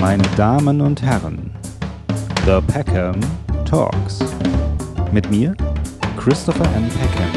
[0.00, 1.50] meine Damen und Herren,
[2.46, 3.20] The Peckham
[3.66, 4.18] Talks.
[5.12, 5.54] Mit mir,
[6.16, 6.88] Christopher M.
[6.88, 7.28] Peckham.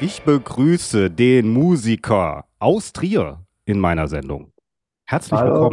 [0.00, 4.52] Ich begrüße den Musiker aus Trier in meiner Sendung.
[5.04, 5.70] Herzlich Hallo.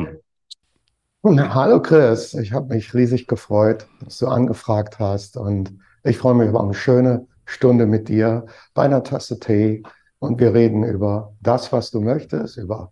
[1.24, 1.50] willkommen.
[1.52, 5.74] Hallo Chris, ich habe mich riesig gefreut, dass du angefragt hast und
[6.04, 8.46] ich freue mich über eine schöne Stunde mit dir
[8.76, 9.82] bei einer Tasse Tee
[10.20, 12.92] und wir reden über das, was du möchtest, über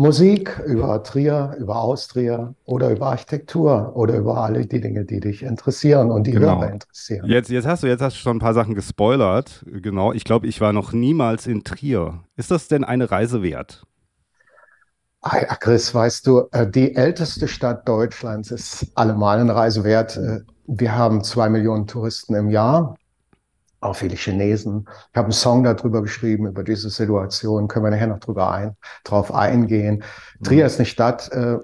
[0.00, 5.42] Musik, über Trier, über Austria oder über Architektur oder über alle die Dinge, die dich
[5.42, 6.60] interessieren und die Genau.
[6.60, 7.28] Hörer interessieren.
[7.28, 9.64] Jetzt, jetzt hast du jetzt hast du schon ein paar Sachen gespoilert.
[9.66, 10.12] Genau.
[10.12, 12.24] Ich glaube, ich war noch niemals in Trier.
[12.36, 13.84] Ist das denn eine Reise wert?
[15.22, 20.16] Ah ja, Chris, weißt du, äh, die älteste Stadt Deutschlands ist allemal eine Reise wert.
[20.16, 22.96] Äh, Wir haben zwei Millionen Touristen im Jahr,
[23.80, 24.86] auch viele Chinesen.
[25.10, 27.68] Ich habe einen Song darüber geschrieben, über diese Situation.
[27.68, 30.04] Können wir nachher noch drüber ein, drauf eingehen.
[30.42, 31.58] Trier ist eine Stadt, äh, äh,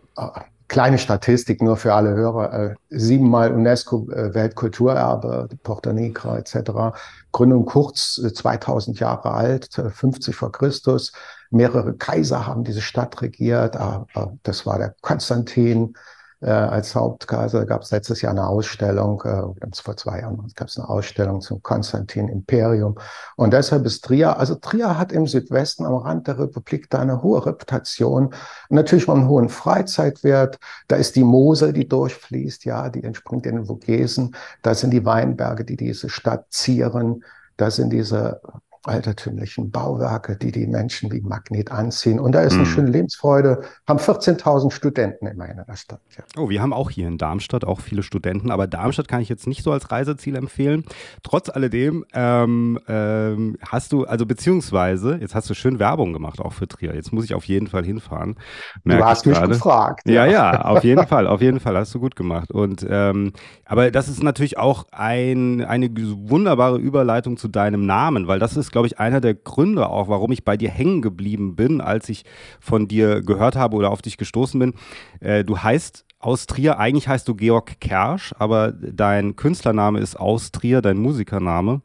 [0.69, 6.97] kleine Statistik nur für alle Hörer, äh, siebenmal UNESCO äh, Weltkulturerbe, Porta Negra etc.
[7.33, 11.13] Gründung kurz, äh, 2000 Jahre alt, äh, 50 vor Christus.
[11.51, 13.77] Mehrere Kaiser haben diese Stadt regiert.
[13.77, 15.95] Ah, ah, Das war der Konstantin
[16.41, 17.67] äh, als Hauptkaiser.
[17.67, 19.43] Gab es letztes Jahr eine Ausstellung, äh,
[19.75, 22.99] vor zwei Jahren gab es eine Ausstellung zum Konstantin Imperium.
[23.37, 27.23] Und deshalb ist Trier, also Trier hat im Südwesten am Rand der Republik da eine
[27.23, 28.35] hohe Reputation.
[28.69, 30.59] Natürlich einen hohen Freizeitwert.
[30.89, 34.35] Da ist die Mosel, die durchfließt, ja, die entspringt in den Vogesen.
[34.63, 37.25] Da sind die Weinberge, die diese Stadt zieren.
[37.57, 38.41] Da sind diese
[38.87, 42.21] altertümlichen Bauwerke, die die Menschen wie Magnet anziehen.
[42.21, 42.67] Und da ist eine Mhm.
[42.67, 43.63] schöne Lebensfreude.
[43.89, 46.01] Haben 14.000 Studenten immerhin in der Stadt.
[46.17, 46.25] Ja.
[46.37, 49.47] Oh, wir haben auch hier in Darmstadt auch viele Studenten, aber Darmstadt kann ich jetzt
[49.47, 50.85] nicht so als Reiseziel empfehlen.
[51.23, 56.53] Trotz alledem ähm, ähm, hast du, also beziehungsweise, jetzt hast du schön Werbung gemacht auch
[56.53, 56.95] für Trier.
[56.95, 58.37] Jetzt muss ich auf jeden Fall hinfahren.
[58.85, 59.49] Du merke hast ich mich gerade.
[59.49, 60.09] gefragt.
[60.09, 62.51] Ja, ja, auf jeden Fall, auf jeden Fall hast du gut gemacht.
[62.53, 63.33] Und ähm,
[63.65, 68.73] aber das ist natürlich auch ein, eine wunderbare Überleitung zu deinem Namen, weil das ist,
[68.77, 72.27] glaube ich, einer der Gründe auch, warum ich bei dir hängen geblieben bin, als ich
[72.61, 74.75] von dir gehört habe oder auf dich gestoßen bin.
[75.21, 80.53] Äh, du heißt aus Trier, eigentlich heißt du Georg Kersch, aber dein Künstlername ist aus
[80.53, 81.81] Trier, dein Musikername.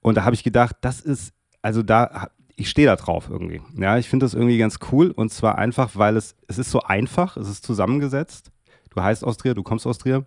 [0.00, 3.62] Und da habe ich gedacht, das ist, also da, ich stehe da drauf irgendwie.
[3.76, 6.80] Ja, ich finde das irgendwie ganz cool und zwar einfach, weil es, es ist so
[6.80, 8.50] einfach, es ist zusammengesetzt.
[8.90, 10.26] Du heißt aus Trier, du kommst aus Trier.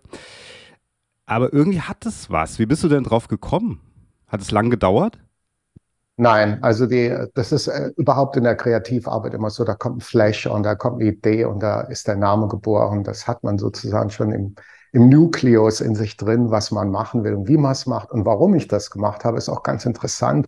[1.26, 2.58] Aber irgendwie hat es was.
[2.58, 3.82] Wie bist du denn drauf gekommen?
[4.26, 5.18] Hat es lang gedauert?
[6.16, 10.00] Nein, also die, das ist äh, überhaupt in der Kreativarbeit immer so, da kommt ein
[10.00, 13.02] Flash und da kommt eine Idee und da ist der Name geboren.
[13.02, 14.54] Das hat man sozusagen schon im,
[14.92, 18.10] im Nukleus in sich drin, was man machen will und wie man es macht.
[18.10, 20.46] Und warum ich das gemacht habe, ist auch ganz interessant.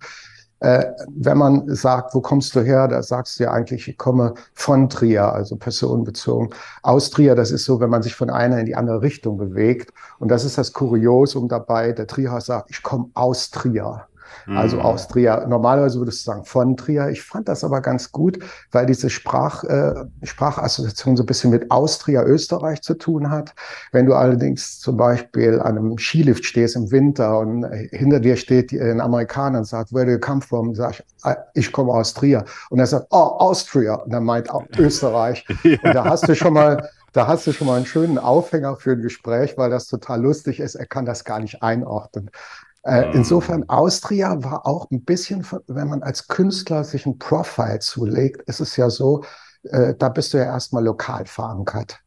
[0.61, 4.35] Äh, wenn man sagt, wo kommst du her, da sagst du ja eigentlich, ich komme
[4.53, 6.51] von Trier, also personenbezogen.
[6.83, 9.93] Aus Trier, das ist so, wenn man sich von einer in die andere Richtung bewegt.
[10.19, 11.93] Und das ist das Kuriosum dabei.
[11.93, 14.07] Der Trierer sagt, ich komme aus Trier.
[14.53, 14.83] Also Mhm.
[14.83, 15.47] aus Trier.
[15.49, 17.09] Normalerweise würdest du sagen von Trier.
[17.09, 18.39] Ich fand das aber ganz gut,
[18.73, 23.55] weil diese Sprach, äh, Sprachassoziation so ein bisschen mit Austria, Österreich zu tun hat.
[23.93, 28.37] Wenn du allerdings zum Beispiel an einem Skilift stehst im Winter und äh, hinter dir
[28.37, 30.75] steht ein Amerikaner und sagt, where do you come from?
[30.75, 32.45] Sag ich, "Ah, ich komme aus Trier.
[32.71, 33.95] Und er sagt, oh, Austria.
[33.97, 35.47] Und dann meint auch Österreich.
[35.81, 38.93] Und da hast du schon mal, da hast du schon mal einen schönen Aufhänger für
[38.93, 40.75] ein Gespräch, weil das total lustig ist.
[40.75, 42.31] Er kann das gar nicht einordnen.
[42.85, 43.13] Äh, Mhm.
[43.13, 48.61] insofern, Austria war auch ein bisschen, wenn man als Künstler sich ein Profile zulegt, ist
[48.61, 49.25] es ja so,
[49.65, 52.01] äh, da bist du ja erstmal lokal verankert.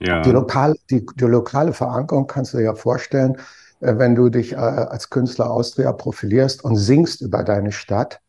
[0.00, 0.22] Ja.
[0.22, 3.36] Die, lokal, die, die lokale Verankerung kannst du dir ja vorstellen,
[3.80, 8.20] äh, wenn du dich äh, als Künstler Austria profilierst und singst über deine Stadt,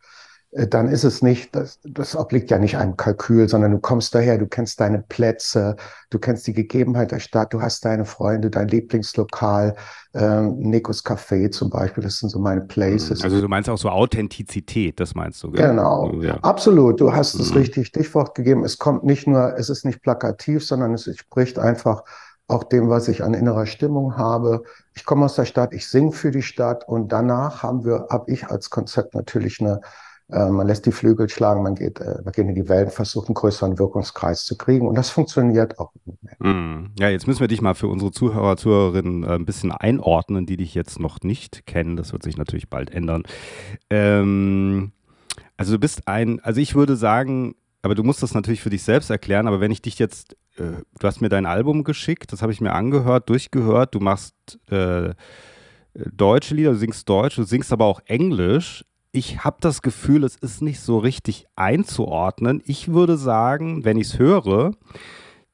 [0.52, 4.38] dann ist es nicht, das, das obliegt ja nicht einem Kalkül, sondern du kommst daher,
[4.38, 5.78] du kennst deine Plätze,
[6.10, 9.76] du kennst die Gegebenheit der Stadt, du hast deine Freunde, dein Lieblingslokal,
[10.14, 13.24] ähm, Nikos Café zum Beispiel, das sind so meine Places.
[13.24, 15.70] Also du meinst auch so Authentizität, das meinst du, gell?
[15.70, 16.12] Genau.
[16.22, 16.36] Ja.
[16.42, 17.58] Absolut, du hast das Mhm.
[17.58, 18.66] richtig Stichwort gegeben.
[18.66, 22.04] Es kommt nicht nur, es ist nicht plakativ, sondern es entspricht einfach
[22.48, 24.64] auch dem, was ich an innerer Stimmung habe.
[24.94, 28.30] Ich komme aus der Stadt, ich singe für die Stadt und danach haben wir, habe
[28.32, 29.80] ich als Konzept natürlich eine,
[30.32, 33.28] äh, man lässt die Flügel schlagen, man geht, äh, man geht in die Welt, versucht
[33.28, 35.92] einen größeren Wirkungskreis zu kriegen und das funktioniert auch.
[36.40, 36.92] Mhm.
[36.98, 40.56] Ja, jetzt müssen wir dich mal für unsere Zuhörer, Zuhörerinnen äh, ein bisschen einordnen, die
[40.56, 41.98] dich jetzt noch nicht kennen.
[41.98, 43.24] Das wird sich natürlich bald ändern.
[43.90, 44.94] Ähm,
[45.58, 48.84] also du bist ein, also ich würde sagen, aber du musst das natürlich für dich
[48.84, 52.42] selbst erklären, aber wenn ich dich jetzt, äh, du hast mir dein Album geschickt, das
[52.42, 54.36] habe ich mir angehört, durchgehört, du machst
[55.94, 58.86] deutsche Lieder, du singst Deutsch, du singst aber auch Englisch.
[59.14, 62.62] Ich habe das Gefühl, es ist nicht so richtig einzuordnen.
[62.66, 64.72] Ich würde sagen, wenn ich es höre,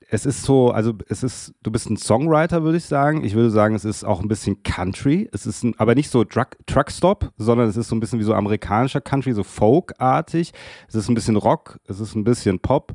[0.09, 3.24] es ist so, also es ist, du bist ein Songwriter, würde ich sagen.
[3.24, 5.27] Ich würde sagen, es ist auch ein bisschen Country.
[5.33, 8.24] Es ist ein, aber nicht so Truck, Truckstop, sondern es ist so ein bisschen wie
[8.24, 10.54] so amerikanischer Country, so Folkartig.
[10.88, 12.94] Es ist ein bisschen Rock, es ist ein bisschen Pop.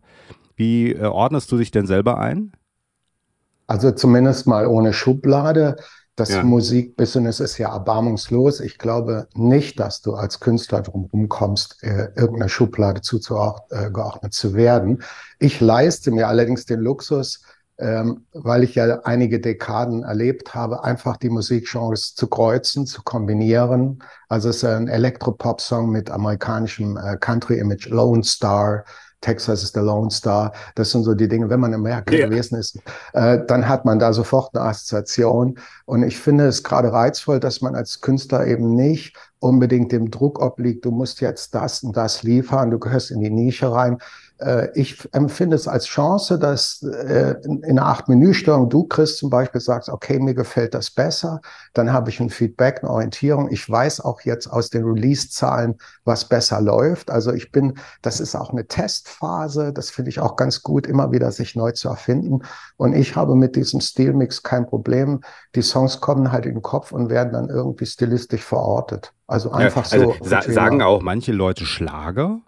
[0.57, 2.53] Wie äh, ordnest du dich denn selber ein?
[3.67, 5.77] Also zumindest mal ohne Schublade.
[6.15, 6.43] Das ja.
[6.43, 8.61] Musikbusiness ist ja erbarmungslos.
[8.61, 14.55] Ich glaube nicht, dass du als Künstler drum kommst, äh, irgendeiner Schublade zugeordnet äh, zu
[14.55, 15.03] werden.
[15.39, 17.43] Ich leiste mir allerdings den Luxus,
[17.79, 24.03] ähm, weil ich ja einige Dekaden erlebt habe, einfach die Musikgenres zu kreuzen, zu kombinieren.
[24.29, 28.85] Also es ist ein Elektropop-Song mit amerikanischem äh, Country-Image, Lone Star,
[29.23, 30.53] Texas ist der Lone Star.
[30.75, 32.29] Das sind so die Dinge, wenn man im Amerika yeah.
[32.29, 32.79] gewesen ist,
[33.15, 35.59] äh, dann hat man da sofort eine Assoziation.
[35.87, 40.41] Und ich finde es gerade reizvoll, dass man als Künstler eben nicht unbedingt dem Druck
[40.41, 43.99] obliegt, du musst jetzt das und das liefern, du gehörst in die Nische rein,
[44.75, 49.89] ich empfinde es als Chance, dass äh, in einer Acht-Menü-Störung du, Chris, zum Beispiel sagst,
[49.89, 51.41] okay, mir gefällt das besser.
[51.75, 53.51] Dann habe ich ein Feedback, eine Orientierung.
[53.51, 57.11] Ich weiß auch jetzt aus den Release-Zahlen, was besser läuft.
[57.11, 59.73] Also ich bin, das ist auch eine Testphase.
[59.73, 62.41] Das finde ich auch ganz gut, immer wieder sich neu zu erfinden.
[62.77, 65.21] Und ich habe mit diesem Stilmix kein Problem.
[65.55, 69.13] Die Songs kommen halt in den Kopf und werden dann irgendwie stilistisch verortet.
[69.27, 70.29] Also einfach ja, also so.
[70.29, 72.41] Sa sagen auch manche Leute Schlager?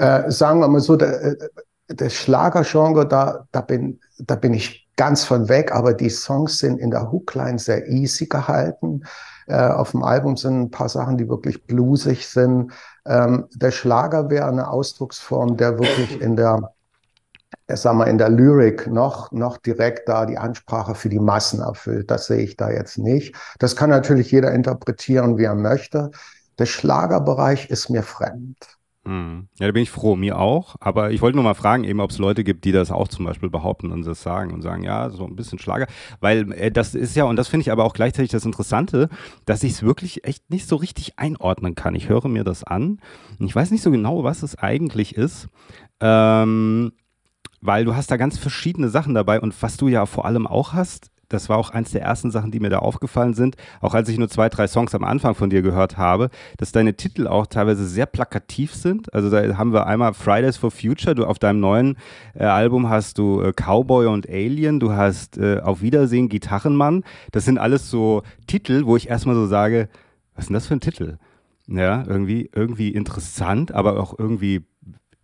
[0.00, 1.36] Äh, sagen wir mal so, der, äh,
[1.88, 6.78] das Schlagergenre, da, da, bin, da bin ich ganz von weg, aber die Songs sind
[6.78, 9.02] in der Hookline sehr easy gehalten.
[9.46, 12.72] Äh, auf dem Album sind ein paar Sachen, die wirklich bluesig sind.
[13.04, 16.72] Ähm, der Schlager wäre eine Ausdrucksform, der wirklich in der,
[17.68, 22.10] sag mal, in der Lyrik noch, noch direkt da die Ansprache für die Massen erfüllt.
[22.10, 23.34] Das sehe ich da jetzt nicht.
[23.58, 26.10] Das kann natürlich jeder interpretieren, wie er möchte.
[26.58, 28.79] Der Schlagerbereich ist mir fremd.
[29.06, 29.48] Hm.
[29.58, 30.76] Ja, da bin ich froh, mir auch.
[30.78, 33.24] Aber ich wollte nur mal fragen, eben, ob es Leute gibt, die das auch zum
[33.24, 35.86] Beispiel behaupten und das sagen und sagen, ja, so ein bisschen Schlager.
[36.20, 39.08] Weil äh, das ist ja, und das finde ich aber auch gleichzeitig das Interessante,
[39.46, 41.94] dass ich es wirklich echt nicht so richtig einordnen kann.
[41.94, 43.00] Ich höre mir das an
[43.38, 45.48] und ich weiß nicht so genau, was es eigentlich ist.
[46.00, 46.92] Ähm,
[47.62, 50.72] weil du hast da ganz verschiedene Sachen dabei und was du ja vor allem auch
[50.72, 54.08] hast, das war auch eins der ersten Sachen, die mir da aufgefallen sind, auch als
[54.08, 56.28] ich nur zwei, drei Songs am Anfang von dir gehört habe,
[56.58, 59.14] dass deine Titel auch teilweise sehr plakativ sind.
[59.14, 61.96] Also da haben wir einmal Fridays for Future, du auf deinem neuen
[62.34, 67.04] äh, Album hast du äh, Cowboy und Alien, du hast äh, Auf Wiedersehen Gitarrenmann.
[67.30, 69.88] Das sind alles so Titel, wo ich erstmal so sage,
[70.34, 71.18] was ist denn das für ein Titel?
[71.68, 74.64] Ja, irgendwie, irgendwie interessant, aber auch irgendwie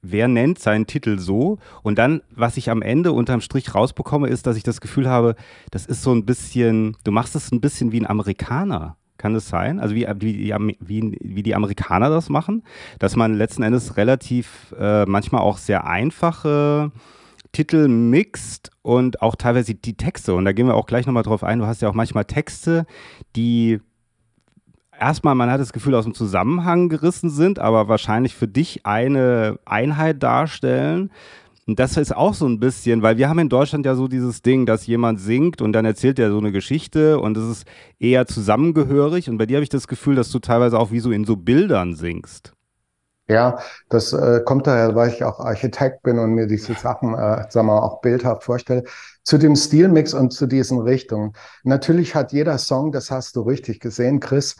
[0.02, 1.58] wer nennt seinen Titel so?
[1.82, 5.36] Und dann, was ich am Ende unterm Strich rausbekomme, ist, dass ich das Gefühl habe,
[5.70, 8.96] das ist so ein bisschen, du machst es ein bisschen wie ein Amerikaner.
[9.18, 9.80] Kann das sein?
[9.80, 12.62] Also wie, wie, wie, wie die Amerikaner das machen?
[12.98, 16.92] Dass man letzten Endes relativ, äh, manchmal auch sehr einfache
[17.52, 20.34] Titel mixt und auch teilweise die Texte.
[20.34, 21.58] Und da gehen wir auch gleich nochmal drauf ein.
[21.58, 22.86] Du hast ja auch manchmal Texte,
[23.34, 23.80] die
[25.00, 29.58] erstmal, man hat das Gefühl, aus dem Zusammenhang gerissen sind, aber wahrscheinlich für dich eine
[29.64, 31.10] Einheit darstellen.
[31.66, 34.40] Und das ist auch so ein bisschen, weil wir haben in Deutschland ja so dieses
[34.40, 38.26] Ding, dass jemand singt und dann erzählt er so eine Geschichte und es ist eher
[38.26, 39.28] zusammengehörig.
[39.28, 41.36] Und bei dir habe ich das Gefühl, dass du teilweise auch wie so in so
[41.36, 42.52] Bildern singst.
[43.28, 43.58] Ja,
[43.88, 47.66] das äh, kommt daher, weil ich auch Architekt bin und mir diese Sachen, äh, sagen
[47.66, 48.84] wir mal, auch bildhaft vorstelle.
[49.24, 51.32] Zu dem Stilmix und zu diesen Richtungen.
[51.64, 54.54] Natürlich hat jeder Song, das hast du richtig gesehen, Chris,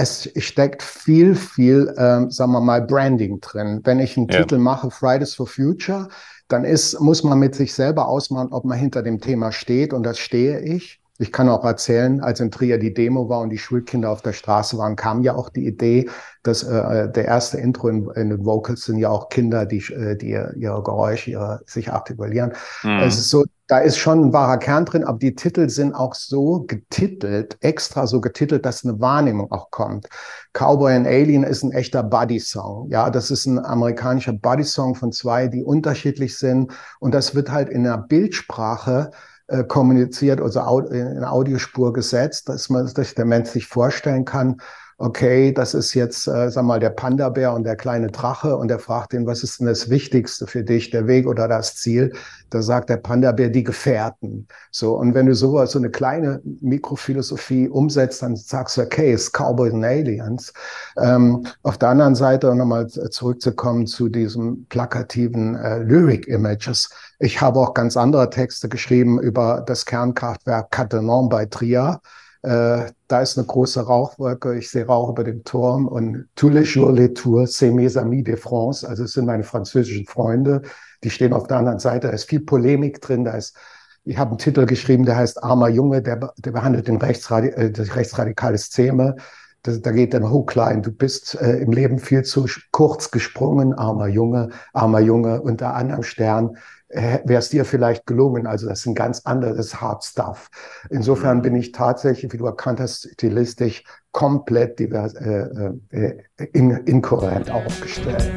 [0.00, 3.80] es steckt viel, viel, ähm, sagen wir mal, Branding drin.
[3.84, 4.40] Wenn ich einen ja.
[4.40, 6.08] Titel mache, Fridays for Future,
[6.48, 10.02] dann ist, muss man mit sich selber ausmachen, ob man hinter dem Thema steht und
[10.04, 11.00] das stehe ich.
[11.18, 14.32] Ich kann auch erzählen, als in Trier die Demo war und die Schulkinder auf der
[14.32, 16.08] Straße waren, kam ja auch die Idee,
[16.42, 20.16] dass äh, der erste Intro in, in, den Vocals sind ja auch Kinder, die, äh,
[20.16, 22.54] die ihre Geräusche ihre, sich artikulieren.
[22.82, 23.00] Mhm.
[23.00, 26.16] Es ist so, da ist schon ein wahrer Kern drin, aber die Titel sind auch
[26.16, 30.08] so getitelt, extra so getitelt, dass eine Wahrnehmung auch kommt.
[30.52, 32.90] Cowboy and Alien ist ein echter Buddy-Song.
[32.90, 36.72] Ja, das ist ein amerikanischer Buddy-Song von zwei, die unterschiedlich sind.
[36.98, 39.12] Und das wird halt in der Bildsprache
[39.46, 44.56] äh, kommuniziert, also in Audiospur gesetzt, dass man, dass der Mensch sich vorstellen kann,
[45.00, 48.78] okay, das ist jetzt, äh, sag mal, der Panda-Bär und der kleine Drache und er
[48.78, 52.12] fragt ihn, was ist denn das Wichtigste für dich, der Weg oder das Ziel?
[52.50, 54.46] Da sagt der Panda-Bär, die Gefährten.
[54.70, 59.32] So, und wenn du sowas, so eine kleine Mikrophilosophie umsetzt, dann sagst du, okay, es
[59.32, 60.52] Cowboys and Aliens.
[60.98, 66.90] Ähm, auf der anderen Seite, nochmal zurückzukommen zu diesem plakativen äh, Lyric-Images.
[67.20, 72.02] Ich habe auch ganz andere Texte geschrieben über das Kernkraftwerk Cattenom bei Trier
[72.42, 76.64] Äh, da ist eine große Rauchwolke, ich sehe Rauch über dem Turm und tous les
[76.64, 80.62] jours les tours, c'est mes amis de France, also es sind meine französischen Freunde,
[81.04, 83.56] die stehen auf der anderen Seite, da ist viel Polemik drin, da ist
[84.04, 87.70] ich habe einen Titel geschrieben, der heißt Armer Junge, der, der behandelt den Rechtsradi äh,
[87.70, 89.16] das rechtsradikale Szene.
[89.62, 94.08] Das, da geht dann Hookline, du bist äh, im Leben viel zu kurz gesprungen, armer
[94.08, 96.56] Junge, armer Junge, unter anderem Stern
[96.90, 98.46] wäre es dir vielleicht gelungen.
[98.46, 100.48] Also das ist ein ganz anderes Hard Stuff.
[100.90, 101.42] Insofern mhm.
[101.42, 106.16] bin ich tatsächlich, wie du erkannt hast, stilistisch komplett divers, äh, äh,
[106.52, 108.32] in, inkohärent aufgestellt.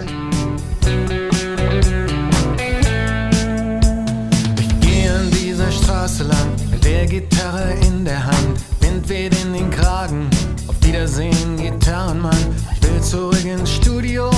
[6.03, 10.29] Straße lang, mit der Gitarre in der Hand, Wind weht in den Kragen.
[10.67, 12.37] Auf Wiedersehen, Gitarrenmann.
[12.73, 14.29] Ich will zurück ins Studio,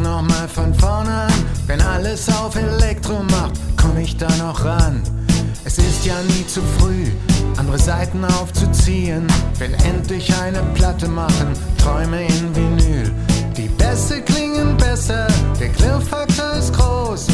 [0.00, 1.32] fang nochmal von vorne an.
[1.66, 5.02] Wenn alles auf Elektro macht, komm ich da noch ran.
[5.64, 7.06] Es ist ja nie zu früh,
[7.56, 9.26] andere Seiten aufzuziehen.
[9.58, 13.12] Will endlich eine Platte machen, Träume in Vinyl.
[13.56, 15.26] Die Bässe klingen besser,
[15.60, 17.26] der Klirrfaktor ist groß.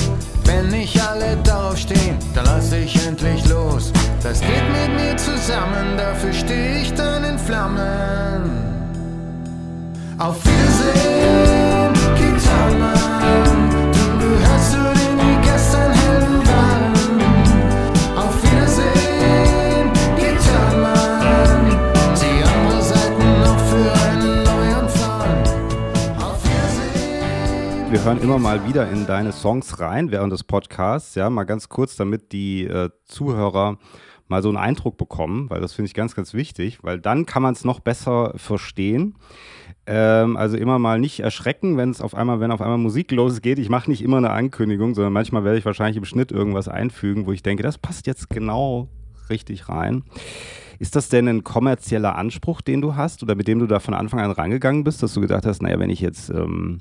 [0.45, 3.93] Wenn nicht alle darauf stehen, dann lass ich endlich los.
[4.23, 8.67] Das geht mit mir zusammen, dafür stehe ich dann in Flammen.
[10.19, 11.96] Auf Wiedersehen,
[27.97, 31.71] Wir hören immer mal wieder in deine Songs rein während des Podcasts, ja, mal ganz
[31.71, 33.79] kurz, damit die äh, Zuhörer
[34.29, 37.43] mal so einen Eindruck bekommen, weil das finde ich ganz, ganz wichtig, weil dann kann
[37.43, 39.15] man es noch besser verstehen.
[39.87, 43.59] Ähm, also immer mal nicht erschrecken, wenn es auf einmal, wenn auf einmal Musik losgeht.
[43.59, 47.27] Ich mache nicht immer eine Ankündigung, sondern manchmal werde ich wahrscheinlich im Schnitt irgendwas einfügen,
[47.27, 48.89] wo ich denke, das passt jetzt genau
[49.31, 50.03] richtig rein.
[50.79, 53.95] Ist das denn ein kommerzieller Anspruch, den du hast oder mit dem du da von
[53.95, 56.81] Anfang an rangegangen bist, dass du gedacht hast, naja, wenn ich jetzt ähm,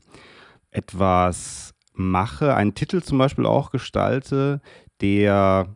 [0.72, 4.62] etwas mache, einen Titel zum Beispiel auch gestalte,
[5.02, 5.68] der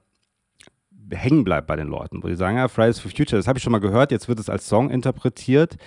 [1.11, 3.63] hängen bleibt bei den Leuten, wo die sagen, ja, Fridays for Future, das habe ich
[3.63, 5.77] schon mal gehört, jetzt wird es als Song interpretiert.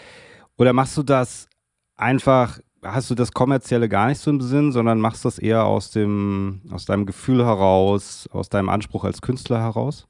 [0.58, 1.48] Oder machst du das
[1.96, 5.90] einfach, hast du das Kommerzielle gar nicht so im Sinn, sondern machst das eher aus
[5.90, 10.06] dem, aus deinem Gefühl heraus, aus deinem Anspruch als Künstler heraus?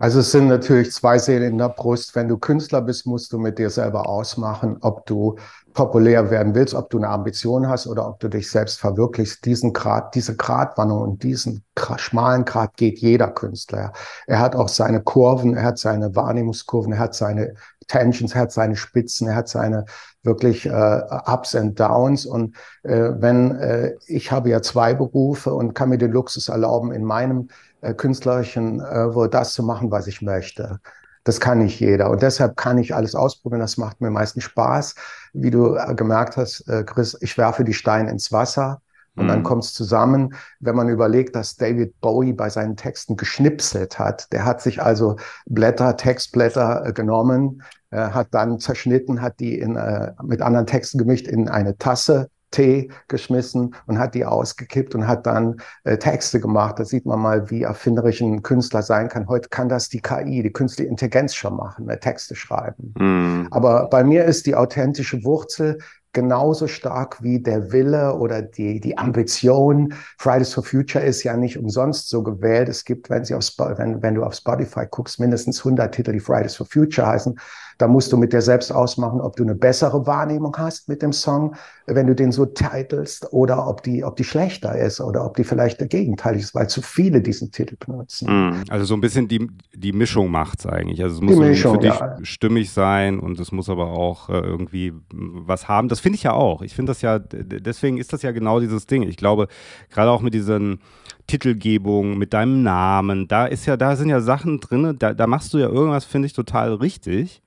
[0.00, 2.16] Also es sind natürlich zwei Seelen in der Brust.
[2.16, 5.36] Wenn du Künstler bist, musst du mit dir selber ausmachen, ob du
[5.72, 9.44] populär werden willst, ob du eine Ambition hast oder ob du dich selbst verwirklichst.
[9.44, 11.64] Diesen Grad, diese Gratwanderung und diesen
[11.96, 13.92] schmalen Grad geht jeder Künstler.
[14.26, 17.54] Er hat auch seine Kurven, er hat seine Wahrnehmungskurven, er hat seine
[17.88, 19.84] Tensions, er hat seine Spitzen, er hat seine
[20.22, 22.26] wirklich äh, Ups and Downs.
[22.26, 26.92] Und äh, wenn äh, ich habe ja zwei Berufe und kann mir den Luxus erlauben,
[26.92, 27.48] in meinem
[27.80, 30.80] äh, künstlerischen äh, wohl das zu machen, was ich möchte.
[31.24, 32.10] Das kann nicht jeder.
[32.10, 33.60] Und deshalb kann ich alles ausprobieren.
[33.60, 34.94] Das macht mir meistens Spaß.
[35.32, 38.80] Wie du äh, gemerkt hast, äh, Chris, ich werfe die Steine ins Wasser.
[39.16, 39.44] Und dann mhm.
[39.44, 44.32] kommt es zusammen, wenn man überlegt, dass David Bowie bei seinen Texten geschnipselt hat.
[44.32, 49.76] Der hat sich also Blätter, Textblätter äh, genommen, äh, hat dann zerschnitten, hat die in,
[49.76, 55.06] äh, mit anderen Texten gemischt in eine Tasse Tee geschmissen und hat die ausgekippt und
[55.06, 56.78] hat dann äh, Texte gemacht.
[56.78, 59.28] Da sieht man mal, wie erfinderisch ein Künstler sein kann.
[59.28, 62.94] Heute kann das die KI, die künstliche Intelligenz schon machen, ne, Texte schreiben.
[62.98, 63.48] Mm.
[63.50, 65.78] Aber bei mir ist die authentische Wurzel
[66.12, 69.94] genauso stark wie der Wille oder die, die Ambition.
[70.18, 72.68] Fridays for Future ist ja nicht umsonst so gewählt.
[72.68, 76.20] Es gibt, wenn, sie auf, wenn, wenn du auf Spotify guckst, mindestens 100 Titel, die
[76.20, 77.38] Fridays for Future heißen.
[77.80, 81.14] Da musst du mit dir selbst ausmachen, ob du eine bessere Wahrnehmung hast mit dem
[81.14, 81.54] Song,
[81.86, 85.44] wenn du den so titelst, oder ob die, ob die schlechter ist oder ob die
[85.44, 88.28] vielleicht der Gegenteil ist, weil zu viele diesen Titel benutzen.
[88.28, 88.64] Mhm.
[88.68, 91.02] Also so ein bisschen die, die Mischung macht's eigentlich.
[91.02, 92.18] Also es muss Mischung, für dich ja.
[92.20, 95.88] stimmig sein und es muss aber auch äh, irgendwie was haben.
[95.88, 96.60] Das finde ich ja auch.
[96.60, 99.04] Ich finde das ja, deswegen ist das ja genau dieses Ding.
[99.04, 99.48] Ich glaube,
[99.88, 100.80] gerade auch mit diesen
[101.26, 105.54] Titelgebung, mit deinem Namen, da ist ja, da sind ja Sachen drin, da, da machst
[105.54, 107.40] du ja irgendwas, finde ich, total richtig.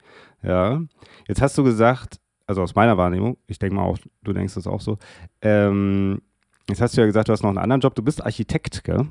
[0.44, 0.82] Ja.
[1.28, 4.68] Jetzt hast du gesagt, also aus meiner Wahrnehmung, ich denke mal auch, du denkst das
[4.68, 4.98] auch so,
[5.42, 6.22] ähm,
[6.70, 9.08] jetzt hast du ja gesagt, du hast noch einen anderen Job, du bist Architekt, gell?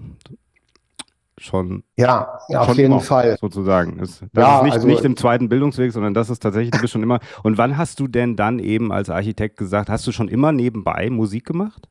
[1.38, 1.82] Schon.
[1.96, 3.36] Ja, ja auf jeden Fall.
[3.40, 3.98] Sozusagen.
[3.98, 6.80] Das, das ja, ist nicht, also, nicht im zweiten Bildungsweg, sondern das ist tatsächlich, du
[6.80, 7.18] bist schon immer.
[7.42, 11.10] Und wann hast du denn dann eben als Architekt gesagt, hast du schon immer nebenbei
[11.10, 11.88] Musik gemacht?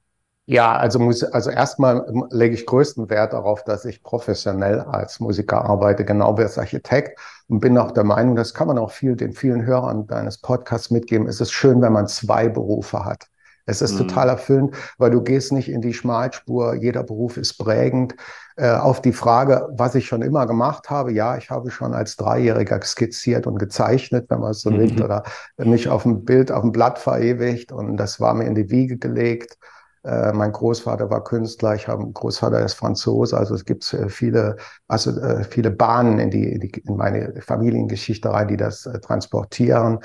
[0.52, 5.64] Ja, also, muss, also erstmal lege ich größten Wert darauf, dass ich professionell als Musiker
[5.64, 7.18] arbeite, genau wie als Architekt
[7.48, 10.92] und bin auch der Meinung, das kann man auch viel den vielen Hörern deines Podcasts
[10.92, 11.26] mitgeben.
[11.26, 13.30] Es ist schön, wenn man zwei Berufe hat.
[13.66, 14.00] Es ist mhm.
[14.00, 18.16] total erfüllend, weil du gehst nicht in die Schmalspur, jeder Beruf ist prägend.
[18.58, 22.18] Äh, auf die Frage, was ich schon immer gemacht habe, ja, ich habe schon als
[22.18, 25.02] Dreijähriger skizziert und gezeichnet, wenn man es so mhm.
[25.02, 25.24] oder
[25.56, 28.98] mich auf dem Bild, auf dem Blatt verewigt und das war mir in die Wiege
[28.98, 29.58] gelegt.
[30.04, 34.58] Äh, mein Großvater war Künstler, ich habe Großvater, ist Franzose, also es gibt äh, viele,
[34.88, 40.00] also äh, viele Bahnen in die, in, die, in meine Familiengeschichte rein, die das transportieren.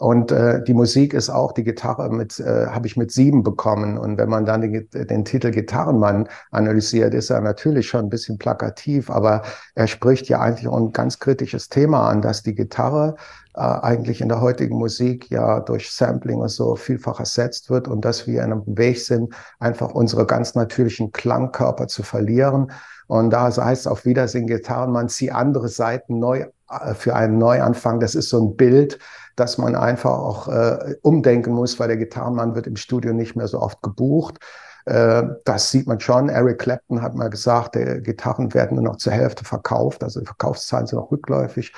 [0.00, 3.98] Und äh, die Musik ist auch, die Gitarre mit, äh, habe ich mit sieben bekommen.
[3.98, 8.38] Und wenn man dann den, den Titel Gitarrenmann analysiert, ist er natürlich schon ein bisschen
[8.38, 9.42] plakativ, aber
[9.74, 13.16] er spricht ja eigentlich auch ein ganz kritisches Thema an, dass die Gitarre
[13.54, 18.02] äh, eigentlich in der heutigen Musik ja durch Sampling und so vielfach ersetzt wird und
[18.02, 22.72] dass wir in einem Weg sind, einfach unsere ganz natürlichen Klangkörper zu verlieren.
[23.06, 26.46] Und da heißt es auf Wiedersehen Gitarrenmann, zieh andere Seiten neu
[26.94, 28.00] für einen Neuanfang.
[28.00, 28.98] Das ist so ein Bild,
[29.36, 33.48] dass man einfach auch äh, umdenken muss, weil der Gitarrenmann wird im Studio nicht mehr
[33.48, 34.38] so oft gebucht.
[34.86, 36.28] Äh, das sieht man schon.
[36.28, 40.86] Eric Clapton hat mal gesagt, Gitarren werden nur noch zur Hälfte verkauft, also die Verkaufszahlen
[40.86, 41.72] sind noch rückläufig.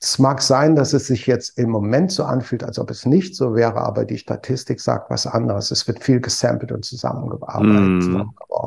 [0.00, 3.34] Es mag sein, dass es sich jetzt im Moment so anfühlt, als ob es nicht
[3.34, 5.72] so wäre, aber die Statistik sagt was anderes.
[5.72, 8.06] Es wird viel gesampelt und zusammengearbeitet.
[8.06, 8.22] Mm.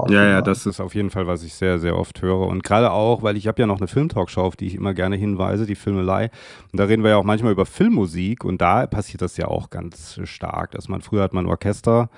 [0.09, 2.47] Ja, ja, das ist auf jeden Fall, was ich sehr, sehr oft höre.
[2.47, 5.15] Und gerade auch, weil ich habe ja noch eine Filmtalkshow, auf die ich immer gerne
[5.15, 6.31] hinweise, die Filmelei.
[6.73, 9.69] Und da reden wir ja auch manchmal über Filmmusik und da passiert das ja auch
[9.69, 12.09] ganz stark, dass man früher hat man Orchester,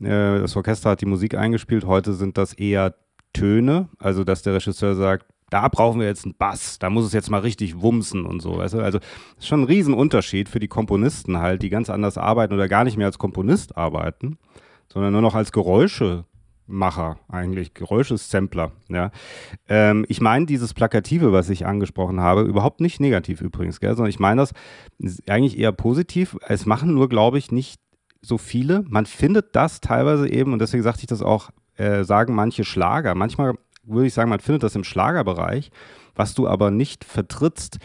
[0.00, 2.94] äh, das Orchester hat die Musik eingespielt, heute sind das eher
[3.32, 7.12] Töne, also dass der Regisseur sagt, da brauchen wir jetzt einen Bass, da muss es
[7.12, 8.80] jetzt mal richtig wumsen und so, weißt du?
[8.80, 9.08] Also, das
[9.40, 12.96] ist schon ein Riesenunterschied für die Komponisten halt, die ganz anders arbeiten oder gar nicht
[12.96, 14.38] mehr als Komponist arbeiten,
[14.88, 18.72] sondern nur noch als Geräuschemacher eigentlich, Geräuschesampler.
[18.88, 19.10] Ja.
[19.68, 24.10] Ähm, ich meine dieses Plakative, was ich angesprochen habe, überhaupt nicht negativ übrigens, gell, sondern
[24.10, 24.54] ich meine das
[25.28, 26.38] eigentlich eher positiv.
[26.48, 27.78] Es machen nur, glaube ich, nicht
[28.22, 28.84] so viele.
[28.88, 33.14] Man findet das teilweise eben, und deswegen sagte ich das auch, äh, sagen manche Schlager.
[33.14, 35.70] Manchmal würde ich sagen, man findet das im Schlagerbereich,
[36.14, 37.78] was du aber nicht vertrittst,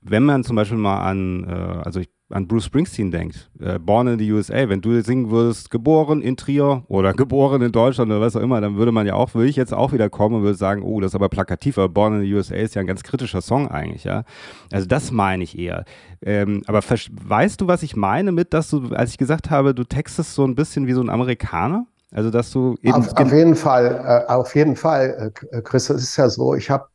[0.00, 4.06] wenn man zum Beispiel mal an, äh, also ich, an Bruce Springsteen denkt, äh, Born
[4.06, 8.20] in the USA, wenn du singen würdest, geboren in Trier oder geboren in Deutschland oder
[8.20, 10.42] was auch immer, dann würde man ja auch, würde ich jetzt auch wieder kommen und
[10.42, 12.86] würde sagen, oh, das ist aber plakativ, aber Born in the USA ist ja ein
[12.86, 14.24] ganz kritischer Song eigentlich, ja.
[14.70, 15.84] Also das meine ich eher.
[16.22, 19.84] Ähm, aber weißt du, was ich meine mit, dass du, als ich gesagt habe, du
[19.84, 21.86] textest so ein bisschen wie so ein Amerikaner?
[22.12, 22.94] Also, dass du eben.
[22.94, 26.70] Auf, auf jeden Fall, äh, auf jeden Fall, äh, Chris, es ist ja so, ich
[26.70, 26.86] habe.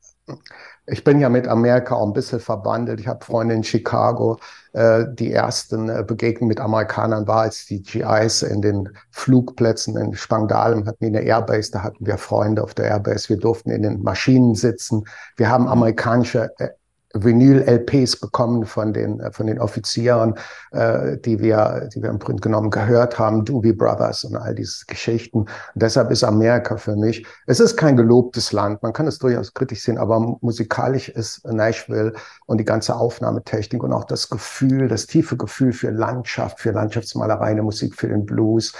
[0.85, 2.99] Ich bin ja mit Amerika auch ein bisschen verbandelt.
[2.99, 4.37] Ich habe Freunde in Chicago.
[4.73, 10.13] Äh, die ersten äh, Begegnungen mit Amerikanern war, als die GIs in den Flugplätzen in
[10.13, 13.29] Spangdahlem hatten, in der Airbase, da hatten wir Freunde auf der Airbase.
[13.29, 15.05] Wir durften in den Maschinen sitzen.
[15.37, 16.69] Wir haben amerikanische äh,
[17.13, 20.35] Vinyl-LPs bekommen von den, äh, von den Offizieren,
[20.71, 24.85] äh, die wir, die wir im Grunde genommen gehört haben, Doobie Brothers und all diese
[24.85, 25.39] Geschichten.
[25.39, 29.53] Und deshalb ist Amerika für mich, es ist kein gelobtes Land, man kann es durchaus
[29.53, 32.13] kritisch sehen, aber musikalisch ist Nashville
[32.47, 37.47] und die ganze Aufnahmetechnik und auch das Gefühl, das tiefe Gefühl für Landschaft, für Landschaftsmalerei,
[37.47, 38.73] eine Musik für den Blues,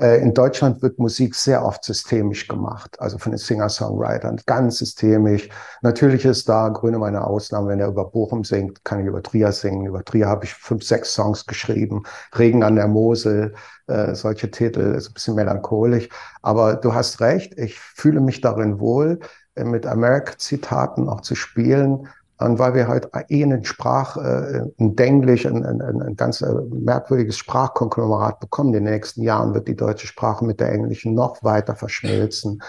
[0.00, 5.48] in Deutschland wird Musik sehr oft systemisch gemacht, also von den Singer-Songwritern, ganz systemisch.
[5.82, 9.52] Natürlich ist da Grüne meine Ausnahme, wenn er über Bochum singt, kann ich über Trier
[9.52, 9.86] singen.
[9.86, 12.04] Über Trier habe ich fünf, sechs Songs geschrieben.
[12.38, 13.54] Regen an der Mosel,
[13.88, 16.08] äh, solche Titel, ist ein bisschen melancholisch.
[16.40, 19.20] Aber du hast recht, ich fühle mich darin wohl,
[19.54, 22.08] äh, mit America-Zitaten auch zu spielen
[22.40, 26.52] und weil wir halt eh einen Sprach, äh, ein Denglisch, ein, ein, ein ganz äh,
[26.70, 28.74] merkwürdiges Sprachkonglomerat bekommen.
[28.74, 32.62] In den nächsten Jahren wird die deutsche Sprache mit der englischen noch weiter verschmilzen.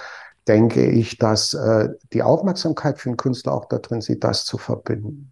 [0.48, 5.32] Denke ich, dass äh, die Aufmerksamkeit für den Künstler auch darin sieht, das zu verbinden.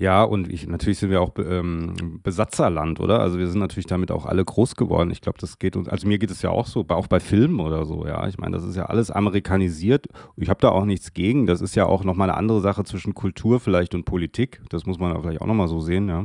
[0.00, 3.20] Ja, und ich, natürlich sind wir auch ähm, Besatzerland, oder?
[3.20, 5.10] Also wir sind natürlich damit auch alle groß geworden.
[5.10, 7.60] Ich glaube, das geht uns, also mir geht es ja auch so, auch bei Filmen
[7.60, 8.26] oder so, ja.
[8.26, 10.06] Ich meine, das ist ja alles amerikanisiert.
[10.38, 11.46] Ich habe da auch nichts gegen.
[11.46, 14.62] Das ist ja auch nochmal eine andere Sache zwischen Kultur vielleicht und Politik.
[14.70, 16.24] Das muss man vielleicht auch nochmal so sehen, ja.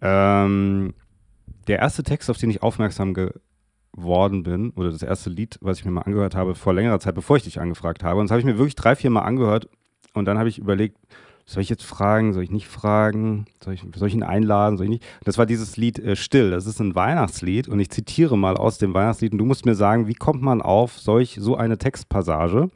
[0.00, 0.94] Ähm,
[1.68, 5.84] der erste Text, auf den ich aufmerksam geworden bin, oder das erste Lied, was ich
[5.84, 8.40] mir mal angehört habe, vor längerer Zeit, bevor ich dich angefragt habe, und das habe
[8.40, 9.68] ich mir wirklich drei, vier Mal angehört
[10.14, 10.98] und dann habe ich überlegt,
[11.48, 14.84] soll ich jetzt fragen, soll ich nicht fragen, soll ich, soll ich ihn einladen, soll
[14.84, 15.04] ich nicht?
[15.24, 18.76] Das war dieses Lied äh, Still, das ist ein Weihnachtslied und ich zitiere mal aus
[18.76, 22.70] dem Weihnachtslied und du musst mir sagen, wie kommt man auf solch so eine Textpassage?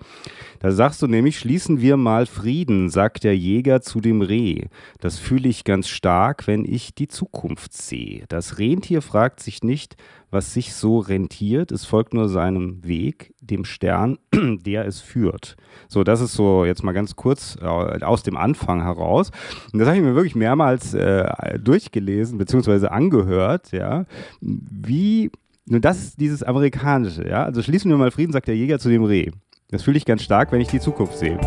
[0.60, 4.68] Da sagst du nämlich, schließen wir mal Frieden, sagt der Jäger zu dem Reh.
[5.00, 8.24] Das fühle ich ganz stark, wenn ich die Zukunft sehe.
[8.28, 9.96] Das Rentier fragt sich nicht,
[10.30, 11.72] was sich so rentiert.
[11.72, 15.56] Es folgt nur seinem Weg, dem Stern, der es führt.
[15.88, 19.30] So, das ist so jetzt mal ganz kurz äh, aus dem Anfang heraus.
[19.72, 22.88] Und das habe ich mir wirklich mehrmals äh, durchgelesen bzw.
[22.88, 23.72] angehört.
[23.72, 24.06] Ja,
[24.40, 25.30] wie
[25.66, 27.44] Nun, das ist dieses Amerikanische, ja.
[27.44, 29.30] Also schließen wir mal Frieden, sagt der Jäger zu dem Reh.
[29.70, 31.38] Das fühle ich ganz stark, wenn ich die Zukunft sehe.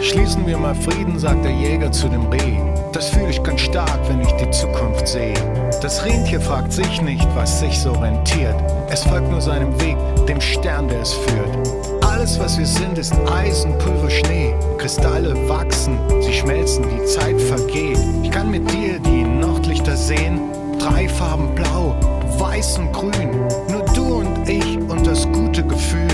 [0.00, 2.58] Schließen wir mal Frieden, sagt der Jäger zu dem Reh.
[2.92, 5.34] Das fühle ich ganz stark, wenn ich die Zukunft sehe.
[5.80, 8.54] Das Rentier fragt sich nicht, was sich so rentiert.
[8.90, 12.04] Es folgt nur seinem Weg, dem Stern, der es führt.
[12.04, 14.54] Alles, was wir sind, ist Eisen, Pulver, Schnee.
[14.76, 17.98] Kristalle wachsen, sie schmelzen, die Zeit vergeht.
[18.22, 20.38] Ich kann mit dir die Nordlichter sehen.
[20.78, 21.96] Drei Farben blau,
[22.38, 23.30] weiß und grün.
[23.70, 26.08] Nur du und ich und das gute Gefühl.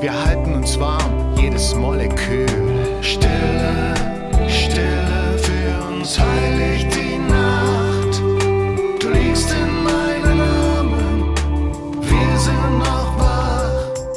[0.00, 2.46] Wir halten uns warm, jedes Molekül.
[3.02, 3.94] Stille,
[4.48, 6.51] Stille für uns heiligt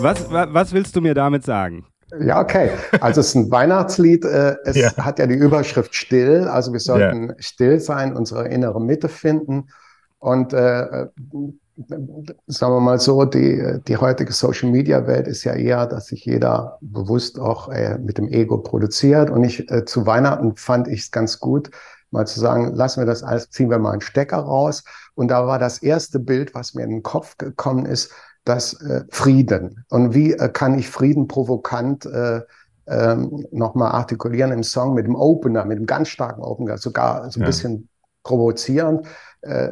[0.05, 1.85] Was, wa- was willst du mir damit sagen?
[2.19, 2.69] Ja, okay.
[3.01, 4.23] Also es ist ein Weihnachtslied.
[4.25, 4.95] Äh, es Ja.
[4.97, 6.47] hat ja die Überschrift still.
[6.47, 9.67] Also wir sollten still sein, unsere innere Mitte finden.
[10.19, 11.07] Und äh, äh,
[12.47, 17.39] sagen wir mal so, die, die heutige Social-Media-Welt ist ja eher, dass sich jeder bewusst
[17.39, 19.29] auch äh, mit dem Ego produziert.
[19.29, 21.69] Und ich äh, zu Weihnachten fand ich es ganz gut,
[22.11, 24.83] mal zu sagen, lassen wir das alles, ziehen wir mal einen Stecker raus.
[25.15, 28.11] Und da war das erste Bild, was mir in den Kopf gekommen ist,
[28.45, 29.85] das äh, Frieden.
[29.89, 32.41] Und wie äh, kann ich Frieden provokant äh,
[32.87, 37.39] ähm, nochmal artikulieren im Song mit dem Opener, mit dem ganz starken Opener, sogar so
[37.39, 37.45] ein Ja.
[37.45, 37.89] bisschen
[38.23, 39.07] provozierend.
[39.41, 39.69] Äh,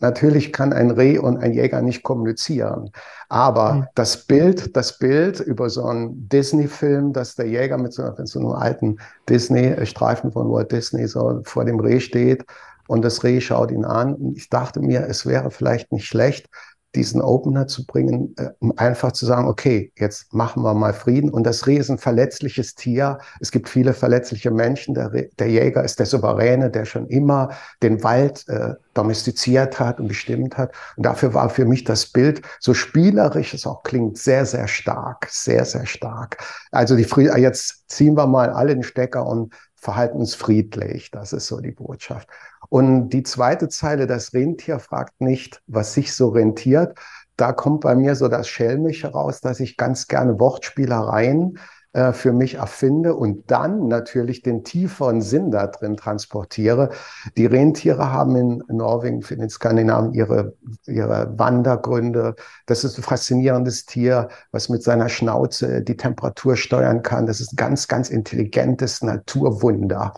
[0.00, 2.90] natürlich kann ein Reh und ein Jäger nicht kommunizieren,
[3.28, 3.88] aber Mhm.
[3.94, 8.38] das Bild, das Bild über so einen Disney-Film, dass der Jäger mit so, mit so
[8.40, 8.96] einem alten
[9.28, 12.44] Disney-Streifen von Walt Disney so vor dem Reh steht
[12.86, 14.14] und das Reh schaut ihn an.
[14.14, 16.48] Und ich dachte mir, es wäre vielleicht nicht schlecht,
[16.94, 21.30] diesen Opener zu bringen, äh, um einfach zu sagen, okay, jetzt machen wir mal Frieden.
[21.30, 23.18] Und das Reh ist ein verletzliches Tier.
[23.40, 24.94] Es gibt viele verletzliche Menschen.
[24.94, 27.50] Der, der Jäger ist der Souveräne, der schon immer
[27.82, 30.72] den Wald äh, domestiziert hat und bestimmt hat.
[30.96, 35.28] Und dafür war für mich das Bild, so spielerisch es auch klingt, sehr, sehr stark,
[35.30, 36.38] sehr, sehr stark.
[36.72, 41.10] Also die Fried jetzt ziehen wir mal alle den Stecker und verhalten uns friedlich.
[41.10, 42.28] Das ist so die Botschaft.
[42.68, 46.98] Und die zweite Zeile, das Rentier fragt nicht, was sich so rentiert.
[47.36, 51.58] Da kommt bei mir so das Schelmische raus, dass ich ganz gerne Wortspielereien
[51.94, 56.90] äh, für mich erfinde und dann natürlich den tieferen Sinn da drin transportiere.
[57.38, 60.54] Die Rentiere haben in Norwegen, in den Skandinaven ihre,
[60.86, 62.34] ihre Wandergründe.
[62.66, 67.24] Das ist ein faszinierendes Tier, was mit seiner Schnauze die Temperatur steuern kann.
[67.24, 70.12] Das ist ein ganz, ganz intelligentes Naturwunder.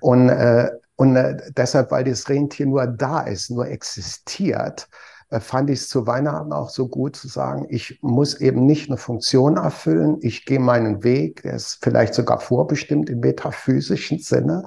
[0.00, 4.86] Und äh, und äh, deshalb, weil das Rentier nur da ist, nur existiert,
[5.30, 8.90] äh, fand ich es zu Weihnachten auch so gut zu sagen, ich muss eben nicht
[8.90, 14.64] eine Funktion erfüllen, ich gehe meinen Weg, der ist vielleicht sogar vorbestimmt im metaphysischen Sinne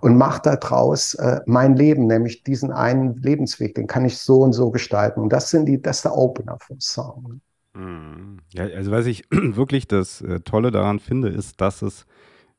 [0.00, 4.54] und mache daraus äh, mein Leben, nämlich diesen einen Lebensweg, den kann ich so und
[4.54, 5.20] so gestalten.
[5.20, 7.40] Und das sind die, das ist der Opener vom Song.
[7.74, 8.40] Mhm.
[8.52, 12.06] Ja, also was ich wirklich das äh, Tolle daran finde, ist, dass es,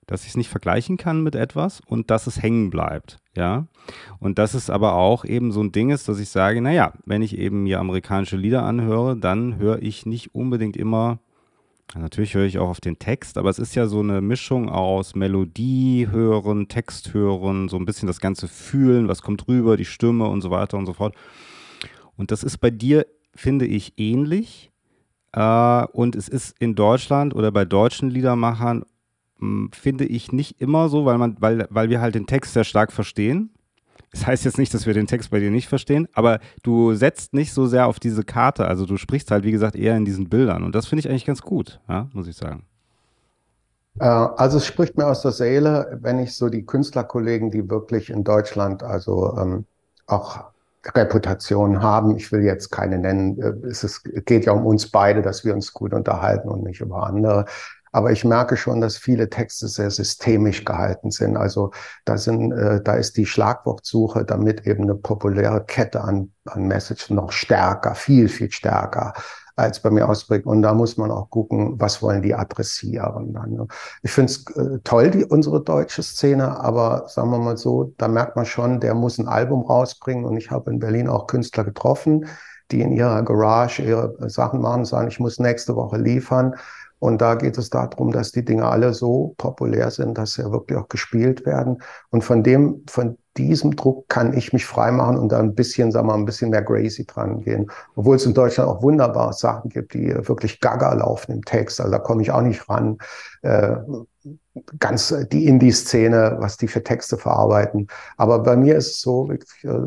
[0.08, 3.68] dass ich es nicht vergleichen kann mit etwas und dass es hängen bleibt, ja.
[4.20, 7.22] Und dass es aber auch eben so ein Ding ist, dass ich sage, naja, wenn
[7.22, 11.20] ich eben mir amerikanische Lieder anhöre, dann höre ich nicht unbedingt immer,
[11.94, 15.14] natürlich höre ich auch auf den Text, aber es ist ja so eine Mischung aus
[15.14, 20.28] Melodie hören, Text hören, so ein bisschen das Ganze fühlen, was kommt rüber, die Stimme
[20.28, 21.16] und so weiter und so fort.
[22.16, 24.72] Und das ist bei dir, finde ich, ähnlich.
[25.34, 28.84] Äh, und es ist in Deutschland oder bei deutschen Liedermachern,
[29.74, 32.92] finde ich, nicht immer so, weil, man, weil, weil wir halt den Text sehr stark
[32.92, 33.52] verstehen.
[34.12, 37.34] Das heißt jetzt nicht, dass wir den Text bei dir nicht verstehen, aber du setzt
[37.34, 38.68] nicht so sehr auf diese Karte.
[38.68, 40.64] Also du sprichst halt, wie gesagt, eher in diesen Bildern.
[40.64, 42.66] Und das finde ich eigentlich ganz gut, ja, muss ich sagen.
[44.00, 48.10] Äh, Also es spricht mir aus der Seele, wenn ich so die Künstlerkollegen, die wirklich
[48.10, 49.66] in Deutschland also ähm,
[50.08, 50.46] auch
[50.96, 55.22] Reputation haben, ich will jetzt keine nennen, äh, es ist, geht ja um uns beide,
[55.22, 57.46] dass wir uns gut unterhalten und nicht über andere.
[57.98, 61.36] Aber ich merke schon, dass viele Texte sehr systemisch gehalten sind.
[61.36, 61.72] Also
[62.06, 67.10] da sind, äh, da ist die Schlagwortsuche, damit eben eine populäre Kette an, an Message
[67.10, 69.16] noch stärker, viel, viel stärker
[69.56, 70.46] als bei mir ausbringt.
[70.46, 73.54] Und da muss man auch gucken, was wollen die adressieren dann.
[73.54, 73.68] ne?
[74.04, 78.08] Ich finde es äh, toll, die, unsere deutsche Szene, aber sagen wir mal so, da
[78.08, 80.24] merkt man schon, der muss ein Album rausbringen.
[80.26, 82.28] Und ich habe in Berlin auch Künstler getroffen,
[82.70, 86.54] die in ihrer Garage ihre Sachen machen und sagen, ich muss nächste Woche liefern.
[87.00, 90.78] Und da geht es darum, dass die Dinge alle so populär sind, dass sie wirklich
[90.80, 91.82] auch gespielt werden.
[92.10, 96.08] Und von dem, von diesem Druck kann ich mich freimachen und da ein bisschen, sagen
[96.08, 97.70] wir mal, ein bisschen mehr crazy dran gehen.
[97.96, 101.80] Obwohl es in Deutschland auch wunderbare Sachen gibt, die wirklich gaga laufen im Text.
[101.80, 102.98] Also da komme ich auch nicht ran.
[103.44, 103.78] Äh,
[104.80, 107.88] ganz die Indie-Szene, was die für Texte verarbeiten.
[108.18, 109.38] Aber bei mir ist es so, äh,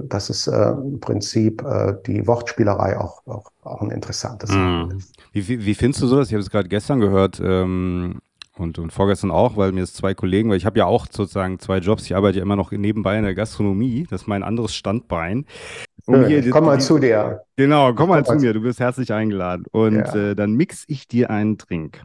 [0.05, 4.97] dass es äh, im Prinzip äh, die Wortspielerei auch, auch, auch ein interessantes mm.
[4.97, 5.13] ist.
[5.33, 6.29] Wie, wie, wie, findest du so das?
[6.29, 8.21] Ich habe es gerade gestern gehört ähm,
[8.57, 11.59] und, und vorgestern auch, weil mir es zwei Kollegen, weil ich habe ja auch sozusagen
[11.59, 12.05] zwei Jobs.
[12.05, 14.07] Ich arbeite ja immer noch nebenbei in der Gastronomie.
[14.11, 15.47] Das ist mein anderes Standbein.
[16.07, 17.43] Um hier, komm mal die, zu dir.
[17.57, 18.53] Genau, komm mal zu mir.
[18.53, 19.65] Du bist herzlich eingeladen.
[19.71, 20.31] Und ja.
[20.31, 22.03] äh, dann mix ich dir einen Drink.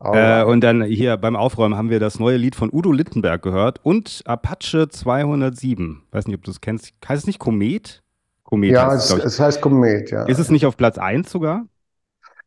[0.00, 3.80] Äh, und dann hier beim Aufräumen haben wir das neue Lied von Udo Littenberg gehört
[3.82, 6.02] und Apache 207.
[6.10, 6.92] Weiß nicht, ob du es kennst.
[7.08, 8.02] Heißt es nicht Komet?
[8.42, 10.24] Komet ja, heißt es, es heißt Komet, ja.
[10.24, 11.66] Ist es nicht auf Platz 1 sogar?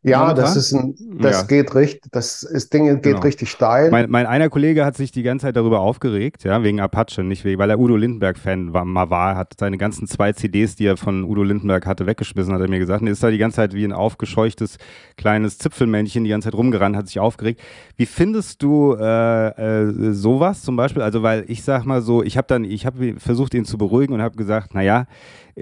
[0.02, 1.48] Ja, das ist ein, das ja.
[1.48, 3.20] geht richtig, das ist Ding geht genau.
[3.20, 3.92] richtig steil.
[3.92, 7.44] Mein, mein, einer Kollege hat sich die ganze Zeit darüber aufgeregt, ja, wegen Apache, nicht
[7.44, 10.96] wegen, weil er Udo Lindenberg-Fan war, mal war, hat seine ganzen zwei CDs, die er
[10.96, 13.02] von Udo Lindenberg hatte, weggeschmissen, hat er mir gesagt.
[13.02, 14.78] Und ist da die ganze Zeit wie ein aufgescheuchtes
[15.18, 17.60] kleines Zipfelmännchen die ganze Zeit rumgerannt, hat sich aufgeregt.
[17.98, 21.02] Wie findest du äh, äh, sowas zum Beispiel?
[21.02, 24.14] Also, weil ich sag mal so, ich habe dann, ich habe versucht, ihn zu beruhigen
[24.14, 25.08] und habe gesagt, naja,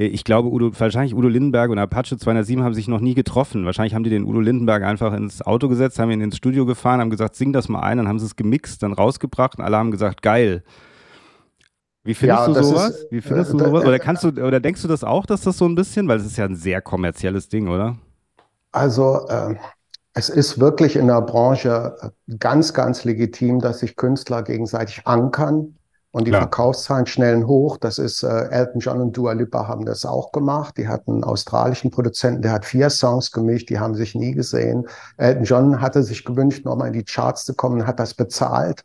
[0.05, 3.65] ich glaube, Udo, wahrscheinlich Udo Lindenberg und Apache 207 haben sich noch nie getroffen.
[3.65, 7.01] Wahrscheinlich haben die den Udo Lindenberg einfach ins Auto gesetzt, haben ihn ins Studio gefahren,
[7.01, 9.75] haben gesagt, sing das mal ein, dann haben sie es gemixt, dann rausgebracht und alle
[9.75, 10.63] haben gesagt, geil.
[12.03, 12.89] Wie findest ja, du sowas?
[12.91, 13.85] Ist, Wie findest äh, du sowas?
[13.85, 16.27] Oder kannst du, oder denkst du das auch, dass das so ein bisschen, weil es
[16.27, 17.97] ist ja ein sehr kommerzielles Ding, oder?
[18.71, 19.55] Also äh,
[20.13, 25.75] es ist wirklich in der Branche äh, ganz, ganz legitim, dass sich Künstler gegenseitig ankern
[26.11, 26.43] und die Klar.
[26.43, 27.77] Verkaufszahlen schnellen hoch.
[27.77, 30.77] Das ist äh, Elton John und Dua Lipa haben das auch gemacht.
[30.77, 34.87] Die hatten einen australischen Produzenten, der hat vier Songs gemischt, die haben sich nie gesehen.
[35.17, 38.83] Elton John hatte sich gewünscht, nochmal in die Charts zu kommen, hat das bezahlt.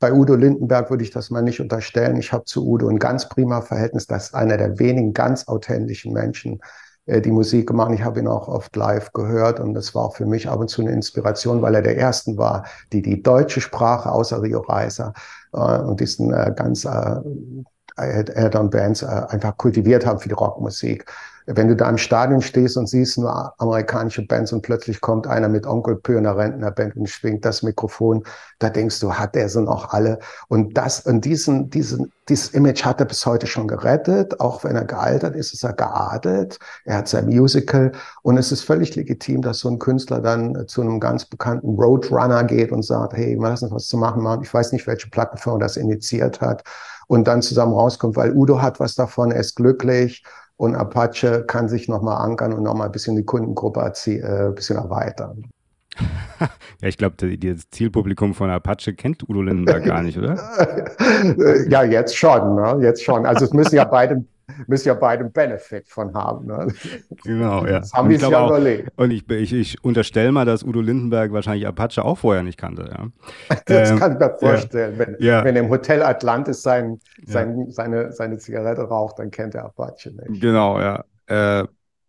[0.00, 2.16] Bei Udo Lindenberg würde ich das mal nicht unterstellen.
[2.16, 4.06] Ich habe zu Udo ein ganz prima Verhältnis.
[4.06, 6.60] Das ist einer der wenigen ganz authentischen Menschen,
[7.06, 7.92] äh, die Musik gemacht.
[7.94, 10.68] Ich habe ihn auch oft live gehört und das war auch für mich ab und
[10.68, 15.12] zu eine Inspiration, weil er der Ersten war, die die deutsche Sprache außer Rio Reiser
[15.54, 17.20] und diesen äh, ganz äh,
[17.96, 21.06] äh, einfach kultiviert haben für die Rockmusik
[21.46, 25.48] wenn du da im Stadion stehst und siehst nur amerikanische Bands und plötzlich kommt einer
[25.48, 28.24] mit Onkel Pö einer Rentnerband und schwingt das Mikrofon,
[28.58, 30.18] da denkst du, hat der so noch alle?
[30.48, 34.40] Und das, und diesen, diesen, dieses Image hat er bis heute schon gerettet.
[34.40, 36.58] Auch wenn er gealtert ist, ist er geadelt.
[36.84, 37.92] Er hat sein Musical.
[38.22, 42.44] Und es ist völlig legitim, dass so ein Künstler dann zu einem ganz bekannten Roadrunner
[42.44, 44.42] geht und sagt, hey, lass uns was zu machen machen.
[44.42, 46.62] Ich weiß nicht, welche Plattenfirma das initiiert hat.
[47.06, 50.24] Und dann zusammen rauskommt, weil Udo hat was davon, er ist glücklich
[50.56, 54.76] und Apache kann sich nochmal ankern und nochmal ein bisschen die Kundengruppe äh, ein bisschen
[54.76, 55.50] erweitern.
[56.80, 60.36] ja, ich glaube, das Zielpublikum von Apache kennt Udo Lindenberg gar nicht, oder?
[61.68, 62.78] ja, jetzt schon, ne?
[62.80, 63.26] jetzt schon.
[63.26, 64.24] Also es müssen ja beide
[64.66, 66.46] müssen ja beide einen Benefit von haben.
[66.46, 66.68] Ne?
[67.24, 67.80] Genau, ja.
[67.80, 68.90] Das haben die sich ja überlegt.
[68.96, 72.88] Und ich, ich, ich unterstelle mal, dass Udo Lindenberg wahrscheinlich Apache auch vorher nicht kannte.
[72.90, 73.06] Ja.
[73.66, 74.92] Das ähm, kann ich mir vorstellen.
[74.92, 74.98] Ja.
[74.98, 75.44] Wenn, ja.
[75.44, 80.40] wenn im Hotel Atlantis sein, sein, seine, seine Zigarette raucht, dann kennt er Apache nicht.
[80.40, 81.04] Genau, ja.
[81.26, 81.66] Äh,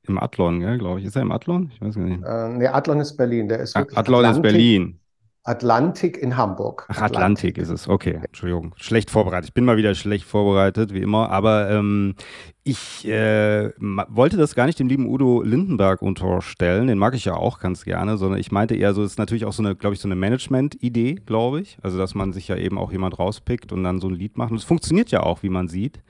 [0.07, 1.05] Im Adlon, glaube ich.
[1.05, 1.71] Ist er im Adlon?
[1.73, 2.23] Ich weiß gar nicht.
[2.23, 3.47] Äh, nee, Adlon ist Berlin.
[3.47, 4.45] Der ist wirklich Adlon Atlantik.
[4.45, 4.99] ist Berlin.
[5.45, 6.85] Atlantik in Hamburg.
[6.87, 7.87] Ach, Atlantik, Atlantik ist es.
[7.87, 8.73] Okay, Entschuldigung.
[8.77, 9.49] Schlecht vorbereitet.
[9.49, 11.29] Ich bin mal wieder schlecht vorbereitet, wie immer.
[11.29, 12.15] Aber ähm,
[12.63, 16.87] ich äh, wollte das gar nicht dem lieben Udo Lindenberg unterstellen.
[16.87, 19.45] Den mag ich ja auch ganz gerne, sondern ich meinte eher so, es ist natürlich
[19.45, 21.77] auch so eine, glaube ich, so eine Management-Idee, glaube ich.
[21.83, 24.49] Also, dass man sich ja eben auch jemand rauspickt und dann so ein Lied macht.
[24.49, 26.01] Und es funktioniert ja auch, wie man sieht.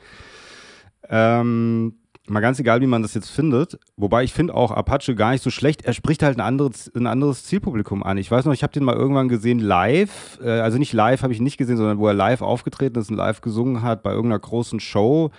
[1.10, 1.96] Ähm,
[2.28, 3.78] mal ganz egal, wie man das jetzt findet.
[3.98, 5.84] Wobei ich finde auch Apache gar nicht so schlecht.
[5.84, 8.18] Er spricht halt ein anderes, ein anderes Zielpublikum an.
[8.18, 10.40] Ich weiß noch, ich habe den mal irgendwann gesehen live.
[10.42, 13.18] Äh, also nicht live habe ich nicht gesehen, sondern wo er live aufgetreten ist und
[13.18, 15.32] live gesungen hat bei irgendeiner großen Show.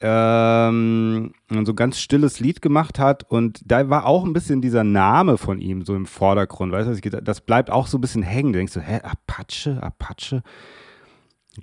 [0.00, 4.60] Ähm, und so ein ganz stilles Lied gemacht hat und da war auch ein bisschen
[4.62, 8.22] dieser Name von ihm so im Vordergrund, weißt du, das bleibt auch so ein bisschen
[8.22, 8.52] hängen.
[8.52, 10.44] Du denkst so, hä, Apache, Apache?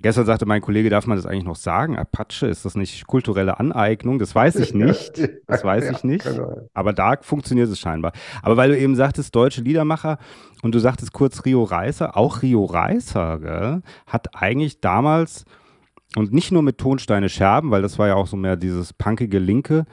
[0.02, 1.96] Gestern sagte mein Kollege, darf man das eigentlich noch sagen?
[1.96, 4.18] Apache, ist das nicht kulturelle Aneignung?
[4.18, 5.28] Das weiß ich nicht.
[5.46, 6.28] Das weiß ich nicht.
[6.74, 8.12] Aber da funktioniert es scheinbar.
[8.42, 10.18] Aber weil du eben sagtest, deutsche Liedermacher
[10.62, 15.44] und du sagtest kurz Rio Reiser, auch Rio Reiser gell, hat eigentlich damals
[16.16, 19.38] und nicht nur mit Tonsteine Scherben, weil das war ja auch so mehr dieses punkige
[19.38, 19.84] Linke,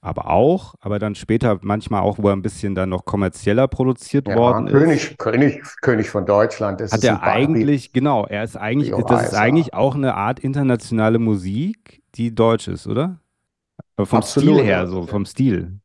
[0.00, 4.28] aber auch, aber dann später manchmal auch, wo er ein bisschen dann noch kommerzieller produziert
[4.28, 5.18] ja, worden König, ist.
[5.18, 6.80] König, König von Deutschland.
[6.80, 11.18] Das hat er eigentlich, genau, er ist eigentlich, das ist eigentlich auch eine Art internationale
[11.18, 13.20] Musik, die deutsch ist, oder?
[14.06, 14.54] vom Absolut.
[14.54, 15.80] Stil her, so vom Stil.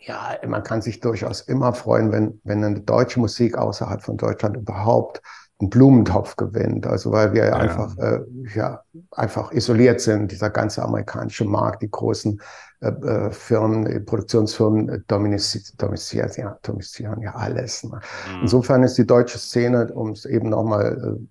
[0.00, 4.56] Ja, man kann sich durchaus immer freuen, wenn, wenn eine deutsche Musik außerhalb von Deutschland
[4.56, 5.22] überhaupt
[5.60, 6.86] einen Blumentopf gewinnt.
[6.86, 7.52] Also weil wir ja.
[7.52, 8.20] einfach, äh,
[8.54, 10.32] ja, einfach isoliert sind.
[10.32, 12.40] Dieser ganze amerikanische Markt, die großen
[12.84, 17.84] äh, äh Firmen, Produktionsfirmen domestizieren, ja, domestizieren ja alles.
[17.84, 18.00] Ne?
[18.34, 18.42] Mhm.
[18.42, 21.26] Insofern ist die deutsche Szene, um es eben nochmal äh,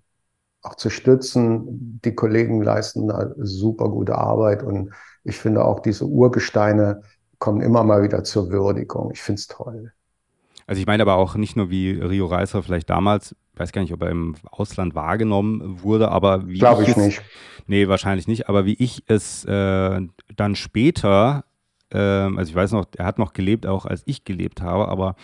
[0.62, 6.06] auch zu stützen, die Kollegen leisten da super gute Arbeit und ich finde auch diese
[6.06, 7.02] Urgesteine
[7.38, 9.10] kommen immer mal wieder zur Würdigung.
[9.12, 9.92] Ich finde es toll.
[10.66, 13.92] Also ich meine aber auch nicht nur wie Rio Reiser vielleicht damals, weiß gar nicht,
[13.92, 17.22] ob er im Ausland wahrgenommen wurde, aber wie Glaube ich, ich es, nicht.
[17.66, 20.00] Nee, wahrscheinlich nicht, aber wie ich es äh,
[20.36, 21.44] dann später,
[21.90, 25.16] äh, also ich weiß noch, er hat noch gelebt, auch als ich gelebt habe, aber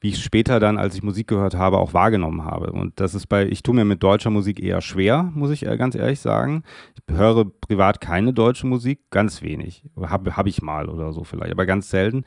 [0.00, 2.72] wie ich später dann, als ich Musik gehört habe, auch wahrgenommen habe.
[2.72, 5.94] Und das ist bei, ich tue mir mit deutscher Musik eher schwer, muss ich ganz
[5.94, 6.62] ehrlich sagen.
[6.94, 9.84] Ich höre privat keine deutsche Musik, ganz wenig.
[10.00, 12.24] Habe hab ich mal oder so vielleicht, aber ganz selten.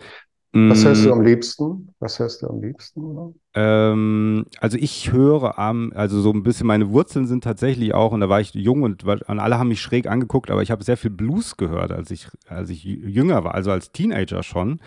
[0.54, 1.14] Was hörst du mm.
[1.14, 1.94] am liebsten?
[2.00, 3.36] Was hörst du am liebsten?
[3.54, 8.20] Ähm, also ich höre am, also so ein bisschen meine Wurzeln sind tatsächlich auch, und
[8.20, 10.98] da war ich jung und, und alle haben mich schräg angeguckt, aber ich habe sehr
[10.98, 14.82] viel Blues gehört, als ich, als ich jünger war, also als Teenager schon.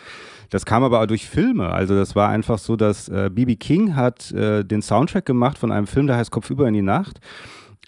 [0.50, 1.70] Das kam aber auch durch Filme.
[1.70, 5.72] Also das war einfach so, dass äh, BB King hat äh, den Soundtrack gemacht von
[5.72, 7.20] einem Film, der heißt Kopfüber in die Nacht.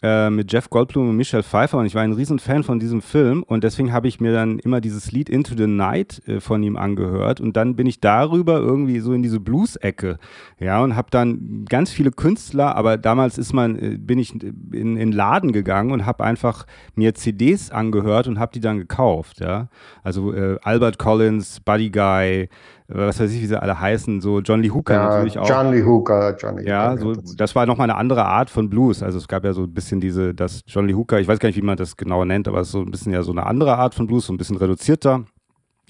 [0.03, 3.01] Äh, mit Jeff Goldblum und Michelle Pfeiffer und ich war ein riesen Fan von diesem
[3.01, 6.63] Film und deswegen habe ich mir dann immer dieses Lied Into the Night äh, von
[6.63, 10.19] ihm angehört und dann bin ich darüber irgendwie so in diese Blues-Ecke,
[10.59, 14.99] ja, und habe dann ganz viele Künstler, aber damals ist man, äh, bin ich in,
[14.99, 19.69] in Laden gegangen und habe einfach mir CDs angehört und habe die dann gekauft, ja,
[20.03, 22.51] also äh, Albert Collins, Buddy Guy,
[22.88, 25.49] was weiß ich, wie sie alle heißen, so John Lee Hooker ja, natürlich auch.
[25.49, 29.03] John Lee Hooker, John Lee Ja, so, das war nochmal eine andere Art von Blues.
[29.03, 31.49] Also es gab ja so ein bisschen diese, das John Lee Hooker, ich weiß gar
[31.49, 33.46] nicht, wie man das genauer nennt, aber es ist so ein bisschen ja so eine
[33.46, 35.25] andere Art von Blues, so ein bisschen reduzierter.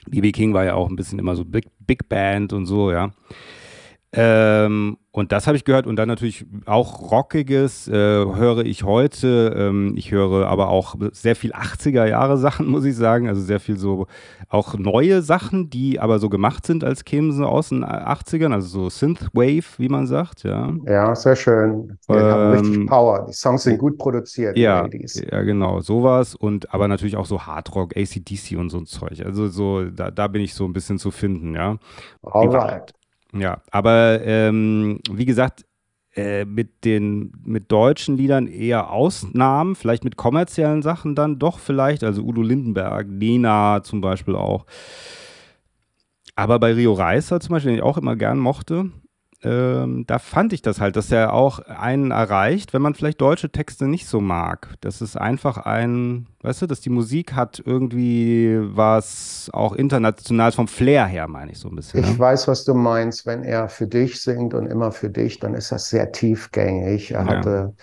[0.09, 0.33] B.B.
[0.33, 3.11] King war ja auch ein bisschen immer so Big, Big Band und so, ja.
[4.17, 9.55] Ähm, und das habe ich gehört und dann natürlich auch Rockiges äh, höre ich heute.
[9.57, 13.29] Ähm, ich höre aber auch sehr viel 80er Jahre Sachen, muss ich sagen.
[13.29, 14.07] Also sehr viel so
[14.49, 18.53] auch neue Sachen, die aber so gemacht sind, als kämen sie aus den 80ern.
[18.53, 20.73] Also so Synthwave, wie man sagt, ja.
[20.87, 21.99] Ja, sehr schön.
[22.09, 23.27] Die ähm, haben richtig Power.
[23.29, 24.57] Die Songs sind gut produziert.
[24.57, 26.35] Ja, ja, genau, sowas.
[26.35, 29.25] Und aber natürlich auch so Hardrock, ACDC und so ein Zeug.
[29.25, 31.77] Also so, da, da bin ich so ein bisschen zu finden, ja.
[32.23, 32.93] Alright.
[33.39, 35.65] Ja, aber ähm, wie gesagt,
[36.15, 42.03] äh, mit den mit deutschen Liedern eher Ausnahmen, vielleicht mit kommerziellen Sachen dann doch vielleicht,
[42.05, 44.65] also Udo Lindenberg, Nena zum Beispiel auch.
[46.35, 48.91] Aber bei Rio Reiser zum Beispiel, den ich auch immer gern mochte,
[49.43, 53.51] ähm, da fand ich das halt, dass er auch einen erreicht, wenn man vielleicht deutsche
[53.51, 54.75] Texte nicht so mag.
[54.81, 60.69] Das ist einfach ein, weißt du, dass die Musik hat irgendwie was auch international vom
[60.69, 62.01] Flair her, meine ich so ein bisschen.
[62.01, 62.19] Ich ne?
[62.19, 63.27] weiß, was du meinst.
[63.27, 67.13] Wenn er für dich singt und immer für dich, dann ist das sehr tiefgängig.
[67.13, 67.27] Er ja.
[67.27, 67.75] hatte,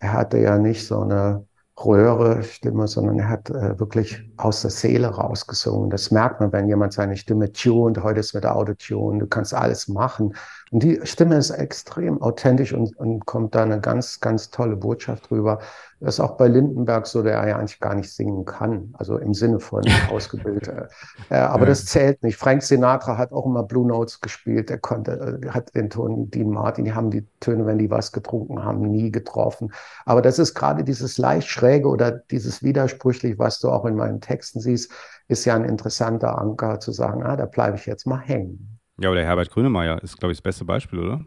[0.00, 1.46] er hatte ja nicht so eine
[1.84, 5.90] Röhre Stimme, sondern er hat äh, wirklich aus der Seele rausgesungen.
[5.90, 8.02] Das merkt man, wenn jemand seine Stimme tuned.
[8.02, 9.20] Heute ist mit Autotune.
[9.20, 10.34] Du kannst alles machen.
[10.70, 15.30] Und die Stimme ist extrem authentisch und, und kommt da eine ganz, ganz tolle Botschaft
[15.30, 15.60] drüber.
[16.00, 19.34] Das ist auch bei Lindenberg so, der ja eigentlich gar nicht singen kann, also im
[19.34, 20.88] Sinne von ausgebildet.
[21.28, 21.70] Äh, aber ja.
[21.70, 22.36] das zählt nicht.
[22.36, 24.70] Frank Sinatra hat auch immer Blue Notes gespielt.
[24.70, 28.12] Er konnte, äh, hat den Ton Dean Martin, die haben die Töne, wenn die was
[28.12, 29.72] getrunken haben, nie getroffen.
[30.04, 34.20] Aber das ist gerade dieses leicht schräge oder dieses widersprüchlich, was du auch in meinen
[34.20, 34.92] Texten siehst,
[35.26, 38.77] ist ja ein interessanter Anker zu sagen, ah, da bleibe ich jetzt mal hängen.
[39.00, 41.24] Ja, oder Herbert Grönemeyer ist, glaube ich, das beste Beispiel, oder?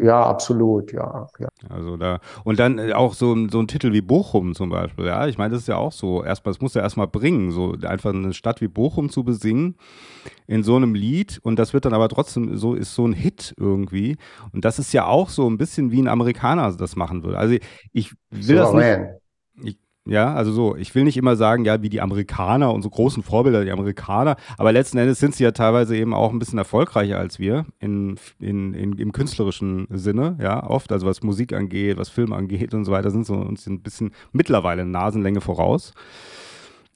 [0.00, 1.48] Ja, absolut, ja, ja.
[1.68, 5.26] Also da, und dann äh, auch so, so ein Titel wie Bochum zum Beispiel, ja.
[5.26, 8.14] Ich meine, das ist ja auch so, erstmal, das muss ja erstmal bringen, so einfach
[8.14, 9.74] eine Stadt wie Bochum zu besingen
[10.46, 13.54] in so einem Lied und das wird dann aber trotzdem so, ist so ein Hit
[13.58, 14.16] irgendwie.
[14.52, 17.38] Und das ist ja auch so ein bisschen wie ein Amerikaner das machen würde.
[17.38, 17.56] Also
[17.92, 18.98] ich will so, das nicht.
[19.64, 23.22] Ich, ja, also so, ich will nicht immer sagen, ja, wie die Amerikaner, unsere großen
[23.22, 27.18] Vorbilder, die Amerikaner, aber letzten Endes sind sie ja teilweise eben auch ein bisschen erfolgreicher
[27.18, 32.08] als wir in, in, in, im künstlerischen Sinne, ja, oft, also was Musik angeht, was
[32.08, 35.92] Film angeht und so weiter, sind so uns ein bisschen mittlerweile Nasenlänge voraus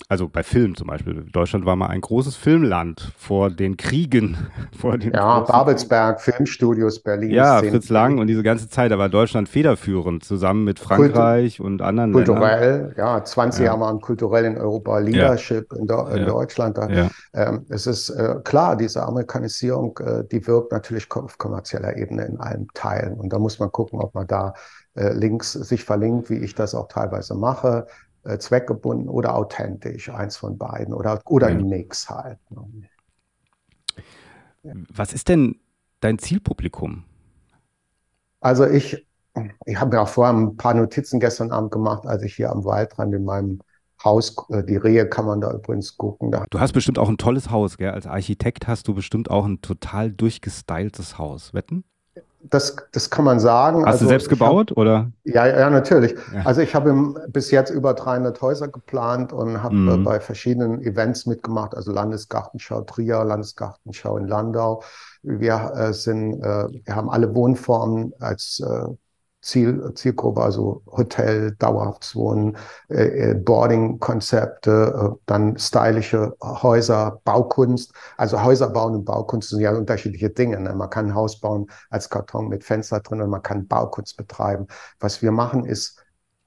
[0.09, 1.25] also bei Film zum Beispiel.
[1.33, 4.37] Deutschland war mal ein großes Filmland vor den Kriegen.
[4.79, 7.31] Vor den ja, Babelsberg, Filmstudios, Berlin.
[7.31, 11.67] Ja, Fritz Lang und diese ganze Zeit, da war Deutschland federführend, zusammen mit Frankreich Kultu
[11.67, 12.95] und anderen Kulturell, Ländern.
[12.97, 13.67] ja, 20 ja.
[13.67, 15.79] Jahre waren kulturell in Europa Leadership ja.
[15.79, 16.27] in, in ja.
[16.27, 16.79] Deutschland.
[16.79, 22.25] Da, ähm, es ist äh, klar, diese Amerikanisierung, äh, die wirkt natürlich auf kommerzieller Ebene
[22.25, 23.15] in allen Teilen.
[23.15, 24.55] Und da muss man gucken, ob man da
[24.95, 27.87] äh, Links sich verlinkt, wie ich das auch teilweise mache
[28.25, 31.57] äh, zweckgebunden oder authentisch, eins von beiden oder, oder ja.
[31.57, 32.39] ein Mix halt.
[32.51, 32.89] Ne?
[34.91, 35.61] Was ist denn
[36.01, 37.05] dein Zielpublikum?
[38.41, 39.07] Also ich
[39.65, 42.65] ich habe mir auch vorher ein paar Notizen gestern Abend gemacht, als ich hier am
[42.65, 43.61] Waldrand in meinem
[44.05, 46.31] Haus, äh, die Rehe kann man da übrigens gucken.
[46.31, 47.91] Da du hast bestimmt auch ein tolles Haus, gell?
[47.91, 51.55] Als Architekt hast du bestimmt auch ein total durchgestyltes Haus.
[51.55, 51.85] Wetten?
[52.45, 53.85] Das, das kann man sagen.
[53.85, 55.11] Hast also, du selbst gebaut hab, oder?
[55.25, 56.15] Ja, ja, natürlich.
[56.35, 56.43] Ja.
[56.45, 60.05] Also ich habe bis jetzt über 300 Häuser geplant und habe mhm.
[60.05, 64.83] bei verschiedenen Events mitgemacht, also Landesgartenschau Trier, Landesgartenschau in Landau.
[65.23, 68.87] Wir äh, sind, äh, wir haben alle Wohnformen als äh,
[69.43, 72.57] Ziel, Zielgruppe, also Hotel, dauerhaftes Wohnen,
[72.89, 77.93] äh, äh, Boarding-Konzepte, äh, dann stylische Häuser, Baukunst.
[78.17, 80.61] Also Häuser bauen und Baukunst sind ja unterschiedliche Dinge.
[80.61, 80.73] Ne?
[80.75, 84.67] Man kann ein Haus bauen als Karton mit Fenster drin und man kann Baukunst betreiben.
[85.01, 86.03] Was wir machen ist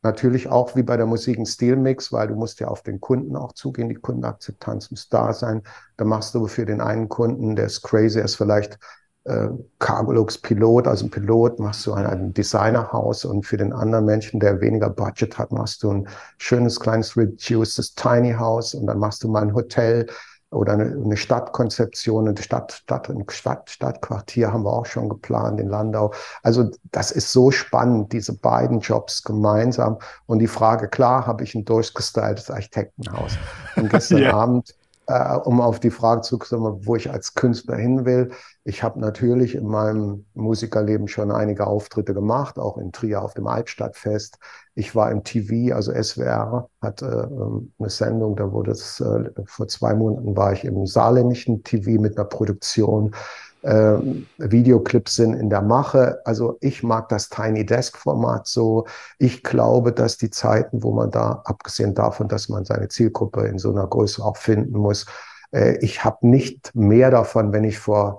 [0.06, 3.36] natürlich auch wie bei der Musik ein Stilmix, weil du musst ja auf den Kunden
[3.36, 3.90] auch zugehen.
[3.90, 5.64] Die Kundenakzeptanz muss da sein.
[5.98, 8.80] Da machst du für den einen Kunden, der ist crazy, ist vielleicht
[9.26, 9.48] äh,
[9.80, 14.40] Cargolux Pilot, also ein Pilot, machst du ein, ein Designerhaus und für den anderen Menschen,
[14.40, 16.08] der weniger Budget hat, machst du ein
[16.38, 20.08] schönes kleines reducedes Tiny House und dann machst du mal ein Hotel
[20.52, 25.60] oder eine, eine Stadtkonzeption, eine Stadt, Stadt, ein Stadt, Stadtquartier haben wir auch schon geplant
[25.60, 26.14] in Landau.
[26.44, 29.98] Also das ist so spannend, diese beiden Jobs gemeinsam.
[30.28, 33.34] Und die Frage, klar, habe ich ein durchgestyltes Architektenhaus.
[33.76, 34.34] Und gestern yeah.
[34.34, 34.76] Abend
[35.08, 38.32] äh, um auf die Frage zu kommen, wo ich als Künstler hin will.
[38.68, 43.46] Ich habe natürlich in meinem Musikerleben schon einige Auftritte gemacht, auch in Trier auf dem
[43.46, 44.40] Altstadtfest.
[44.74, 49.30] Ich war im TV, also SWR hat äh, ähm, eine Sendung, da wurde es, äh,
[49.46, 53.14] vor zwei Monaten war ich im saarländischen TV mit einer Produktion
[53.62, 53.98] äh,
[54.40, 56.22] Videoclips sind in der Mache.
[56.26, 58.88] Also ich mag das Tiny Desk Format so.
[59.20, 63.60] Ich glaube, dass die Zeiten, wo man da, abgesehen davon, dass man seine Zielgruppe in
[63.60, 65.06] so einer Größe auch finden muss,
[65.52, 68.18] äh, ich habe nicht mehr davon, wenn ich vor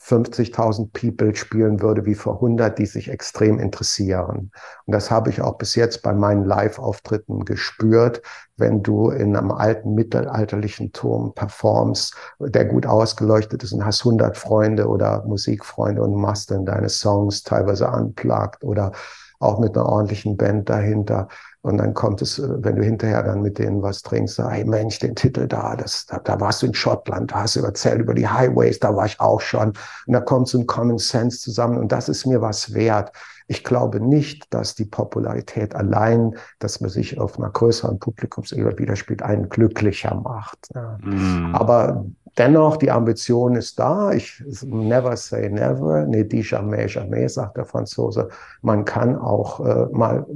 [0.00, 4.52] 50.000 People spielen würde wie vor 100, die sich extrem interessieren.
[4.86, 8.22] Und das habe ich auch bis jetzt bei meinen Live-Auftritten gespürt.
[8.56, 14.36] Wenn du in einem alten mittelalterlichen Turm performst, der gut ausgeleuchtet ist und hast 100
[14.36, 18.92] Freunde oder Musikfreunde und machst dann deine Songs teilweise unplugged oder
[19.40, 21.28] auch mit einer ordentlichen Band dahinter.
[21.62, 24.64] Und dann kommt es, äh, wenn du hinterher dann mit denen was trinkst, sag, hey
[24.64, 28.00] Mensch, den Titel da, das, da, da warst du in Schottland, da hast du erzählt
[28.00, 29.72] über die Highways, da war ich auch schon.
[30.06, 33.12] Und da kommt so ein Common Sense zusammen und das ist mir was wert.
[33.50, 39.22] Ich glaube nicht, dass die Popularität allein, dass man sich auf einer größeren Publikumsebene widerspielt,
[39.22, 40.68] einen glücklicher macht.
[40.74, 40.98] Ja.
[41.02, 41.54] Mm.
[41.54, 42.04] Aber
[42.36, 44.12] dennoch, die Ambition ist da.
[44.12, 48.28] Ich never say never, ne dis jamais, jamais, sagt der Franzose.
[48.60, 50.26] Man kann auch äh, mal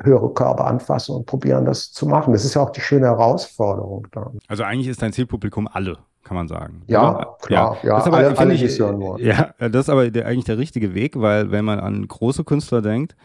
[0.00, 2.32] höhere Körper anfassen und probieren, das zu machen.
[2.32, 4.06] Das ist ja auch die schöne Herausforderung.
[4.12, 4.38] Dann.
[4.48, 6.82] Also eigentlich ist dein Zielpublikum alle, kann man sagen.
[6.86, 7.36] Ja, oder?
[7.40, 7.76] klar.
[7.82, 10.58] Ja, ja das ist aber, alle, alle ich, Ja, das ist aber der, eigentlich der
[10.58, 13.16] richtige Weg, weil wenn man an große Künstler denkt,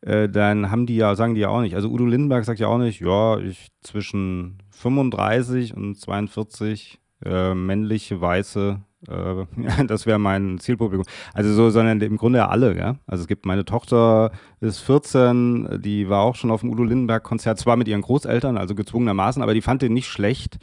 [0.00, 1.76] äh, dann haben die ja, sagen die ja auch nicht.
[1.76, 8.20] Also Udo Lindenberg sagt ja auch nicht, ja, ich zwischen 35 und 42 äh, männliche,
[8.20, 11.06] weiße äh, das wäre mein Zielpublikum.
[11.34, 12.96] Also so, sondern im Grunde alle, ja.
[13.06, 17.22] Also es gibt meine Tochter ist 14, die war auch schon auf dem Udo Lindenberg
[17.22, 20.58] Konzert, zwar mit ihren Großeltern, also gezwungenermaßen, aber die fand den nicht schlecht.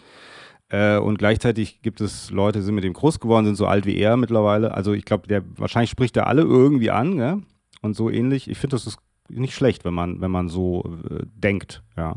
[0.70, 3.86] Äh, und gleichzeitig gibt es Leute, die sind mit ihm groß geworden, sind so alt
[3.86, 4.74] wie er mittlerweile.
[4.74, 7.40] Also ich glaube, der wahrscheinlich spricht er alle irgendwie an, ja.
[7.82, 8.50] Und so ähnlich.
[8.50, 12.16] Ich finde, das ist nicht schlecht, wenn man, wenn man so äh, denkt, ja.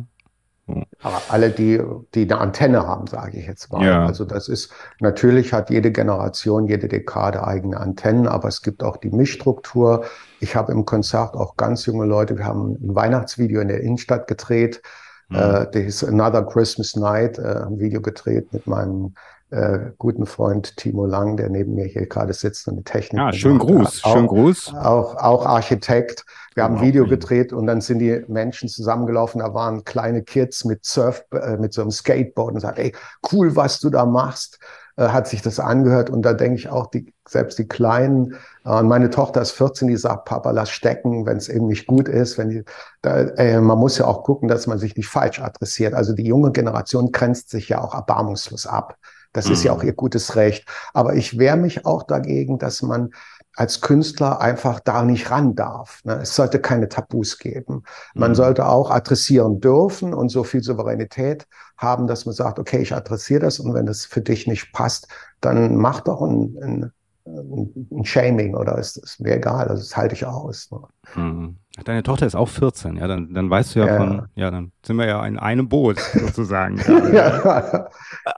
[1.03, 1.81] Aber alle, die,
[2.15, 3.85] die eine Antenne haben, sage ich jetzt mal.
[3.85, 4.07] Ja.
[4.07, 8.97] Also das ist, natürlich hat jede Generation, jede Dekade eigene Antennen, aber es gibt auch
[8.97, 10.05] die Mischstruktur.
[10.41, 14.27] Ich habe im Konzert auch ganz junge Leute, wir haben ein Weihnachtsvideo in der Innenstadt
[14.29, 14.83] gedreht.
[15.29, 15.37] Mhm.
[15.37, 19.15] Äh, das ist Another Christmas Night, äh, ein Video gedreht mit meinem
[19.53, 23.21] äh, guten Freund Timo Lang, der neben mir hier gerade sitzt und die Technik.
[23.21, 24.75] Ah, schönen Gruß, auch, schönen Gruß.
[24.75, 26.25] Auch, auch Architekt.
[26.55, 29.41] Wir haben ein Video gedreht und dann sind die Menschen zusammengelaufen.
[29.41, 32.93] Da waren kleine Kids mit Surf, äh, mit so einem Skateboard und sagen, ey,
[33.33, 34.59] cool, was du da machst.
[34.97, 38.35] Äh, hat sich das angehört und da denke ich auch, die, selbst die Kleinen,
[38.67, 42.09] äh, meine Tochter ist 14, die sagt, Papa, lass stecken, wenn es eben nicht gut
[42.09, 42.37] ist.
[42.37, 42.65] Wenn die,
[43.01, 45.95] da, äh, man muss ja auch gucken, dass man sich nicht falsch adressiert.
[45.95, 48.97] Also die junge Generation grenzt sich ja auch erbarmungslos ab.
[49.33, 49.53] Das mhm.
[49.53, 49.89] ist ja auch mhm.
[49.89, 50.67] ihr gutes Recht.
[50.93, 53.11] Aber ich wehre mich auch dagegen, dass man
[53.55, 56.01] als Künstler einfach da nicht ran darf.
[56.05, 56.21] Ne?
[56.23, 57.85] Es sollte keine Tabus geben.
[58.15, 58.37] Man mhm.
[58.37, 63.41] sollte auch adressieren dürfen und so viel Souveränität haben, dass man sagt, okay, ich adressiere
[63.41, 65.09] das und wenn das für dich nicht passt,
[65.41, 66.93] dann mach doch ein, ein,
[67.27, 69.69] ein Shaming oder ist, ist mir egal.
[69.69, 70.71] Also das halte ich aus.
[70.71, 70.81] Ne?
[71.15, 71.59] Mhm.
[71.85, 74.73] Deine Tochter ist auch 14, ja, dann, dann weißt du ja, ja von, ja, dann
[74.85, 76.77] sind wir ja in einem Boot sozusagen.
[77.15, 77.89] ja,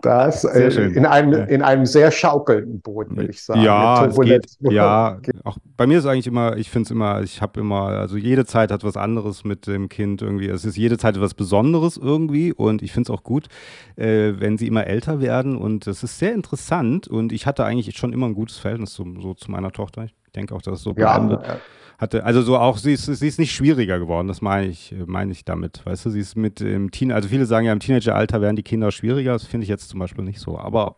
[0.02, 3.62] das äh, in, einem, in einem sehr schaukelnden Boot, würde ich sagen.
[3.62, 7.58] Ja, geht, ja, auch bei mir ist eigentlich immer, ich finde es immer, ich habe
[7.58, 10.46] immer, also jede Zeit hat was anderes mit dem Kind irgendwie.
[10.46, 13.48] Es ist jede Zeit etwas Besonderes irgendwie und ich finde es auch gut,
[13.96, 17.96] äh, wenn sie immer älter werden und es ist sehr interessant und ich hatte eigentlich
[17.96, 20.04] schon immer ein gutes Verhältnis zu, so zu meiner Tochter.
[20.04, 21.44] Ich denke auch, dass es so bleiben wird.
[21.44, 21.56] Ja,
[21.98, 25.32] hatte, also so auch, sie ist, sie ist nicht schwieriger geworden, das meine ich, meine
[25.32, 25.84] ich damit.
[25.84, 28.62] Weißt du, sie ist mit im Teen, also viele sagen ja, im Teenageralter werden die
[28.62, 30.58] Kinder schwieriger, das finde ich jetzt zum Beispiel nicht so.
[30.58, 30.96] Aber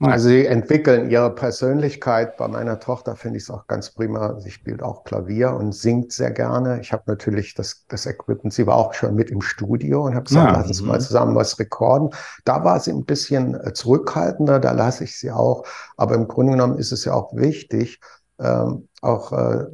[0.00, 2.36] also sie entwickeln ihre Persönlichkeit.
[2.36, 4.38] Bei meiner Tochter finde ich es auch ganz prima.
[4.38, 6.80] Sie spielt auch Klavier und singt sehr gerne.
[6.80, 10.26] Ich habe natürlich das, das Equipment, sie war auch schon mit im Studio und habe
[10.26, 10.56] gesagt, ja.
[10.56, 11.02] lass uns mal mhm.
[11.02, 12.10] zusammen was rekorden.
[12.44, 15.64] Da war sie ein bisschen äh, zurückhaltender, da lasse ich sie auch.
[15.96, 18.00] Aber im Grunde genommen ist es ja auch wichtig,
[18.38, 19.64] ähm, auch äh,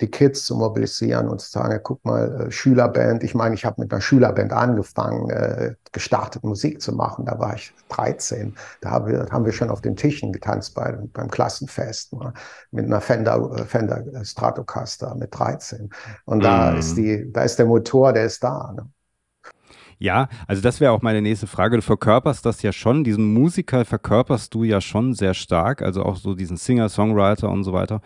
[0.00, 3.22] die Kids zu mobilisieren und zu sagen, guck mal, äh, Schülerband.
[3.22, 7.24] Ich meine, ich habe mit einer Schülerband angefangen, äh, gestartet Musik zu machen.
[7.24, 8.54] Da war ich 13.
[8.80, 12.32] Da haben wir, haben wir schon auf den Tischen getanzt bei, beim Klassenfest ne?
[12.70, 15.90] mit einer Fender, äh, Fender Stratocaster mit 13.
[16.24, 16.76] Und da mm.
[16.78, 18.72] ist die, da ist der Motor, der ist da.
[18.74, 18.88] Ne?
[19.98, 21.76] Ja, also das wäre auch meine nächste Frage.
[21.76, 26.16] Du verkörperst das ja schon, diesen Musiker verkörperst du ja schon sehr stark, also auch
[26.16, 28.02] so diesen Singer, Songwriter und so weiter.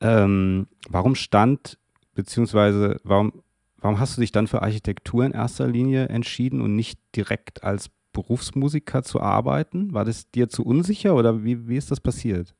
[0.00, 1.78] Ähm, warum stand,
[2.14, 3.42] beziehungsweise warum,
[3.78, 7.90] warum hast du dich dann für Architektur in erster Linie entschieden und nicht direkt als
[8.12, 9.94] Berufsmusiker zu arbeiten?
[9.94, 12.54] War das dir zu unsicher oder wie, wie ist das passiert?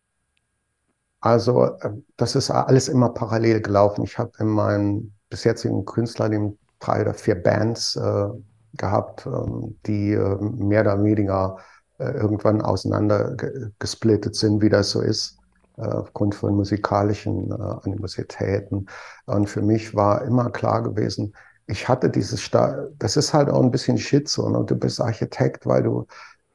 [1.21, 4.05] Also, ähm, das ist alles immer parallel gelaufen.
[4.05, 8.29] Ich habe in meinem bis jetzigen Künstlerleben drei oder vier Bands äh,
[8.75, 11.59] gehabt, ähm, die äh, mehr oder weniger
[11.99, 13.35] äh, irgendwann auseinander
[13.79, 15.36] gesplittet sind, wie das so ist.
[15.83, 18.89] Aufgrund von musikalischen äh, Animositäten.
[19.27, 21.35] Und für mich war immer klar gewesen,
[21.67, 24.49] ich hatte dieses, Sta das ist halt auch ein bisschen Schizo.
[24.49, 24.65] Ne?
[24.65, 26.07] Du bist Architekt, weil du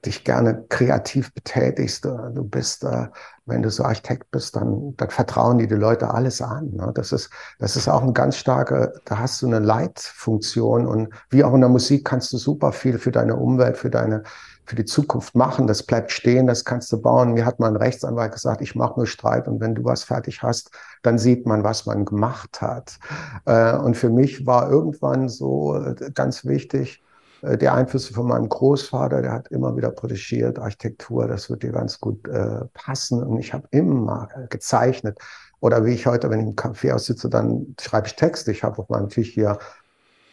[0.06, 2.06] dich gerne kreativ betätigst.
[2.06, 3.08] Du bist, äh,
[3.46, 6.72] wenn du so Architekt bist, dann, dann vertrauen die die Leute alles an.
[6.72, 6.92] Ne?
[6.96, 7.30] Das ist,
[7.60, 11.62] das ist auch ein ganz starker, da hast du eine Leitfunktion und wie auch in
[11.62, 14.24] der Musik kannst du super viel für deine Umwelt, für deine,
[14.66, 15.68] für die Zukunft machen.
[15.68, 17.34] Das bleibt stehen, das kannst du bauen.
[17.34, 20.72] Mir hat mein Rechtsanwalt gesagt, ich mache nur Streit und wenn du was fertig hast,
[21.04, 22.98] dann sieht man, was man gemacht hat.
[23.46, 27.04] Äh, und für mich war irgendwann so äh, ganz wichtig,
[27.42, 31.72] äh, die Einflüsse von meinem Großvater, der hat immer wieder protegiert, Architektur, das wird dir
[31.72, 32.28] ganz gut
[32.74, 33.24] passen.
[33.24, 35.20] Und ich habe immer gezeichnet.
[35.60, 38.52] Oder wie ich heute, wenn ich im Café aussitze, dann schreibe ich Texte.
[38.52, 39.60] Ich habe auf meinem Tisch hier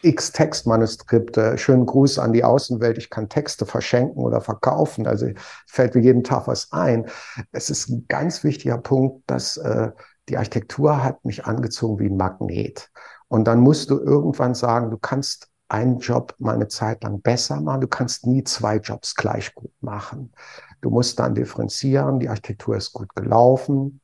[0.01, 1.57] x Textmanuskripte.
[1.57, 2.97] Schönen Gruß an die Außenwelt.
[2.97, 5.07] Ich kann Texte verschenken oder verkaufen.
[5.07, 5.27] Also
[5.67, 7.07] fällt mir jeden Tag was ein.
[7.51, 9.91] Es ist ein ganz wichtiger Punkt, dass äh,
[10.29, 12.89] die Architektur hat mich angezogen wie ein Magnet.
[13.27, 17.61] Und dann musst du irgendwann sagen, du kannst einen Job mal eine Zeit lang besser
[17.61, 17.81] machen.
[17.81, 20.33] Du kannst nie zwei Jobs gleich gut machen.
[20.81, 22.19] Du musst dann differenzieren.
[22.19, 24.01] Die Architektur ist gut gelaufen.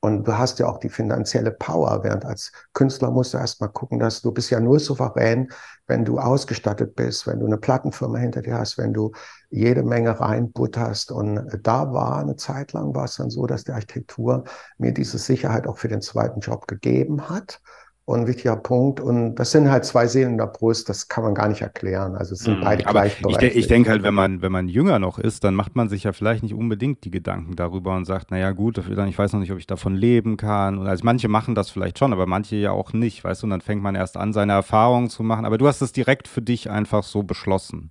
[0.00, 3.98] Und du hast ja auch die finanzielle Power, während als Künstler musst du erstmal gucken,
[3.98, 5.48] dass du bist ja nur souverän,
[5.86, 9.12] wenn du ausgestattet bist, wenn du eine Plattenfirma hinter dir hast, wenn du
[9.50, 11.10] jede Menge reinbutterst.
[11.10, 14.44] Und da war eine Zeit lang war es dann so, dass die Architektur
[14.78, 17.60] mir diese Sicherheit auch für den zweiten Job gegeben hat
[18.06, 19.00] und ein wichtiger Punkt.
[19.00, 22.14] Und das sind halt zwei Seelen in der Brust, das kann man gar nicht erklären.
[22.14, 23.56] Also es sind mhm, beide gleichberechtigt.
[23.56, 26.04] Ich, ich denke halt, wenn man, wenn man jünger noch ist, dann macht man sich
[26.04, 29.50] ja vielleicht nicht unbedingt die Gedanken darüber und sagt, naja gut, ich weiß noch nicht,
[29.50, 30.78] ob ich davon leben kann.
[30.78, 33.50] Und also manche machen das vielleicht schon, aber manche ja auch nicht, weißt du, und
[33.50, 35.44] dann fängt man erst an, seine Erfahrungen zu machen.
[35.44, 37.90] Aber du hast es direkt für dich einfach so beschlossen.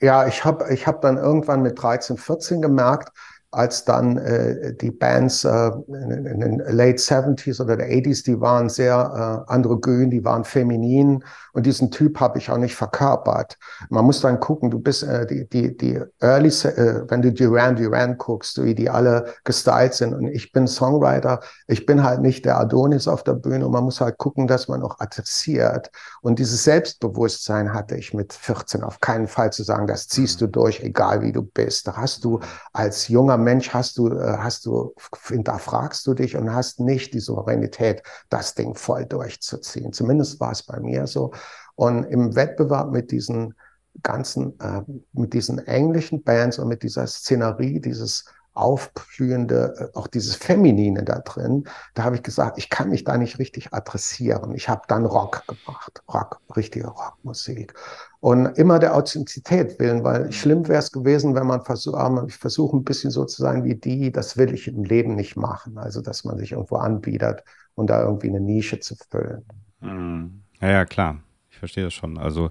[0.00, 3.10] Ja, ich habe ich hab dann irgendwann mit 13, 14 gemerkt,
[3.52, 8.68] als dann äh, die Bands äh, in, den Late 70s oder der 80s, die waren
[8.68, 13.58] sehr äh, androgyn, die waren feminin und diesen Typ habe ich auch nicht verkörpert.
[13.88, 17.76] Man muss dann gucken, du bist äh, die, die, die Early, äh, wenn du Duran
[17.76, 22.44] Duran guckst, wie die alle gestylt sind und ich bin Songwriter, ich bin halt nicht
[22.44, 25.90] der Adonis auf der Bühne und man muss halt gucken, dass man auch adressiert
[26.22, 30.46] und dieses Selbstbewusstsein hatte ich mit 14 auf keinen Fall zu sagen, das ziehst du
[30.46, 31.86] durch, egal wie du bist.
[31.86, 32.40] Da hast du
[32.72, 34.94] als junger Mensch hast du, äh, hast du,
[35.30, 39.92] da fragst du dich und hast nicht die Souveränität, das Ding voll durchzuziehen.
[39.92, 41.32] Zumindest war es bei mir so.
[41.80, 43.54] Und im Wettbewerb mit diesen
[44.02, 44.82] ganzen, äh,
[45.14, 51.20] mit diesen englischen Bands und mit dieser Szenerie, dieses aufblühende, äh, auch dieses Feminine da
[51.20, 51.64] drin.
[51.94, 54.54] Da habe ich gesagt, ich kann mich da nicht richtig adressieren.
[54.54, 57.72] Ich habe dann Rock gemacht, Rock, richtige Rockmusik.
[58.20, 61.96] Und immer der Authentizität willen, weil schlimm wäre es gewesen, wenn man versucht,
[62.28, 65.34] ich versuche ein bisschen so zu sein wie die, das will ich im Leben nicht
[65.34, 65.78] machen.
[65.78, 67.42] Also, dass man sich irgendwo anbietet
[67.74, 69.46] und da irgendwie eine Nische zu füllen.
[69.80, 70.42] Mhm.
[70.60, 71.16] Ja, ja, klar.
[71.60, 72.16] Ich verstehe das schon.
[72.16, 72.50] Also,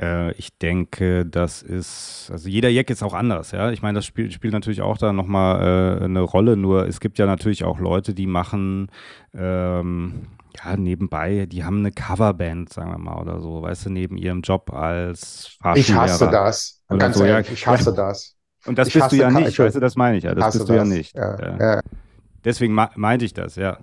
[0.00, 3.72] äh, ich denke, das ist, also jeder Jack ist auch anders, ja.
[3.72, 7.18] Ich meine, das spielt, spielt natürlich auch da nochmal äh, eine Rolle, nur es gibt
[7.18, 8.92] ja natürlich auch Leute, die machen,
[9.34, 14.16] ähm, ja, nebenbei, die haben eine Coverband, sagen wir mal, oder so, weißt du, neben
[14.16, 16.80] ihrem Job als Ich hasse das.
[16.96, 17.52] Ganz so, ehrlich, ja.
[17.54, 18.36] ich hasse das.
[18.66, 20.36] Und das ich bist du ja nicht, weißt du, das meine ich ja.
[20.36, 20.88] Das bist du das.
[20.88, 21.16] ja nicht.
[21.16, 21.80] Ja, ja.
[22.44, 23.78] Deswegen meinte ich das, ja.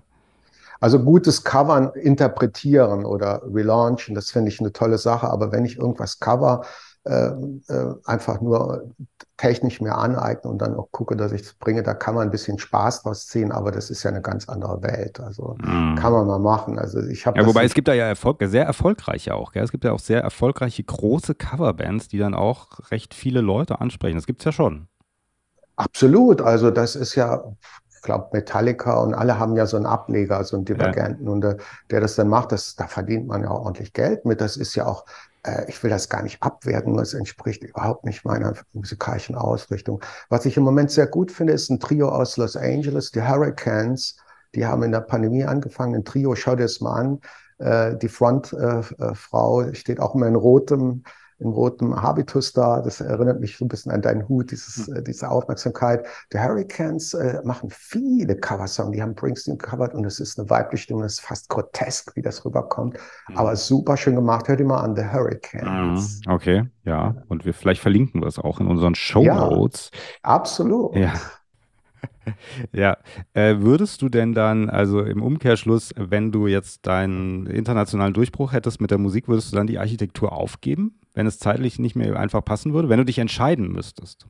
[0.86, 5.28] Also gutes Covern interpretieren oder relaunchen, das finde ich eine tolle Sache.
[5.28, 6.62] Aber wenn ich irgendwas cover,
[7.06, 7.30] äh,
[7.70, 8.92] äh, einfach nur
[9.36, 12.30] technisch mir aneignen und dann auch gucke, dass ich es bringe, da kann man ein
[12.30, 15.20] bisschen Spaß draus ziehen, aber das ist ja eine ganz andere Welt.
[15.20, 15.96] Also mm.
[15.96, 16.78] kann man mal machen.
[16.78, 19.54] Also ich habe ja, wobei es gibt da ja Erfolg, sehr erfolgreiche auch.
[19.54, 19.64] Gell?
[19.64, 24.18] Es gibt ja auch sehr erfolgreiche große Coverbands, die dann auch recht viele Leute ansprechen.
[24.18, 24.88] Das gibt es ja schon.
[25.78, 26.42] Absolut.
[26.42, 27.44] Also das ist ja
[28.06, 31.26] glaube, Metallica und alle haben ja so einen Ableger, so einen Divergenten.
[31.26, 31.32] Ja.
[31.32, 31.58] Und der,
[31.90, 34.40] der das dann macht, das, da verdient man ja auch ordentlich Geld mit.
[34.40, 35.06] Das ist ja auch,
[35.44, 40.02] äh, ich will das gar nicht abwerten, das entspricht überhaupt nicht meiner musikalischen Ausrichtung.
[40.30, 44.18] Was ich im Moment sehr gut finde, ist ein Trio aus Los Angeles, die Hurricanes.
[44.54, 47.20] Die haben in der Pandemie angefangen, ein Trio, schau dir das mal an.
[47.58, 51.04] Äh, die Frontfrau äh, steht auch immer in rotem
[51.40, 52.82] in rotem Habitus da.
[52.82, 55.04] Das erinnert mich so ein bisschen an deinen Hut, dieses, mhm.
[55.04, 56.06] diese Aufmerksamkeit.
[56.32, 58.92] Die Hurricanes äh, machen viele Coversongs.
[58.96, 61.06] Die haben Springsteen covered und es ist eine weibliche Stimme.
[61.06, 62.98] Es ist fast grotesk, wie das rüberkommt.
[63.30, 63.38] Mhm.
[63.38, 64.48] Aber super schön gemacht.
[64.48, 66.22] Hört ihr mal an The Hurricanes.
[66.26, 66.32] Mhm.
[66.32, 67.16] Okay, ja.
[67.28, 69.92] Und wir vielleicht verlinken wir es auch in unseren Show Notes.
[69.94, 70.96] Ja, absolut.
[70.96, 71.14] Ja.
[72.72, 72.98] Ja,
[73.34, 78.82] äh, würdest du denn dann, also im Umkehrschluss, wenn du jetzt deinen internationalen Durchbruch hättest
[78.82, 81.00] mit der Musik, würdest du dann die Architektur aufgeben?
[81.16, 84.28] wenn es zeitlich nicht mehr einfach passen würde, wenn du dich entscheiden müsstest.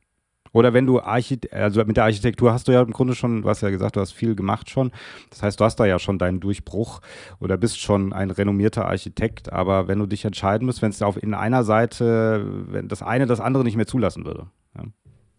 [0.52, 3.48] Oder wenn du Archite also mit der Architektur hast du ja im Grunde schon, du
[3.48, 4.90] hast ja gesagt, du hast viel gemacht schon.
[5.28, 7.02] Das heißt, du hast da ja schon deinen Durchbruch
[7.40, 9.52] oder bist schon ein renommierter Architekt.
[9.52, 13.26] Aber wenn du dich entscheiden müsst, wenn es auf in einer Seite, wenn das eine
[13.26, 14.46] das andere nicht mehr zulassen würde.
[14.78, 14.84] Ja.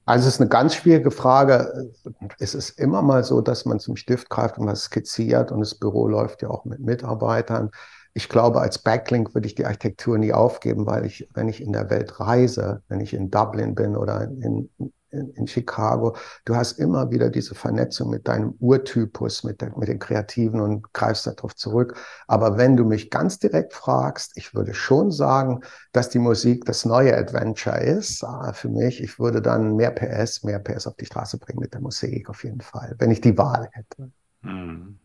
[0.07, 1.91] Also es ist eine ganz schwierige Frage.
[2.39, 5.75] Es ist immer mal so, dass man zum Stift greift und was skizziert und das
[5.75, 7.69] Büro läuft ja auch mit Mitarbeitern
[8.17, 11.71] ich glaube, als Backlink würde ich die Architektur nie aufgeben, weil ich, wenn ich in
[11.71, 14.71] der Welt reise, wenn ich in Dublin bin oder in,
[15.11, 19.87] in, in Chicago, du hast immer wieder diese Vernetzung mit deinem Urtypus, mit, der, mit
[19.87, 21.97] den Kreativen und greifst darauf zurück.
[22.27, 26.85] Aber wenn du mich ganz direkt fragst, ich würde schon sagen, dass die Musik das
[26.85, 29.01] neue Adventure ist äh, für mich.
[29.01, 32.43] Ich würde dann mehr PS, mehr PS auf die Straße bringen mit der Musik auf
[32.43, 34.11] jeden Fall, wenn ich die Wahl hätte.
[34.41, 34.99] Mhm.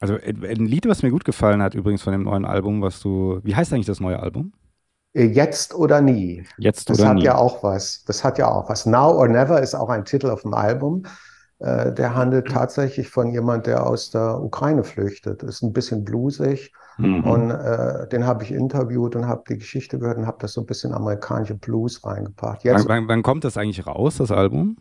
[0.00, 3.38] Also ein Lied, was mir gut gefallen hat, übrigens von dem neuen Album, was du.
[3.44, 4.52] Wie heißt eigentlich das neue Album?
[5.14, 6.44] Äh, Jetzt oder nie.
[6.58, 7.22] Jetzt das oder nie.
[7.22, 8.04] Das hat ja auch was.
[8.04, 8.86] Das hat ja auch was.
[8.86, 11.04] Now or Never ist auch ein Titel auf dem Album.
[11.58, 15.42] Äh, der handelt tatsächlich von jemand, der aus der Ukraine flüchtet.
[15.42, 16.72] Ist ein bisschen bluesig.
[16.98, 17.24] Mhm.
[17.24, 20.60] Und äh, den habe ich interviewt und habe die Geschichte gehört und habe das so
[20.60, 22.64] ein bisschen amerikanische Blues reingebracht.
[22.64, 24.76] Jetzt, wann, wann kommt das eigentlich raus, das Album?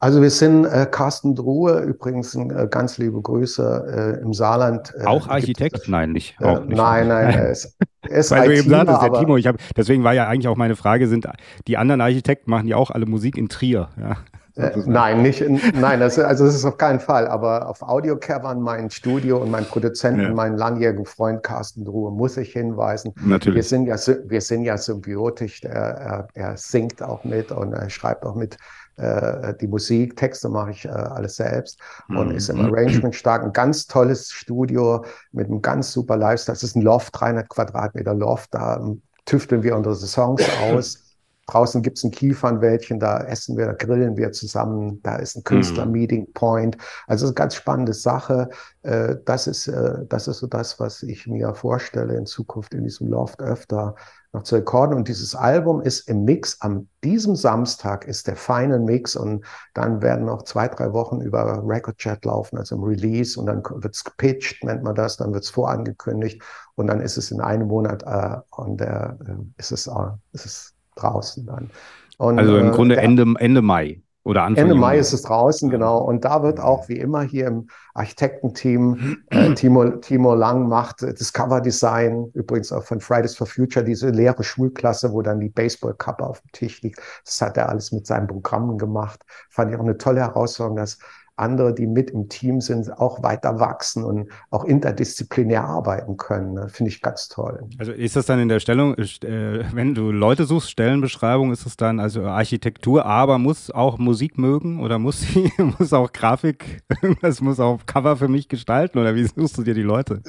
[0.00, 4.94] Also wir sind äh, Carsten Druhe, übrigens äh, ganz liebe Grüße äh, im Saarland.
[4.96, 5.76] Äh, auch Architekt?
[5.76, 6.76] Es, nein, nicht, äh, auch nicht.
[6.76, 10.04] Nein, nein, er ist, er ist Weil du eben sagtest, der Timo, ich hab, deswegen
[10.04, 11.26] war ja eigentlich auch meine Frage, sind
[11.66, 14.16] die anderen Architekten machen ja auch alle Musik in Trier, ja?
[14.58, 17.28] Äh, nein, nicht in, nein, das, also das ist auf keinen Fall.
[17.28, 20.28] Aber auf Audiocare waren mein Studio und mein Produzent ja.
[20.28, 23.14] und mein langjähriger Freund Carsten Druhe, muss ich hinweisen.
[23.24, 23.56] Natürlich.
[23.56, 25.62] Wir sind ja, wir sind ja symbiotisch.
[25.62, 28.56] Er, er, er singt auch mit und er schreibt auch mit
[28.98, 31.78] äh, die Musik, Texte mache ich äh, alles selbst
[32.08, 32.34] und mhm.
[32.34, 33.42] ist im Arrangement stark.
[33.44, 36.54] Ein ganz tolles Studio mit einem ganz super Lifestyle.
[36.54, 38.54] Das ist ein Loft, 300 Quadratmeter Loft.
[38.54, 38.80] Da
[39.24, 41.04] tüfteln wir unsere Songs aus.
[41.48, 45.44] Draußen gibt es ein Kiefernwäldchen, da essen wir, da grillen wir zusammen, da ist ein
[45.44, 46.32] Künstler-Meeting mhm.
[46.34, 46.76] Point.
[47.06, 48.50] Also eine ganz spannende Sache.
[48.82, 52.84] Äh, das ist, äh, das ist so das, was ich mir vorstelle in Zukunft in
[52.84, 53.94] diesem Loft öfter
[54.32, 54.94] noch zu rekorden.
[54.94, 56.60] Und dieses Album ist im Mix.
[56.60, 61.62] Am diesem Samstag ist der Final Mix und dann werden noch zwei, drei Wochen über
[61.66, 65.32] Record Chat laufen, also im Release und dann wird es gepitcht, nennt man das, dann
[65.32, 66.42] wird es vorangekündigt
[66.74, 69.10] und dann ist es in einem Monat äh, und äh,
[69.56, 69.92] ist, es, äh,
[70.32, 71.70] ist es draußen dann.
[72.18, 74.80] Und, also im äh, Grunde Ende, Ende Mai Oder Anfang Ende Juni.
[74.82, 76.00] Mai ist es draußen, genau.
[76.02, 81.14] Und da wird auch wie immer hier im Architektenteam äh, Timo, Timo Lang macht äh,
[81.14, 86.26] das Coverdesign, übrigens auch von Fridays for Future, diese leere Schulklasse, wo dann die Baseballkappe
[86.26, 87.00] auf dem Tisch liegt.
[87.24, 89.24] Das hat er alles mit seinen Programmen gemacht.
[89.48, 90.98] Fand ich auch eine tolle Herausforderung, dass
[91.38, 96.54] andere, die mit im Team sind, auch weiter wachsen und auch interdisziplinär arbeiten können.
[96.54, 96.68] Ne?
[96.68, 97.68] Finde ich ganz toll.
[97.78, 101.76] Also ist das dann in der Stellung, äh, wenn du Leute suchst, Stellenbeschreibung, ist es
[101.76, 106.82] dann also Architektur, aber muss auch Musik mögen oder muss sie, muss auch Grafik,
[107.22, 110.22] das muss auch Cover für mich gestalten oder wie suchst du dir die Leute?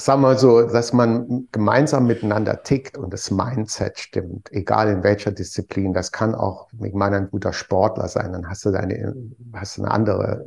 [0.00, 5.02] Sagen wir mal so, dass man gemeinsam miteinander tickt und das Mindset stimmt, egal in
[5.02, 5.92] welcher Disziplin.
[5.92, 9.14] Das kann auch, ich meine, ein guter Sportler sein, dann hast du deine,
[9.52, 10.46] hast du eine andere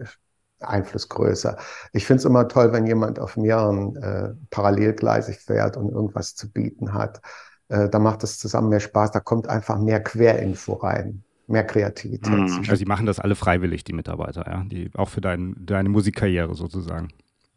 [0.60, 1.58] Einflussgröße.
[1.92, 6.52] Ich finde es immer toll, wenn jemand auf mehreren äh, parallelgleisig fährt und irgendwas zu
[6.52, 7.22] bieten hat.
[7.68, 12.34] Äh, da macht es zusammen mehr Spaß, da kommt einfach mehr Querinfo rein mehr Kreativität.
[12.34, 12.64] Mhm.
[12.70, 16.56] Also die machen das alle freiwillig, die Mitarbeiter, ja, die auch für dein, deine Musikkarriere
[16.56, 17.10] sozusagen.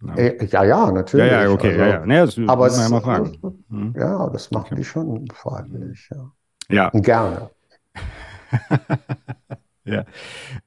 [0.02, 1.30] Ja, äh, ja, ja, natürlich.
[1.30, 2.06] Ja, ja, okay, also, ja, ja.
[2.06, 3.38] Nee, das aber es, ja, mal fragen.
[3.68, 3.94] Mhm.
[3.98, 4.76] ja, das machen okay.
[4.76, 6.30] die schon freiwillig, ja.
[6.68, 6.88] Ja.
[6.88, 7.50] Und gerne.
[9.96, 10.04] Ja.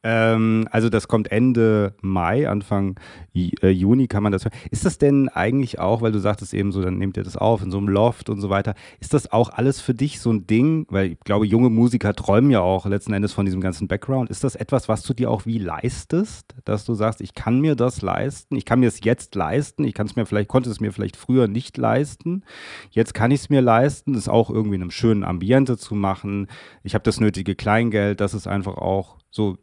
[0.01, 2.95] Ähm, also das kommt Ende Mai, Anfang
[3.35, 4.53] äh, Juni kann man das hören.
[4.71, 7.61] Ist das denn eigentlich auch, weil du sagtest eben so, dann nehmt ihr das auf
[7.61, 10.47] in so einem Loft und so weiter, ist das auch alles für dich so ein
[10.47, 14.29] Ding, weil ich glaube, junge Musiker träumen ja auch letzten Endes von diesem ganzen Background.
[14.29, 17.75] Ist das etwas, was du dir auch wie leistest, dass du sagst, ich kann mir
[17.75, 20.79] das leisten, ich kann mir es jetzt leisten, ich kann es mir vielleicht, konnte es
[20.79, 22.43] mir vielleicht früher nicht leisten,
[22.91, 26.47] jetzt kann ich es mir leisten, es auch irgendwie in einem schönen Ambiente zu machen.
[26.83, 29.57] Ich habe das nötige Kleingeld, das ist einfach auch so,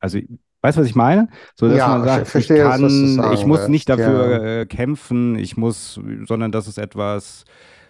[0.00, 0.18] also
[0.64, 1.28] Weißt du, was ich meine?
[1.56, 4.60] So, dass ja, man sagt, ich, verstehe, ich, kann, ich muss nicht dafür ja.
[4.60, 7.44] äh, kämpfen, ich muss, sondern das ist etwas,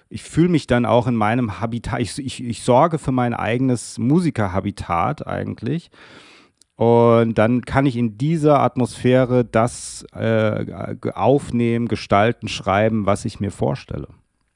[0.09, 3.97] ich fühle mich dann auch in meinem Habitat, ich, ich, ich sorge für mein eigenes
[3.99, 5.93] Musikerhabitat eigentlich.
[6.75, 13.53] Und dann kann ich in dieser Atmosphäre das äh, aufnehmen, gestalten, schreiben, was ich mir
[13.53, 14.09] vorstelle.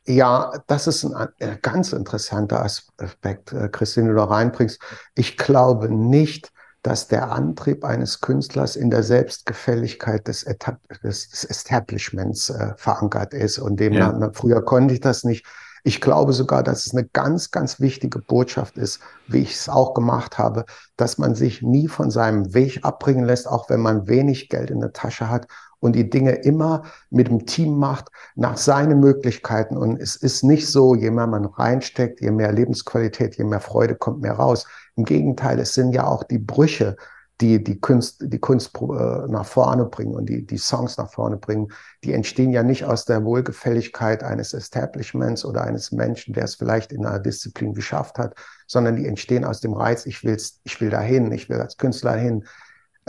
[0.09, 4.81] Ja, das ist ein, ein ganz interessanter Aspekt, äh, Christine, du da reinbringst.
[5.15, 6.51] Ich glaube nicht,
[6.83, 13.59] dass der Antrieb eines Künstlers in der Selbstgefälligkeit des, Etab des Establishments äh, verankert ist.
[13.59, 14.31] Und demnach, ja.
[14.33, 15.45] früher konnte ich das nicht.
[15.85, 19.93] Ich glaube sogar, dass es eine ganz, ganz wichtige Botschaft ist, wie ich es auch
[19.93, 20.65] gemacht habe,
[20.97, 24.81] dass man sich nie von seinem Weg abbringen lässt, auch wenn man wenig Geld in
[24.81, 25.47] der Tasche hat
[25.81, 29.77] und die Dinge immer mit dem Team macht, nach seinen Möglichkeiten.
[29.77, 33.95] Und es ist nicht so, je mehr man reinsteckt, je mehr Lebensqualität, je mehr Freude
[33.95, 34.67] kommt mehr raus.
[34.97, 36.97] Im Gegenteil, es sind ja auch die Brüche,
[37.41, 41.37] die die Kunst, die Kunst äh, nach vorne bringen und die, die Songs nach vorne
[41.37, 41.69] bringen,
[42.03, 46.93] die entstehen ja nicht aus der Wohlgefälligkeit eines Establishments oder eines Menschen, der es vielleicht
[46.93, 48.35] in einer Disziplin geschafft hat,
[48.67, 52.17] sondern die entstehen aus dem Reiz, ich will's, ich will dahin, ich will als Künstler
[52.17, 52.45] hin.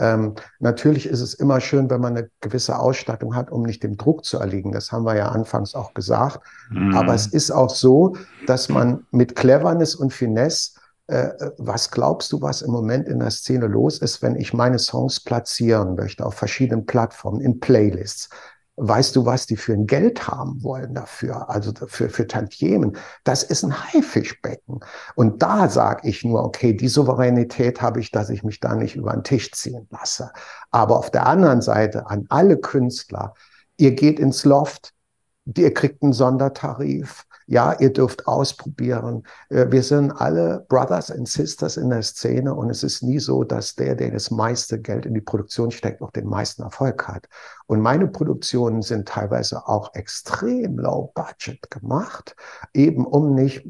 [0.00, 3.96] Ähm, natürlich ist es immer schön, wenn man eine gewisse Ausstattung hat, um nicht dem
[3.96, 4.72] Druck zu erliegen.
[4.72, 6.40] Das haben wir ja anfangs auch gesagt.
[6.70, 6.96] Mhm.
[6.96, 10.80] Aber es ist auch so, dass man mit Cleverness und Finesse
[11.10, 14.78] äh, was glaubst du, was im Moment in der Szene los ist, wenn ich meine
[14.78, 18.30] Songs platzieren möchte auf verschiedenen Plattformen, in Playlists?
[18.82, 21.50] Weißt du, was die für ein Geld haben wollen dafür?
[21.50, 22.96] Also für, für Tantiemen.
[23.24, 24.80] Das ist ein Haifischbecken.
[25.16, 28.96] Und da sage ich nur, okay, die Souveränität habe ich, dass ich mich da nicht
[28.96, 30.32] über den Tisch ziehen lasse.
[30.70, 33.34] Aber auf der anderen Seite an alle Künstler,
[33.76, 34.94] ihr geht ins Loft,
[35.44, 39.24] ihr kriegt einen Sondertarif, ja, ihr dürft ausprobieren.
[39.48, 43.42] Äh, wir sind alle Brothers and Sisters in der Szene und es ist nie so,
[43.42, 47.28] dass der, der das meiste Geld in die Produktion steckt, auch den meisten Erfolg hat.
[47.66, 52.36] Und meine Produktionen sind teilweise auch extrem low budget gemacht,
[52.72, 53.66] eben um nicht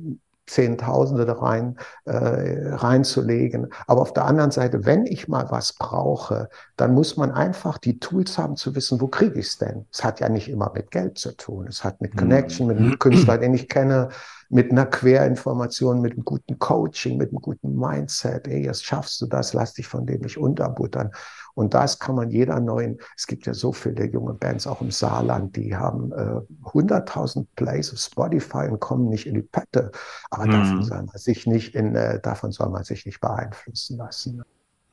[0.50, 3.72] Zehntausende da rein, äh, reinzulegen.
[3.86, 7.98] Aber auf der anderen Seite, wenn ich mal was brauche, dann muss man einfach die
[7.98, 9.86] Tools haben zu wissen, wo kriege ich es denn?
[9.92, 11.66] Es hat ja nicht immer mit Geld zu tun.
[11.68, 14.08] Es hat mit Connection, mit einem Künstler, den ich kenne,
[14.50, 18.48] mit einer Querinformation, mit einem guten Coaching, mit einem guten Mindset.
[18.48, 21.12] Ey, jetzt schaffst du das, lass dich von dem nicht unterbuttern.
[21.54, 24.90] Und das kann man jeder neuen, es gibt ja so viele junge Bands auch im
[24.90, 29.90] Saarland, die haben äh, 100.000 Plays auf Spotify und kommen nicht in die Pötte.
[30.30, 30.52] Aber mhm.
[30.52, 34.42] davon soll man sich nicht in, äh, davon soll man sich nicht beeinflussen lassen.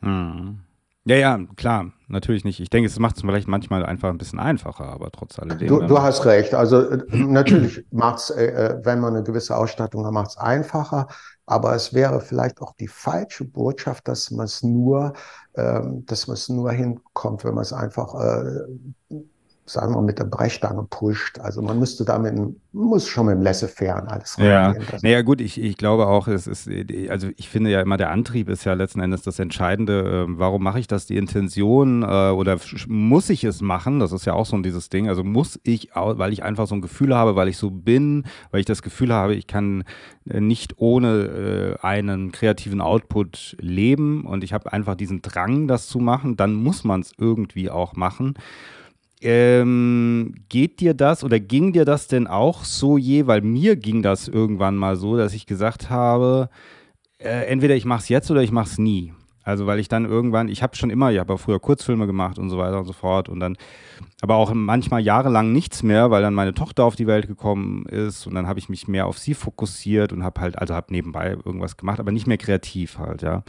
[0.01, 0.60] Mhm.
[1.08, 2.60] Ja, ja, klar, natürlich nicht.
[2.60, 5.70] Ich denke, es macht es vielleicht manchmal einfach ein bisschen einfacher, aber trotz alledem.
[5.70, 6.53] Du, du hast recht.
[6.53, 10.38] Also äh, natürlich macht es, äh, äh, wenn man eine gewisse Ausstattung hat, macht es
[10.38, 11.08] einfacher.
[11.45, 15.14] Aber es wäre vielleicht auch die falsche Botschaft, dass man es nur,
[15.58, 19.16] ähm, dass man es nur hinkommt, wenn man es einfach äh,
[19.70, 21.39] sagen wir, mit der Brechstange pusht.
[21.39, 22.36] Also man müsste damit,
[22.72, 24.84] muss schon mit dem Laissez-faire alles reingehen.
[24.91, 26.70] Ja, naja gut, ich, ich glaube auch, es ist,
[27.09, 30.26] also ich finde ja immer, der Antrieb ist ja letzten Endes das Entscheidende.
[30.28, 31.05] Ähm, warum mache ich das?
[31.05, 32.57] Die Intention äh, oder
[32.88, 33.99] muss ich es machen?
[33.99, 35.09] Das ist ja auch so dieses Ding.
[35.09, 38.61] Also muss ich, weil ich einfach so ein Gefühl habe, weil ich so bin, weil
[38.61, 39.84] ich das Gefühl habe, ich kann
[40.30, 45.88] äh, nicht ohne äh, einen kreativen Output leben und ich habe einfach diesen Drang, das
[45.88, 48.36] zu machen, dann muss man es irgendwie auch machen.
[49.22, 53.28] Ähm, geht dir das oder ging dir das denn auch so je?
[53.28, 56.49] Weil mir ging das irgendwann mal so, dass ich gesagt habe,
[57.20, 59.13] äh, entweder ich mache es jetzt oder ich mache es nie.
[59.47, 62.37] Also weil ich dann irgendwann, ich habe schon immer, ich habe auch früher Kurzfilme gemacht
[62.37, 63.55] und so weiter und so fort und dann,
[64.19, 68.27] aber auch manchmal jahrelang nichts mehr, weil dann meine Tochter auf die Welt gekommen ist
[68.27, 71.37] und dann habe ich mich mehr auf sie fokussiert und habe halt, also habe nebenbei
[71.45, 73.43] irgendwas gemacht, aber nicht mehr kreativ halt, ja.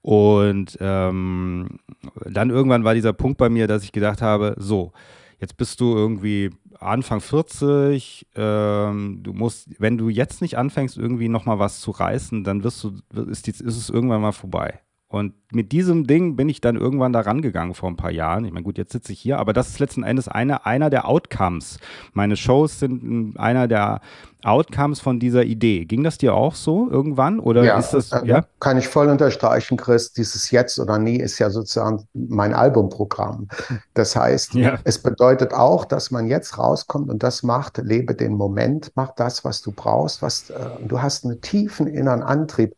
[0.00, 1.80] Und ähm,
[2.24, 4.92] dann irgendwann war dieser Punkt bei mir, dass ich gedacht habe, so,
[5.38, 6.48] jetzt bist du irgendwie
[6.78, 12.42] Anfang 40, ähm, du musst, wenn du jetzt nicht anfängst, irgendwie nochmal was zu reißen,
[12.42, 12.92] dann wirst du,
[13.30, 14.80] ist, ist es irgendwann mal vorbei.
[15.12, 18.46] Und mit diesem Ding bin ich dann irgendwann da rangegangen vor ein paar Jahren.
[18.46, 21.06] Ich meine, gut, jetzt sitze ich hier, aber das ist letzten Endes eine, einer der
[21.06, 21.78] Outcomes.
[22.14, 24.00] Meine Shows sind einer der
[24.42, 25.84] Outcomes von dieser Idee.
[25.84, 27.40] Ging das dir auch so irgendwann?
[27.40, 28.46] Oder ja, ist das, äh, ja?
[28.58, 30.14] Kann ich voll unterstreichen, Chris.
[30.14, 33.48] Dieses Jetzt oder Nie ist ja sozusagen mein Albumprogramm.
[33.92, 34.78] Das heißt, ja.
[34.84, 39.44] es bedeutet auch, dass man jetzt rauskommt und das macht, lebe den Moment, mach das,
[39.44, 40.54] was du brauchst, was, äh,
[40.88, 42.74] du hast einen tiefen inneren Antrieb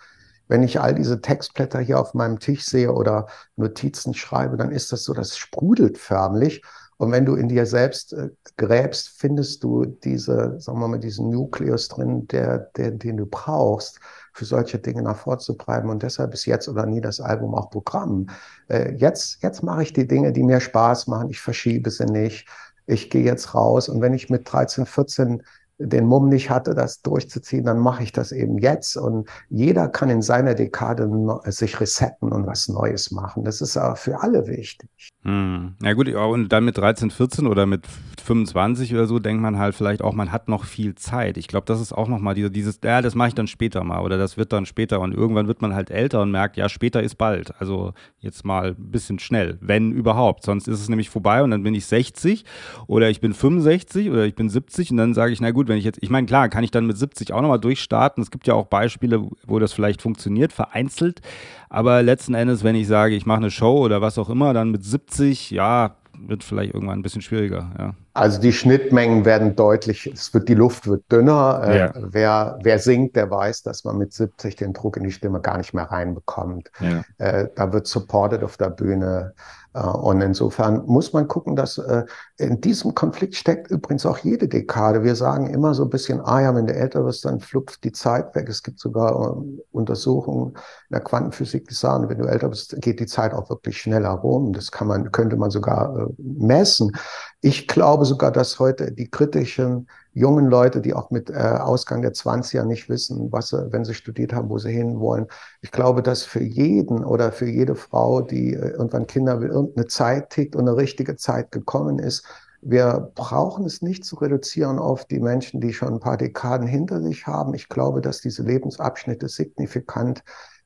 [0.49, 3.26] wenn ich all diese Textblätter hier auf meinem Tisch sehe oder
[3.57, 6.62] Notizen schreibe, dann ist das so, das sprudelt förmlich.
[6.97, 11.30] Und wenn du in dir selbst äh, gräbst, findest du diese, sagen wir mal, diesen
[11.30, 13.99] Nukleus drin, der, der, den du brauchst,
[14.32, 15.90] für solche Dinge nach vorzutreiben.
[15.90, 18.26] Und deshalb ist jetzt oder nie das Album auch Programm.
[18.68, 21.30] Äh, jetzt, jetzt mache ich die Dinge, die mir Spaß machen.
[21.30, 22.49] Ich verschiebe sie nicht.
[22.86, 23.88] Ich gehe jetzt raus.
[23.88, 25.42] Und wenn ich mit 13, 14
[25.78, 28.96] den Mumm nicht hatte, das durchzuziehen, dann mache ich das eben jetzt.
[28.96, 31.08] Und jeder kann in seiner Dekade
[31.46, 33.44] sich resetten und was Neues machen.
[33.44, 34.88] Das ist aber für alle wichtig.
[35.22, 35.74] Hm.
[35.82, 37.86] Ja gut, und dann mit 13, 14 oder mit
[38.22, 41.36] 25 oder so denkt man halt vielleicht auch, man hat noch viel Zeit.
[41.36, 44.00] Ich glaube, das ist auch nochmal diese, dieses, ja, das mache ich dann später mal
[44.00, 45.00] oder das wird dann später.
[45.00, 47.58] Und irgendwann wird man halt älter und merkt, ja, später ist bald.
[47.60, 50.44] Also jetzt mal ein bisschen schnell, wenn überhaupt.
[50.44, 52.44] Sonst ist es nämlich vorbei und dann bin ich 60
[52.86, 55.78] oder ich bin 65 oder ich bin 70 und dann sage ich, na gut, wenn
[55.78, 58.22] ich jetzt, ich meine, klar, kann ich dann mit 70 auch nochmal durchstarten.
[58.22, 61.20] Es gibt ja auch Beispiele, wo das vielleicht funktioniert, vereinzelt.
[61.68, 64.70] Aber letzten Endes, wenn ich sage, ich mache eine Show oder was auch immer, dann
[64.70, 67.94] mit 70, ja, wird vielleicht irgendwann ein bisschen schwieriger, ja.
[68.16, 71.62] Also die Schnittmengen werden deutlich, es wird, die Luft wird dünner.
[71.64, 71.92] Äh, ja.
[71.96, 75.58] wer, wer singt, der weiß, dass man mit 70 den Druck in die Stimme gar
[75.58, 76.70] nicht mehr reinbekommt.
[76.78, 77.02] Ja.
[77.18, 79.34] Äh, da wird supported auf der Bühne.
[79.74, 82.04] Äh, und insofern muss man gucken, dass äh,
[82.38, 85.02] in diesem Konflikt steckt übrigens auch jede Dekade.
[85.02, 87.92] Wir sagen immer so ein bisschen, ah ja, wenn du älter wirst, dann flupft die
[87.92, 88.48] Zeit weg.
[88.48, 93.00] Es gibt sogar äh, Untersuchungen in der Quantenphysik, die sagen, wenn du älter bist, geht
[93.00, 94.52] die Zeit auch wirklich schneller rum.
[94.52, 96.96] Das kann man, könnte man sogar messen.
[97.40, 102.12] Ich glaube sogar, dass heute die kritischen jungen Leute, die auch mit äh, Ausgang der
[102.12, 105.26] 20er nicht wissen, was sie, wenn sie studiert haben, wo sie hinwollen.
[105.60, 109.88] Ich glaube, dass für jeden oder für jede Frau, die äh, irgendwann Kinder will, irgendeine
[109.88, 112.24] Zeit tickt und eine richtige Zeit gekommen ist.
[112.62, 117.02] Wir brauchen es nicht zu reduzieren auf die Menschen, die schon ein paar Dekaden hinter
[117.02, 117.52] sich haben.
[117.52, 120.22] Ich glaube, dass diese Lebensabschnitte signifikant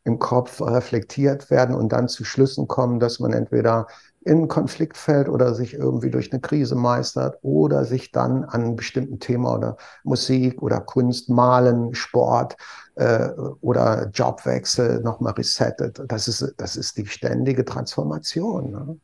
[0.09, 3.87] im Kopf reflektiert werden und dann zu Schlüssen kommen, dass man entweder
[4.23, 8.77] in Konflikt fällt oder sich irgendwie durch eine Krise meistert oder sich dann an einem
[8.77, 12.57] bestimmten Thema oder Musik oder Kunst, Malen, Sport
[12.97, 13.29] äh,
[13.61, 16.03] oder Jobwechsel nochmal resettet.
[16.09, 18.71] Das ist, das ist die ständige Transformation.
[18.71, 18.99] Ne?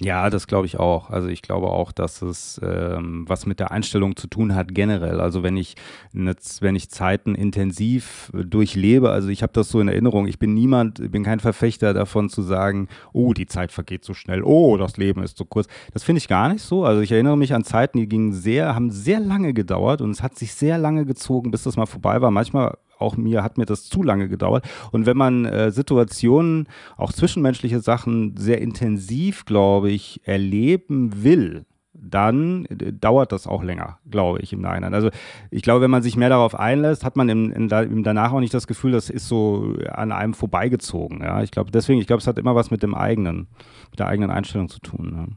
[0.00, 1.10] Ja, das glaube ich auch.
[1.10, 5.20] Also ich glaube auch, dass es ähm, was mit der Einstellung zu tun hat generell.
[5.20, 5.74] Also wenn ich
[6.12, 10.28] wenn ich Zeiten intensiv durchlebe, also ich habe das so in Erinnerung.
[10.28, 14.44] Ich bin niemand, bin kein Verfechter davon zu sagen, oh, die Zeit vergeht so schnell,
[14.44, 15.66] oh, das Leben ist so kurz.
[15.92, 16.84] Das finde ich gar nicht so.
[16.84, 20.22] Also ich erinnere mich an Zeiten, die gingen sehr, haben sehr lange gedauert und es
[20.22, 22.30] hat sich sehr lange gezogen, bis das mal vorbei war.
[22.30, 24.64] Manchmal auch mir hat mir das zu lange gedauert.
[24.92, 31.64] Und wenn man äh, Situationen, auch zwischenmenschliche Sachen sehr intensiv, glaube ich, erleben will,
[32.00, 34.94] dann äh, dauert das auch länger, glaube ich, im Nachhinein.
[34.94, 35.10] Also
[35.50, 38.54] ich glaube, wenn man sich mehr darauf einlässt, hat man im, im danach auch nicht
[38.54, 41.20] das Gefühl, das ist so an einem vorbeigezogen.
[41.22, 41.42] Ja?
[41.42, 43.48] Ich glaube, deswegen, ich glaube, es hat immer was mit dem eigenen,
[43.90, 45.14] mit der eigenen Einstellung zu tun.
[45.16, 45.36] Ja?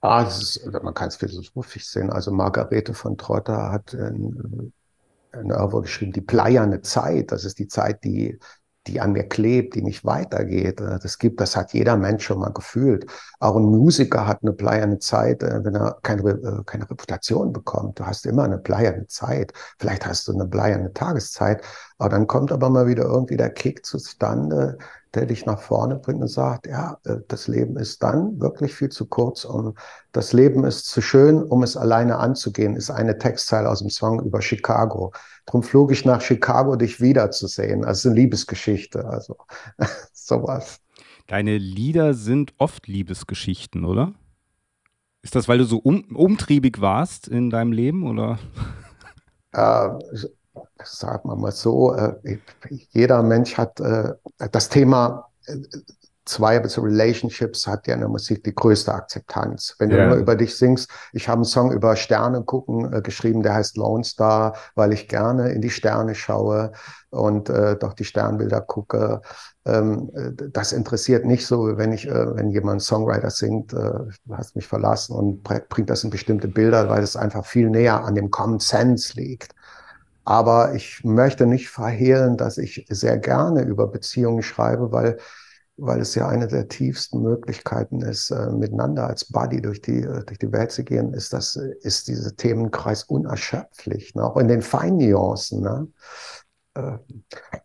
[0.00, 2.10] Ah, ist, man kann es philosophisch sehen.
[2.10, 4.72] Also Margarete von Trotter hat in
[5.44, 8.38] Nervo geschrieben, die bleierne Zeit, das ist die Zeit, die
[8.86, 10.80] die an mir klebt, die nicht weitergeht.
[10.80, 13.06] Äh, das gibt, das hat jeder Mensch schon mal gefühlt.
[13.40, 17.98] Auch ein Musiker hat eine bleierne Zeit, äh, wenn er keine, äh, keine Reputation bekommt.
[17.98, 19.52] Du hast immer eine bleierne Zeit.
[19.78, 21.62] Vielleicht hast du eine bleierne Tageszeit,
[21.98, 24.78] aber dann kommt aber mal wieder irgendwie der Kick zustande,
[25.16, 26.98] der dich nach vorne bringt und sagt, ja,
[27.28, 29.74] das Leben ist dann wirklich viel zu kurz, um
[30.12, 34.22] das Leben ist zu schön, um es alleine anzugehen, ist eine Textzeile aus dem Song
[34.24, 35.12] über Chicago.
[35.46, 37.84] Drum flog ich nach Chicago, dich wiederzusehen.
[37.84, 39.36] Also eine Liebesgeschichte, also
[40.12, 40.80] sowas.
[41.26, 44.12] Deine Lieder sind oft Liebesgeschichten, oder?
[45.22, 48.38] Ist das, weil du so um, umtriebig warst in deinem Leben, oder?
[49.52, 49.88] Äh,
[50.84, 52.38] sagen wir mal so, äh,
[52.90, 54.12] jeder Mensch hat äh,
[54.50, 55.56] das Thema äh,
[56.26, 59.76] zwei also Relationships hat ja in der Musik die größte Akzeptanz.
[59.78, 60.06] Wenn du yeah.
[60.06, 63.76] immer über dich singst, ich habe einen Song über Sterne gucken äh, geschrieben, der heißt
[63.76, 66.72] Lone Star, weil ich gerne in die Sterne schaue
[67.10, 69.22] und äh, doch die Sternbilder gucke.
[69.64, 74.36] Ähm, äh, das interessiert nicht so, wenn ich, äh, wenn jemand Songwriter singt, äh, du
[74.36, 78.16] hast mich verlassen und bringt das in bestimmte Bilder, weil es einfach viel näher an
[78.16, 79.55] dem Common Sense liegt.
[80.26, 85.18] Aber ich möchte nicht verhehlen, dass ich sehr gerne über Beziehungen schreibe, weil
[85.78, 90.24] weil es ja eine der tiefsten Möglichkeiten ist, äh, miteinander als Buddy durch die, äh,
[90.24, 94.24] durch die Welt zu gehen, ist das, ist dieser Themenkreis unerschöpflich, ne?
[94.24, 95.60] auch in den Feinnuancen.
[95.60, 95.88] Ne?
[96.74, 96.98] Äh,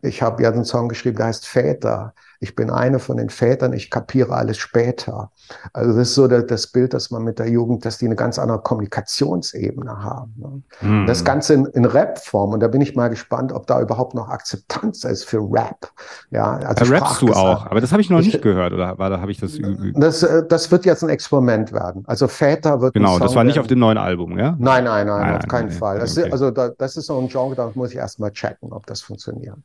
[0.02, 2.14] ich habe ja einen Song geschrieben, der heißt Väter
[2.44, 5.30] ich bin eine von den Vätern, ich kapiere alles später.
[5.74, 8.40] Also das ist so das Bild, dass man mit der Jugend, dass die eine ganz
[8.40, 10.34] andere Kommunikationsebene haben.
[10.38, 10.62] Ne?
[10.82, 11.06] Mhm.
[11.06, 12.54] Das Ganze in, in Rap-Form.
[12.54, 15.92] Und da bin ich mal gespannt, ob da überhaupt noch Akzeptanz ist für Rap.
[16.32, 19.12] Ja, also da rappst du auch, aber das habe ich noch nicht gehört, oder war,
[19.12, 19.60] da habe ich das
[19.94, 22.04] das, äh, das wird jetzt ein Experiment werden.
[22.08, 23.66] Also Väter wird Genau, das war nicht werden.
[23.66, 24.56] auf dem neuen Album, ja?
[24.58, 25.98] Nein, nein, nein, nein auf keinen nein, Fall.
[25.98, 26.06] Okay.
[26.06, 29.02] ist, also da, das ist so ein Genre, da muss ich erstmal checken, ob das
[29.02, 29.60] funktioniert.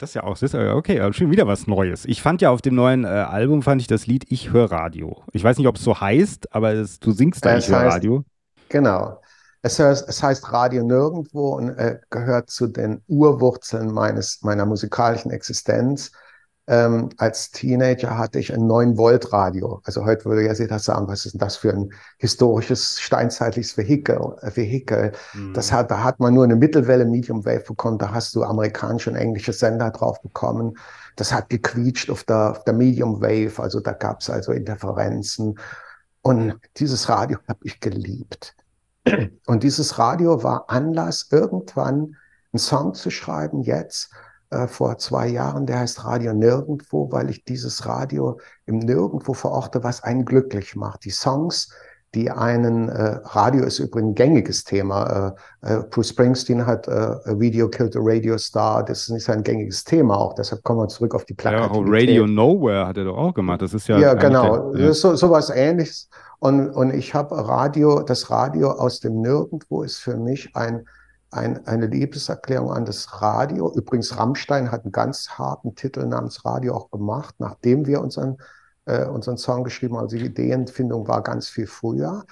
[0.00, 2.06] Das ist ja auch, das ist, okay, schon wieder was Neues.
[2.06, 5.22] Ich fand ja auf dem neuen äh, Album, fand ich das Lied Ich höre Radio.
[5.32, 8.24] Ich weiß nicht, ob es so heißt, aber es, du singst da Ich höre Radio.
[8.70, 9.20] Genau.
[9.60, 15.32] Es heißt, es heißt Radio nirgendwo und äh, gehört zu den Urwurzeln meines, meiner musikalischen
[15.32, 16.12] Existenz.
[16.70, 19.80] Ähm, als Teenager hatte ich ein 9-Volt-Radio.
[19.82, 24.36] Also heute würde ja jeder sagen, was ist denn das für ein historisches, steinzeitliches Vehikel?
[24.40, 25.10] Äh, Vehikel.
[25.34, 25.52] Mhm.
[25.52, 27.98] Das hat, da hat man nur eine Mittelwelle Medium Wave bekommen.
[27.98, 30.78] Da hast du amerikanische und englische Sender drauf bekommen.
[31.16, 33.60] Das hat gequietscht auf der, auf der Medium Wave.
[33.60, 35.58] Also da gab es also Interferenzen.
[36.22, 38.54] Und dieses Radio habe ich geliebt.
[39.44, 42.14] Und dieses Radio war Anlass, irgendwann
[42.52, 44.10] einen Song zu schreiben, jetzt,
[44.50, 49.84] äh, vor zwei Jahren, der heißt Radio Nirgendwo, weil ich dieses Radio im Nirgendwo verorte,
[49.84, 51.04] was einen glücklich macht.
[51.04, 51.72] Die Songs,
[52.14, 55.36] die einen, äh, Radio ist übrigens ein gängiges Thema.
[55.62, 59.44] Äh, äh, Bruce Springsteen hat äh, A Video Killed a Radio Star, das ist sein
[59.44, 61.86] gängiges Thema auch, deshalb kommen wir zurück auf die Plakativität.
[61.86, 63.98] Ja, Radio Nowhere hat er doch auch gemacht, das ist ja...
[63.98, 64.92] Ja, genau, der, ja.
[64.92, 66.08] so, so was ähnliches.
[66.40, 70.86] Und, und ich habe Radio, das Radio aus dem Nirgendwo ist für mich ein
[71.30, 73.72] ein, eine Liebeserklärung an das Radio.
[73.72, 78.38] Übrigens, Rammstein hat einen ganz harten Titel namens Radio auch gemacht, nachdem wir unseren,
[78.86, 80.04] äh, unseren Song geschrieben haben.
[80.04, 82.24] Also die Ideenfindung war ganz viel früher.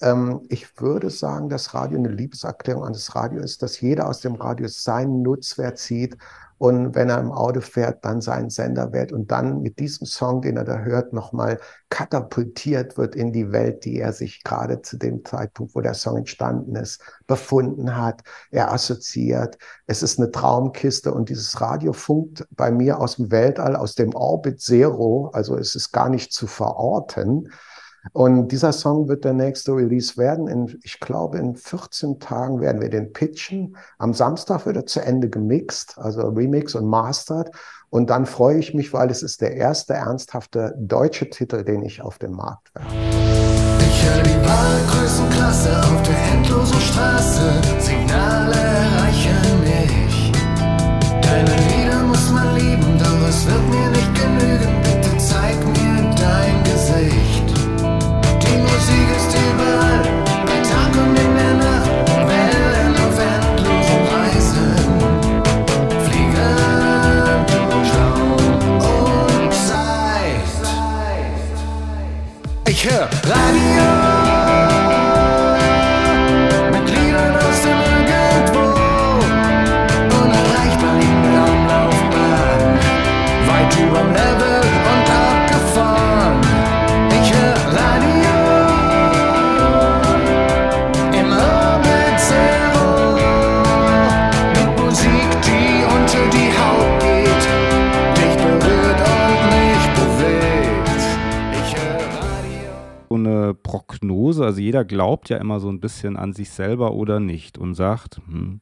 [0.00, 4.20] Ähm, ich würde sagen, dass Radio eine Liebeserklärung an das Radio ist, dass jeder aus
[4.20, 6.16] dem Radio seinen Nutzwert zieht
[6.60, 10.42] und wenn er im Auto fährt, dann seinen Sender wählt und dann mit diesem Song,
[10.42, 11.58] den er da hört, nochmal
[11.88, 16.18] katapultiert wird in die Welt, die er sich gerade zu dem Zeitpunkt, wo der Song
[16.18, 18.24] entstanden ist, befunden hat.
[18.50, 19.56] Er assoziiert.
[19.86, 24.14] Es ist eine Traumkiste und dieses Radio funkt bei mir aus dem Weltall, aus dem
[24.14, 25.30] Orbit Zero.
[25.32, 27.48] Also es ist gar nicht zu verorten.
[28.12, 30.48] Und dieser Song wird der nächste Release werden.
[30.48, 33.76] In, ich glaube, in 14 Tagen werden wir den pitchen.
[33.98, 37.50] Am Samstag wird er zu Ende gemixt, also Remix und Mastered.
[37.90, 42.02] Und dann freue ich mich, weil es ist der erste ernsthafte deutsche Titel, den ich
[42.02, 42.94] auf den Markt werfe.
[43.80, 47.52] Ich höre die Wahlgrößenklasse auf der endlosen Straße.
[47.80, 48.69] Signale
[104.44, 108.20] Also jeder glaubt ja immer so ein bisschen an sich selber oder nicht und sagt,
[108.26, 108.60] hm,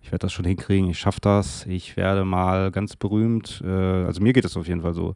[0.00, 3.62] ich werde das schon hinkriegen, ich schaffe das, ich werde mal ganz berühmt.
[3.64, 5.14] Äh, also mir geht es auf jeden Fall so,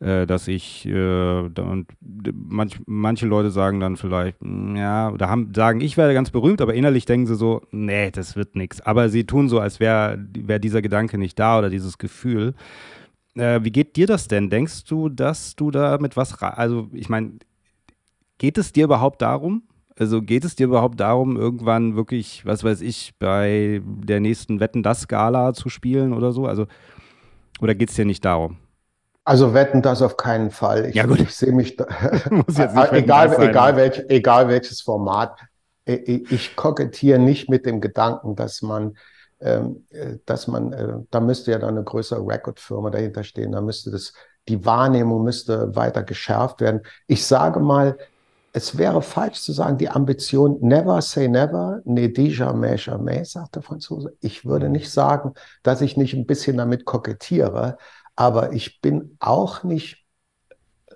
[0.00, 1.86] äh, dass ich, äh, und
[2.32, 6.60] manch, manche Leute sagen dann vielleicht, hm, ja, oder haben, sagen, ich werde ganz berühmt,
[6.60, 8.80] aber innerlich denken sie so, nee, das wird nichts.
[8.80, 12.54] Aber sie tun so, als wäre wär dieser Gedanke nicht da oder dieses Gefühl.
[13.34, 14.48] Wie geht dir das denn?
[14.48, 17.32] Denkst du, dass du da mit was, also ich meine,
[18.38, 19.62] geht es dir überhaupt darum?
[19.98, 24.82] Also geht es dir überhaupt darum, irgendwann wirklich, was weiß ich, bei der nächsten Wetten
[24.82, 26.46] das Gala zu spielen oder so?
[26.46, 26.66] Also,
[27.60, 28.58] oder geht es dir nicht darum?
[29.24, 30.86] Also wetten das auf keinen Fall.
[30.86, 31.20] Ich, ja, gut.
[31.20, 31.86] ich sehe mich, da,
[32.92, 35.38] egal, egal, welch, egal welches Format.
[35.84, 38.96] Ich, ich kokettiere nicht mit dem Gedanken, dass man,
[39.40, 43.60] ähm, äh, dass man, äh, da müsste ja dann eine größere Recordfirma dahinter stehen, da
[43.60, 44.12] müsste das,
[44.48, 46.82] die Wahrnehmung müsste weiter geschärft werden.
[47.06, 47.96] Ich sage mal,
[48.56, 53.62] es wäre falsch zu sagen, die Ambition never say never, ne jamais jamais, sagt der
[53.62, 54.16] Franzose.
[54.20, 57.76] Ich würde nicht sagen, dass ich nicht ein bisschen damit kokettiere,
[58.14, 60.06] aber ich bin auch nicht,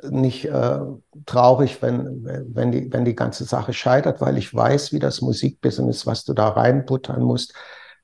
[0.08, 0.80] nicht äh,
[1.26, 6.06] traurig, wenn, wenn, die, wenn die ganze Sache scheitert, weil ich weiß, wie das Musikbusiness,
[6.06, 7.52] was du da reinbuttern musst,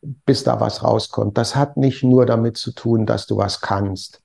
[0.02, 1.38] bis da was rauskommt.
[1.38, 4.22] Das hat nicht nur damit zu tun, dass du was kannst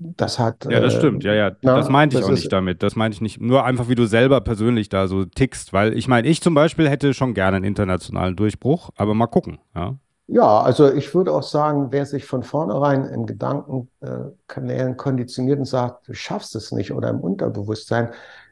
[0.00, 0.66] das hat.
[0.70, 1.52] Ja, das äh, stimmt, ja, ja.
[1.62, 2.82] Na, das meinte ich auch nicht damit.
[2.82, 3.40] Das meinte ich nicht.
[3.40, 5.72] Nur einfach, wie du selber persönlich da so tickst.
[5.72, 9.58] Weil ich meine, ich zum Beispiel hätte schon gerne einen internationalen Durchbruch, aber mal gucken,
[9.74, 9.96] ja.
[10.30, 16.06] Ja, also ich würde auch sagen, wer sich von vornherein in Gedankenkanälen konditioniert und sagt,
[16.06, 18.10] du schaffst es nicht oder im Unterbewusstsein,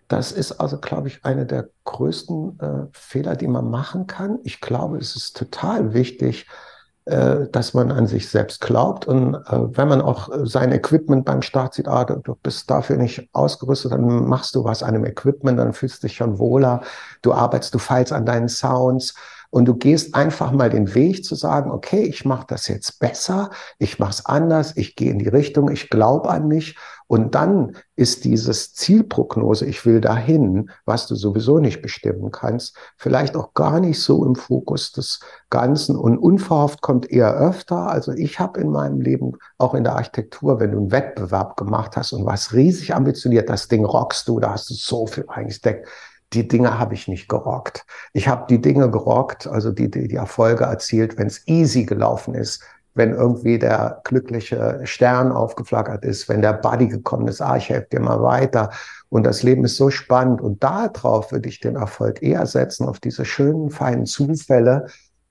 [0.09, 4.39] das ist also, glaube ich, eine der größten äh, Fehler, die man machen kann.
[4.45, 6.76] Ich glaube, es ist total wichtig, äh,
[7.07, 9.07] dass man an sich selbst glaubt.
[9.07, 12.97] Und äh, wenn man auch sein Equipment beim Start sieht, ah, du, du bist dafür
[12.97, 16.83] nicht ausgerüstet, dann machst du was an dem Equipment, dann fühlst du dich schon wohler,
[17.23, 19.15] du arbeitest, du feilst an deinen Sounds
[19.51, 23.51] und du gehst einfach mal den Weg zu sagen, okay, ich mache das jetzt besser,
[23.79, 26.77] ich mache es anders, ich gehe in die Richtung, ich glaube an mich.
[27.09, 33.37] Und dann ist dieses Zielprognose, ich will dahin, was du sowieso nicht bestimmen kannst, vielleicht
[33.37, 35.97] auch gar nicht so im Fokus des Ganzen.
[35.97, 37.89] Und unverhofft kommt eher öfter.
[37.89, 41.97] Also ich habe in meinem Leben, auch in der Architektur, wenn du einen Wettbewerb gemacht
[41.97, 45.87] hast und was riesig ambitioniert, das Ding rockst du, da hast du so viel eingesteckt
[46.33, 47.85] die Dinge habe ich nicht gerockt.
[48.13, 52.35] Ich habe die Dinge gerockt, also die, die, die Erfolge erzielt, wenn es easy gelaufen
[52.35, 52.63] ist,
[52.97, 57.89] wenn irgendwie der glückliche Stern aufgeflackert ist, wenn der Buddy gekommen ist, ah, ich helfe
[57.93, 58.71] dir mal weiter.
[59.11, 60.41] Und das Leben ist so spannend.
[60.41, 64.87] Und darauf würde ich den Erfolg eher setzen, auf diese schönen, feinen Zufälle,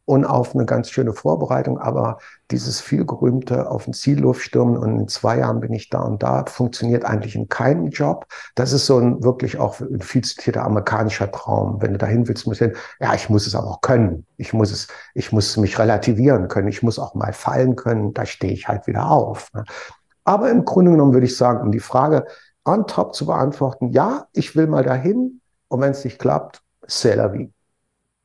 [0.06, 1.80] und auf eine ganz schöne Vorbereitung.
[1.80, 2.20] Aber
[2.51, 6.45] dieses vielgerühmte auf ein Zielluft stürmen und in zwei Jahren bin ich da und da,
[6.45, 8.28] funktioniert eigentlich in keinem Job.
[8.53, 11.82] Das ist so ein wirklich auch ein viel zitierter amerikanischer Traum.
[11.82, 14.26] Wenn du dahin willst, musst du hin, ja, ich muss es aber auch können.
[14.38, 16.68] Ich muss es, ich muss mich relativieren können.
[16.68, 18.14] Ich muss auch mal fallen können.
[18.14, 19.51] Da stehe ich halt wieder auf.
[19.53, 19.64] Ne?
[20.24, 22.26] Aber im Grunde genommen würde ich sagen, um die Frage
[22.64, 25.41] on top zu beantworten, ja, ich will mal dahin.
[25.68, 27.51] Und wenn es nicht klappt, c'est la vie.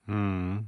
[0.06, 0.66] Hm.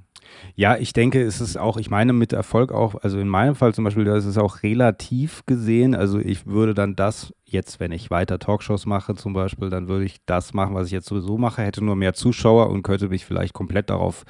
[0.55, 3.75] Ja, ich denke, es ist auch, ich meine mit Erfolg auch, also in meinem Fall
[3.75, 5.95] zum Beispiel, das ist auch relativ gesehen.
[5.95, 10.05] Also ich würde dann das jetzt, wenn ich weiter Talkshows mache zum Beispiel, dann würde
[10.05, 13.25] ich das machen, was ich jetzt sowieso mache, hätte nur mehr Zuschauer und könnte mich
[13.25, 14.25] vielleicht komplett darauf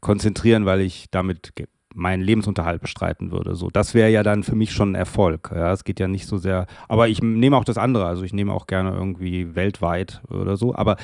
[0.00, 1.52] konzentrieren, weil ich damit
[1.94, 3.54] meinen Lebensunterhalt bestreiten würde.
[3.54, 5.50] So, das wäre ja dann für mich schon ein Erfolg.
[5.54, 8.32] Ja, es geht ja nicht so sehr, aber ich nehme auch das andere, also ich
[8.32, 10.96] nehme auch gerne irgendwie weltweit oder so, aber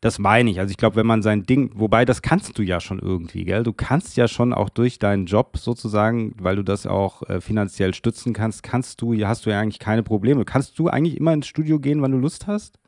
[0.00, 0.60] das meine ich.
[0.60, 3.62] Also ich glaube, wenn man sein Ding, wobei das kannst du ja schon irgendwie, gell?
[3.62, 7.94] Du kannst ja schon auch durch deinen Job sozusagen, weil du das auch äh, finanziell
[7.94, 10.44] stützen kannst, kannst du, hast du ja eigentlich keine Probleme.
[10.44, 12.78] Kannst du eigentlich immer ins Studio gehen, wann du Lust hast?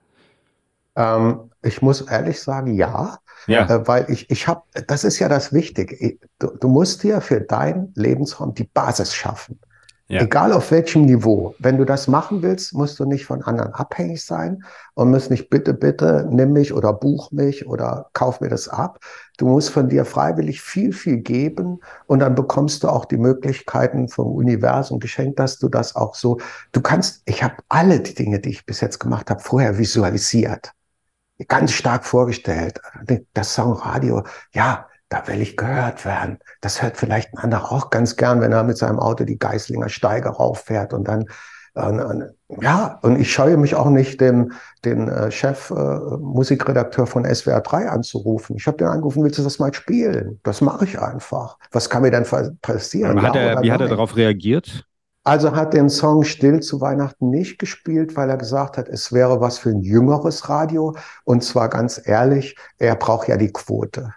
[0.97, 3.19] Ähm, ich muss ehrlich sagen, ja.
[3.47, 3.67] Ja.
[3.69, 6.19] Äh, weil ich, ich habe, das ist ja das Wichtige.
[6.39, 9.59] Du, du musst dir für deinen Lebensraum die Basis schaffen.
[10.11, 10.23] Ja.
[10.23, 11.55] Egal auf welchem Niveau.
[11.59, 15.51] Wenn du das machen willst, musst du nicht von anderen abhängig sein und musst nicht
[15.51, 19.01] bitte, bitte nimm mich oder buch mich oder kauf mir das ab.
[19.37, 24.09] Du musst von dir freiwillig viel, viel geben und dann bekommst du auch die Möglichkeiten
[24.09, 26.39] vom Universum geschenkt, dass du das auch so,
[26.73, 30.73] du kannst, ich habe alle die Dinge, die ich bis jetzt gemacht habe, vorher visualisiert.
[31.49, 32.81] Ganz stark vorgestellt.
[33.35, 36.39] Das Songradio, ja, da will ich gehört werden.
[36.61, 39.89] Das hört vielleicht ein anderer auch ganz gern, wenn er mit seinem Auto die Geislinger
[39.89, 41.27] Steige rauffährt und dann
[41.75, 44.53] äh, ja, und ich scheue mich auch nicht, den,
[44.85, 48.57] den äh, Chef, äh, Musikredakteur von SWR 3 anzurufen.
[48.57, 50.41] Ich habe den angerufen, willst du das mal spielen?
[50.43, 51.59] Das mache ich einfach.
[51.73, 52.27] Was kann mir denn
[52.63, 53.21] passieren?
[53.23, 54.85] Hat er, wie hat er darauf reagiert?
[55.25, 59.43] Also hat den Song Still zu Weihnachten nicht gespielt, weil er gesagt hat, es wäre
[59.43, 60.97] was für ein jüngeres Radio.
[61.25, 64.15] Und zwar ganz ehrlich, er braucht ja die Quote.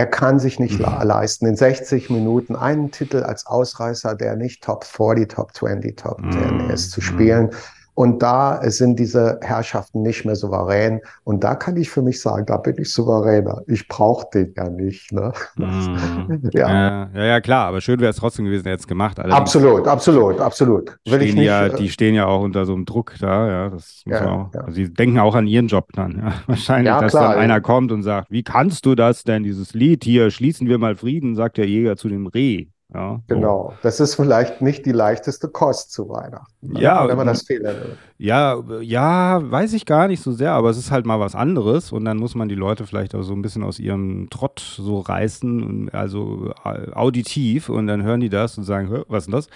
[0.00, 0.86] Er kann sich nicht mhm.
[1.02, 6.22] leisten, in 60 Minuten einen Titel als Ausreißer, der nicht Top 40, Top 20, Top
[6.22, 6.70] 10 mhm.
[6.70, 7.48] ist, zu spielen.
[7.48, 7.50] Mhm.
[7.94, 11.00] Und da sind diese Herrschaften nicht mehr souverän.
[11.24, 13.62] Und da kann ich für mich sagen, da bin ich souveräner.
[13.66, 15.12] Ich brauche den ja nicht.
[15.12, 15.32] Ne?
[15.60, 16.48] Mm.
[16.52, 17.08] ja.
[17.12, 17.24] ja.
[17.24, 19.18] ja, klar, aber schön wäre es trotzdem gewesen, er jetzt gemacht.
[19.18, 20.96] Allerdings absolut, absolut, absolut.
[21.06, 23.68] Will ich nicht, ja, äh, die stehen ja auch unter so einem Druck da, ja.
[23.68, 24.60] Das muss ja, auch, ja.
[24.60, 26.32] Also sie denken auch an ihren Job dann, ja.
[26.46, 30.04] Wahrscheinlich, dass klar, dann einer kommt und sagt, wie kannst du das denn, dieses Lied
[30.04, 32.68] hier, schließen wir mal Frieden, sagt der Jäger zu dem Reh.
[32.92, 33.74] Ja, genau.
[33.82, 36.72] Das ist vielleicht nicht die leichteste Kost zu Weihnachten.
[36.72, 36.80] Ne?
[36.80, 37.74] Ja, wenn man das Fehler
[38.22, 41.90] Ja, ja, weiß ich gar nicht so sehr, aber es ist halt mal was anderes
[41.90, 44.98] und dann muss man die Leute vielleicht auch so ein bisschen aus ihrem Trott so
[44.98, 46.52] reißen, also
[46.92, 49.48] auditiv und dann hören die das und sagen, was ist denn das?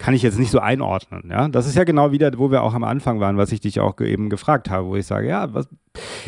[0.00, 1.46] Kann ich jetzt nicht so einordnen, ja?
[1.46, 4.00] Das ist ja genau wieder, wo wir auch am Anfang waren, was ich dich auch
[4.00, 5.68] eben gefragt habe, wo ich sage, ja, was,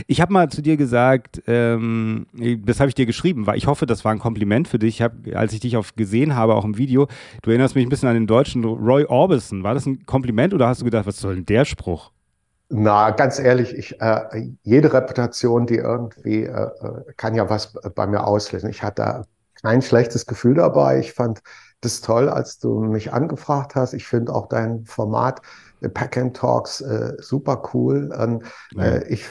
[0.07, 2.27] ich habe mal zu dir gesagt, ähm,
[2.65, 4.97] das habe ich dir geschrieben, weil ich hoffe, das war ein Kompliment für dich.
[4.97, 7.09] Ich hab, als ich dich auf gesehen habe, auch im Video,
[7.43, 9.63] du erinnerst mich ein bisschen an den deutschen Roy Orbison.
[9.63, 12.11] War das ein Kompliment oder hast du gedacht, was soll denn der Spruch?
[12.69, 18.07] Na, ganz ehrlich, ich, äh, jede Reputation, die irgendwie, äh, äh kann ja was bei
[18.07, 18.71] mir auslösen.
[18.71, 19.25] Ich hatte
[19.63, 20.99] kein schlechtes Gefühl dabei.
[20.99, 21.43] Ich fand
[21.83, 23.93] das toll, als du mich angefragt hast.
[23.93, 25.43] Ich finde auch dein Format
[25.83, 28.11] äh, Pack and Talks äh, super cool.
[28.19, 28.43] Ähm,
[28.73, 29.03] ja.
[29.03, 29.25] ich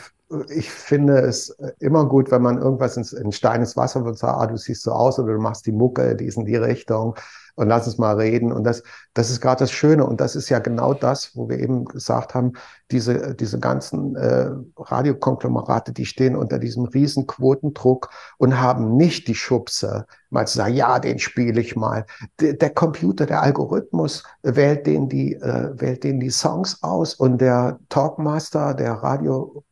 [0.50, 4.36] ich finde es immer gut, wenn man irgendwas ins, in Stein ins Wasser wird, sagt,
[4.36, 7.16] ah, du siehst so aus oder du machst die Mucke, die ist in die Richtung
[7.56, 8.52] und lass uns mal reden.
[8.52, 10.06] Und das, das ist gerade das Schöne.
[10.06, 12.54] Und das ist ja genau das, wo wir eben gesagt haben,
[12.94, 19.36] diese, diese ganzen äh, Radiokonglomerate, die stehen unter diesem riesen Quotendruck und haben nicht die
[19.36, 22.06] Schubse, mal zu sagen, ja, den spiele ich mal.
[22.40, 27.40] Der, der Computer, der Algorithmus wählt den die, äh, wählt den die Songs aus und
[27.40, 29.64] der Talkmaster, der Radio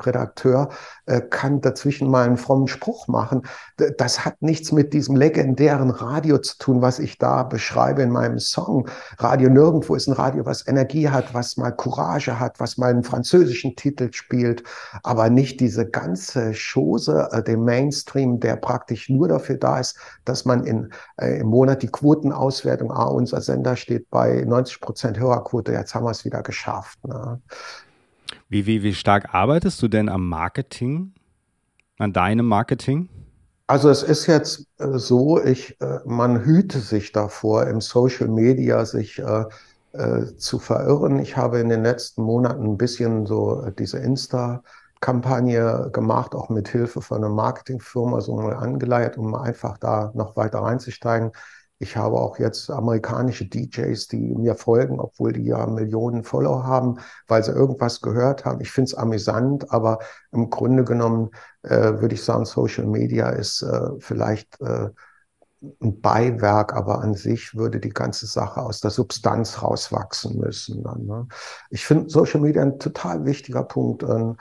[0.00, 0.70] Redakteur
[1.06, 3.42] äh, kann dazwischen mal einen frommen Spruch machen.
[3.98, 8.38] Das hat nichts mit diesem legendären Radio zu tun, was ich da beschreibe in meinem
[8.38, 8.88] Song.
[9.18, 13.02] Radio nirgendwo ist ein Radio, was Energie hat, was mal Courage hat, was mal einen
[13.02, 14.62] französischen Titel spielt,
[15.02, 20.46] aber nicht diese ganze Chose, äh, dem Mainstream, der praktisch nur dafür da ist, dass
[20.46, 20.90] man in,
[21.20, 26.06] äh, im Monat die Quotenauswertung, ah, unser Sender steht bei 90 Prozent Hörerquote, jetzt haben
[26.06, 26.98] wir es wieder geschafft.
[27.06, 27.40] Ne?
[28.48, 31.12] Wie, wie, wie stark arbeitest du denn am Marketing,
[31.98, 33.08] an deinem Marketing?
[33.66, 38.84] Also es ist jetzt äh, so, ich, äh, man hüte sich davor, im Social Media
[38.84, 39.44] sich äh,
[39.92, 41.18] äh, zu verirren.
[41.18, 46.68] Ich habe in den letzten Monaten ein bisschen so äh, diese Insta-Kampagne gemacht, auch mit
[46.68, 51.32] Hilfe von einer Marketingfirma so mal angeleiert, um einfach da noch weiter reinzusteigen.
[51.82, 57.00] Ich habe auch jetzt amerikanische DJs, die mir folgen, obwohl die ja Millionen Follower haben,
[57.26, 58.60] weil sie irgendwas gehört haben.
[58.60, 59.98] Ich finde es amüsant, aber
[60.30, 61.30] im Grunde genommen
[61.62, 64.90] äh, würde ich sagen, Social Media ist äh, vielleicht äh,
[65.80, 70.82] ein Beiwerk, aber an sich würde die ganze Sache aus der Substanz rauswachsen müssen.
[70.82, 71.28] Dann, ne?
[71.70, 74.02] Ich finde Social Media ein total wichtiger Punkt.
[74.02, 74.36] Ähm,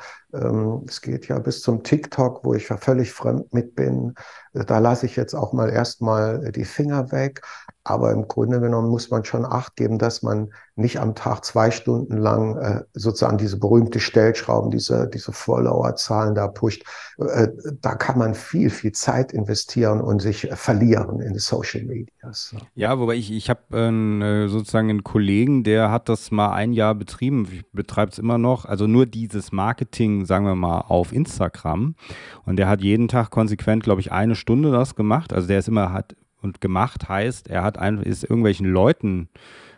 [0.88, 4.16] es geht ja bis zum TikTok, wo ich ja völlig fremd mit bin.
[4.54, 7.42] Da lasse ich jetzt auch mal erstmal die Finger weg.
[7.84, 11.72] Aber im Grunde genommen muss man schon Acht geben, dass man nicht am Tag zwei
[11.72, 16.84] Stunden lang äh, sozusagen diese berühmte Stellschrauben, diese, diese Follower-Zahlen da pusht.
[17.18, 17.48] Äh,
[17.82, 22.56] da kann man viel, viel Zeit investieren und sich äh, verlieren in den Social Medias.
[22.76, 26.94] Ja, wobei ich, ich habe äh, sozusagen einen Kollegen, der hat das mal ein Jahr
[26.96, 31.96] betrieben, betreibt es immer noch, also nur dieses Marketing, sagen wir mal, auf Instagram.
[32.46, 35.32] Und der hat jeden Tag konsequent, glaube ich, eine Stunde das gemacht.
[35.32, 39.30] Also der ist immer, hat und gemacht heißt, er hat einfach, ist irgendwelchen Leuten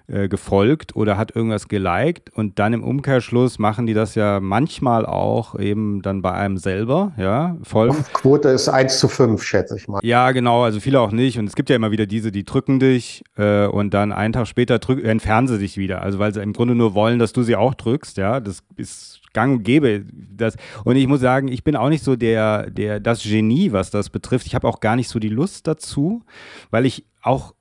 [0.08, 5.06] äh, gefolgt oder hat irgendwas geliked und dann im Umkehrschluss machen die das ja manchmal
[5.06, 8.04] auch eben dann bei einem selber, ja, folgen.
[8.14, 10.00] Quote ist 1 zu 5, schätze ich mal.
[10.04, 12.80] Ja, genau, also viele auch nicht und es gibt ja immer wieder diese, die drücken
[12.80, 16.42] dich äh, und dann einen Tag später drück, entfernen sie dich wieder, also weil sie
[16.42, 20.06] im Grunde nur wollen, dass du sie auch drückst, ja, das ist gang und gäbe.
[20.14, 23.92] Das, und ich muss sagen, ich bin auch nicht so der, der, das Genie, was
[23.92, 24.46] das betrifft.
[24.46, 26.24] Ich habe auch gar nicht so die Lust dazu,
[26.72, 27.54] weil ich auch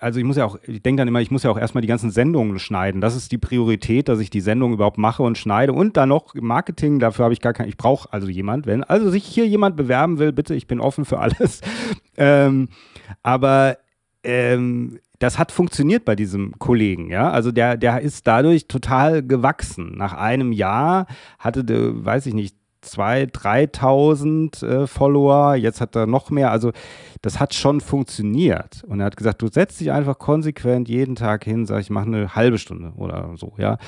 [0.00, 1.88] also ich muss ja auch, ich denke dann immer, ich muss ja auch erstmal die
[1.88, 3.00] ganzen Sendungen schneiden.
[3.00, 5.72] Das ist die Priorität, dass ich die Sendung überhaupt mache und schneide.
[5.72, 9.10] Und dann noch Marketing, dafür habe ich gar kein, ich brauche also jemand, wenn also
[9.10, 11.60] sich hier jemand bewerben will, bitte, ich bin offen für alles.
[12.16, 12.68] Ähm,
[13.24, 13.78] aber
[14.22, 17.30] ähm, das hat funktioniert bei diesem Kollegen, ja.
[17.30, 19.96] Also der, der ist dadurch total gewachsen.
[19.96, 21.06] Nach einem Jahr
[21.40, 21.64] hatte,
[22.04, 26.50] weiß ich nicht, 2.000, 3.000 äh, Follower, jetzt hat er noch mehr.
[26.50, 26.72] Also
[27.22, 28.84] das hat schon funktioniert.
[28.86, 32.06] Und er hat gesagt, du setzt dich einfach konsequent jeden Tag hin, sag ich, mache
[32.06, 33.78] eine halbe Stunde oder so, ja.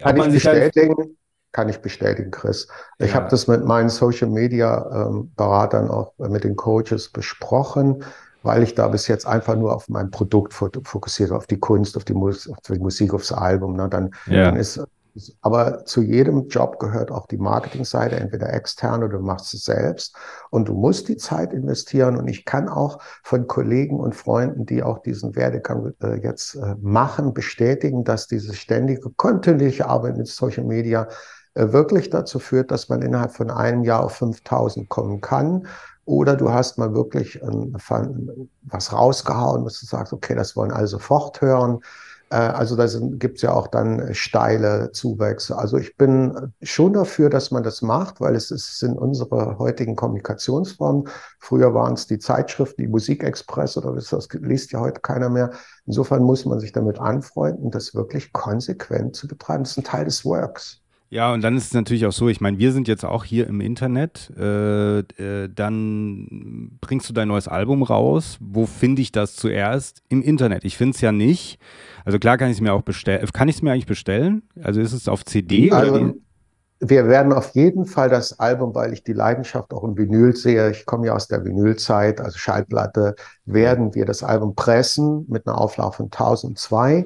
[0.00, 1.16] Kann ich bestätigen,
[1.52, 2.68] kann ich bestätigen, Chris.
[2.98, 3.16] Ich ja.
[3.16, 8.04] habe das mit meinen Social Media ähm, Beratern auch äh, mit den Coaches besprochen,
[8.42, 12.04] weil ich da bis jetzt einfach nur auf mein Produkt fokussiert, auf die Kunst, auf
[12.04, 13.76] die, Mus auf die Musik, aufs Album.
[13.76, 13.88] Ne?
[13.88, 14.44] Dann, ja.
[14.44, 14.82] dann ist
[15.40, 20.16] aber zu jedem Job gehört auch die Marketingseite, entweder extern oder du machst es selbst.
[20.50, 22.16] Und du musst die Zeit investieren.
[22.16, 26.74] Und ich kann auch von Kollegen und Freunden, die auch diesen Werdegang äh, jetzt äh,
[26.80, 31.08] machen, bestätigen, dass diese ständige, kontinuierliche Arbeit mit Social Media
[31.54, 35.66] äh, wirklich dazu führt, dass man innerhalb von einem Jahr auf 5000 kommen kann.
[36.04, 37.76] Oder du hast mal wirklich ähm,
[38.62, 41.80] was rausgehauen, was du sagst, okay, das wollen alle sofort hören.
[42.30, 42.86] Äh, also da
[43.18, 45.56] gibt es ja auch dann steile Zuwächse.
[45.58, 49.96] Also ich bin schon dafür, dass man das macht, weil es ist in unsere heutigen
[49.96, 51.08] Kommunikationsformen.
[51.38, 55.50] Früher waren es die Zeitschriften, die Musikexpress oder das liest ja heute keiner mehr.
[55.86, 59.64] Insofern muss man sich damit anfreunden, das wirklich konsequent zu betreiben.
[59.64, 60.80] Das ist ein Teil des Works.
[61.12, 63.48] Ja, und dann ist es natürlich auch so, ich meine, wir sind jetzt auch hier
[63.48, 68.38] im Internet, äh, äh, dann bringst du dein neues Album raus.
[68.38, 70.04] Wo finde ich das zuerst?
[70.08, 70.64] Im Internet.
[70.64, 71.58] Ich finde es ja nicht.
[72.04, 73.26] Also klar kann ich es mir auch bestellen.
[73.32, 74.42] Kann ich es mir eigentlich bestellen?
[74.62, 75.70] Also ist es auf CD?
[75.70, 76.14] Also, oder
[76.82, 80.70] wir werden auf jeden Fall das Album, weil ich die Leidenschaft auch im Vinyl sehe,
[80.70, 85.58] ich komme ja aus der Vinylzeit, also Schallplatte, werden wir das Album pressen mit einer
[85.58, 87.04] Auflage von 1002.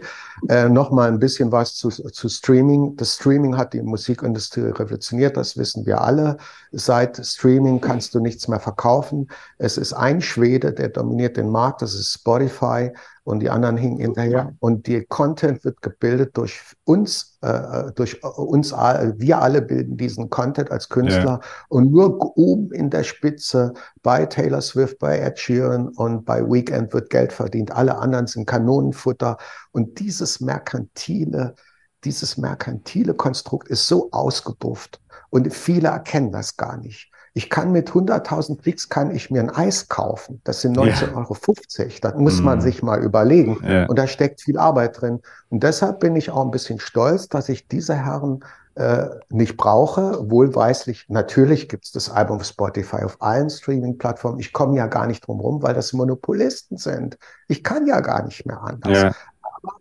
[0.48, 2.94] Äh, Nochmal ein bisschen was zu, zu Streaming.
[2.96, 6.36] Das Streaming hat die Musikindustrie revolutioniert, das wissen wir alle.
[6.70, 9.26] Seit Streaming kannst du nichts mehr verkaufen.
[9.58, 12.92] Es ist ein Schwede, der dominiert den Markt, das ist Spotify
[13.24, 14.54] und die anderen hingen hinterher.
[14.60, 20.70] Und die Content wird gebildet durch uns, äh, durch uns, wir alle bilden diesen Content
[20.70, 21.48] als Künstler ja.
[21.68, 23.72] und nur oben in der Spitze
[24.02, 27.72] bei Taylor Swift, bei Ed Sheeran und bei Weekend wird Geld verdient.
[27.72, 29.38] Alle anderen sind Kanonenfutter
[29.72, 31.54] und dieses merkantile,
[32.04, 37.10] dieses merkantile Konstrukt ist so ausgebufft und viele erkennen das gar nicht.
[37.36, 40.40] Ich kann mit 100.000 Klicks kann ich mir ein Eis kaufen.
[40.44, 41.16] Das sind 19,50 ja.
[41.16, 41.36] Euro.
[42.00, 42.60] Das muss man mm.
[42.60, 43.58] sich mal überlegen.
[43.62, 43.86] Ja.
[43.86, 45.20] Und da steckt viel Arbeit drin.
[45.50, 48.44] Und deshalb bin ich auch ein bisschen stolz, dass ich diese Herren
[48.76, 50.30] äh, nicht brauche.
[50.30, 54.38] Wohlweislich, natürlich gibt es das Album auf Spotify auf allen Streaming-Plattformen.
[54.38, 57.18] Ich komme ja gar nicht drum rum, weil das Monopolisten sind.
[57.48, 59.02] Ich kann ja gar nicht mehr anders.
[59.02, 59.12] Ja.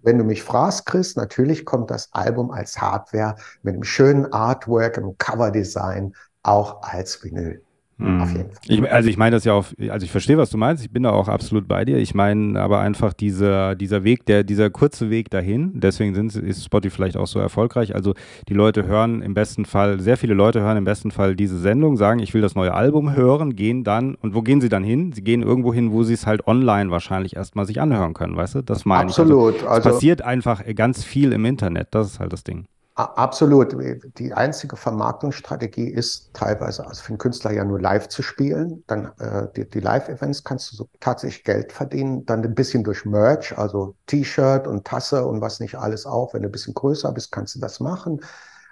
[0.01, 4.97] wenn du mich fragst, Chris, natürlich kommt das Album als Hardware mit einem schönen Artwork,
[4.97, 6.13] einem Coverdesign
[6.43, 7.61] auch als Vinyl.
[7.99, 8.47] Hm.
[8.67, 11.03] Ich, also ich meine das ja auch, also ich verstehe, was du meinst, ich bin
[11.03, 11.97] da auch absolut bei dir.
[11.97, 16.65] Ich meine aber einfach dieser, dieser Weg, der, dieser kurze Weg dahin, deswegen sind, ist
[16.65, 17.95] Spotify vielleicht auch so erfolgreich.
[17.95, 18.13] Also
[18.49, 21.95] die Leute hören im besten Fall, sehr viele Leute hören im besten Fall diese Sendung,
[21.95, 25.13] sagen, ich will das neue Album hören, gehen dann, und wo gehen sie dann hin?
[25.13, 28.55] Sie gehen irgendwo hin, wo sie es halt online wahrscheinlich erstmal sich anhören können, weißt
[28.55, 28.61] du?
[28.63, 29.55] Das meine Absolut.
[29.55, 29.61] ich.
[29.61, 32.65] Also, also, es passiert einfach ganz viel im Internet, das ist halt das Ding.
[32.95, 33.75] Absolut.
[34.19, 38.83] Die einzige Vermarktungsstrategie ist teilweise, also für einen Künstler ja nur live zu spielen.
[38.85, 42.23] Dann äh, die, die Live-Events kannst du so tatsächlich Geld verdienen.
[42.27, 46.35] Dann ein bisschen durch Merch, also T-Shirt und Tasse und was nicht alles auch.
[46.35, 48.21] Wenn du ein bisschen größer bist, kannst du das machen.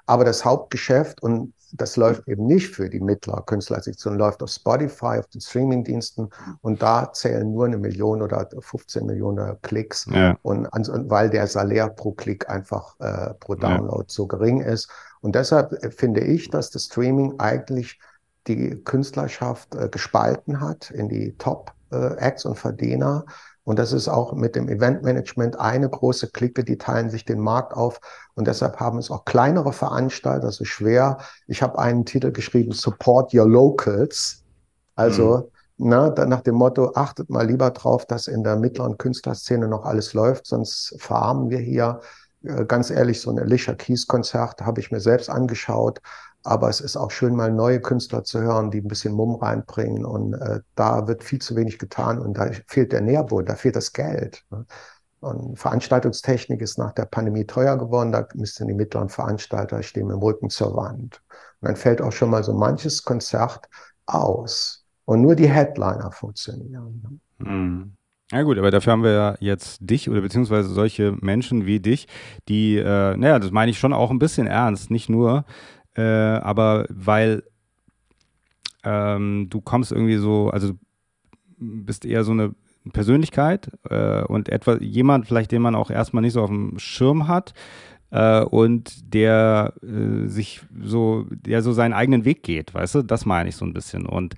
[0.06, 5.20] Aber das Hauptgeschäft, und das läuft eben nicht für die Mittler sondern läuft auf Spotify,
[5.20, 6.30] auf den Streamingdiensten
[6.62, 10.06] und da zählen nur eine Million oder 15 Millionen Klicks.
[10.12, 10.38] Ja.
[10.42, 14.06] Und, und, weil der Salär pro Klick einfach äh, pro Download ja.
[14.08, 14.90] so gering ist.
[15.22, 18.00] Und deshalb äh, finde ich, dass das Streaming eigentlich
[18.48, 23.26] die Künstlerschaft äh, gespalten hat in die Top-Acts äh, und Verdiener
[23.64, 27.74] und das ist auch mit dem Eventmanagement eine große Clique, die teilen sich den Markt
[27.74, 28.00] auf.
[28.34, 31.20] Und deshalb haben es auch kleinere Veranstalter, das ist schwer.
[31.48, 34.44] Ich habe einen Titel geschrieben, Support Your Locals.
[34.96, 35.90] Also mhm.
[35.90, 40.14] na, nach dem Motto, achtet mal lieber drauf, dass in der mittleren Künstlerszene noch alles
[40.14, 42.00] läuft, sonst verarmen wir hier.
[42.44, 46.02] Äh, ganz ehrlich, so ein Alicia Keys Konzert habe ich mir selbst angeschaut.
[46.44, 50.06] Aber es ist auch schön, mal neue Künstler zu hören, die ein bisschen Mumm reinbringen.
[50.06, 53.76] Und äh, da wird viel zu wenig getan und da fehlt der Nährboden, da fehlt
[53.76, 54.44] das Geld.
[54.50, 54.66] Ne?
[55.22, 58.12] Und Veranstaltungstechnik ist nach der Pandemie teuer geworden.
[58.12, 61.22] Da müssten die mittleren Veranstalter stehen mit dem Rücken zur Wand.
[61.62, 63.70] Und dann fällt auch schon mal so manches Konzert
[64.08, 64.84] aus.
[65.06, 67.22] Und nur die Headliner funktionieren.
[67.38, 67.94] Mhm.
[68.32, 72.08] Ja gut, aber dafür haben wir ja jetzt dich oder beziehungsweise solche Menschen wie dich,
[72.48, 75.44] die, äh, naja, das meine ich schon auch ein bisschen ernst, nicht nur
[75.96, 77.44] äh, aber weil
[78.84, 80.74] ähm, du kommst irgendwie so, also
[81.58, 82.56] bist eher so eine
[82.94, 87.28] Persönlichkeit äh, und etwa jemand, vielleicht den man auch erstmal nicht so auf dem Schirm
[87.28, 87.54] hat.
[88.12, 93.02] äh, und der äh, sich so, der so seinen eigenen Weg geht, weißt du?
[93.04, 94.06] Das meine ich so ein bisschen.
[94.06, 94.36] Und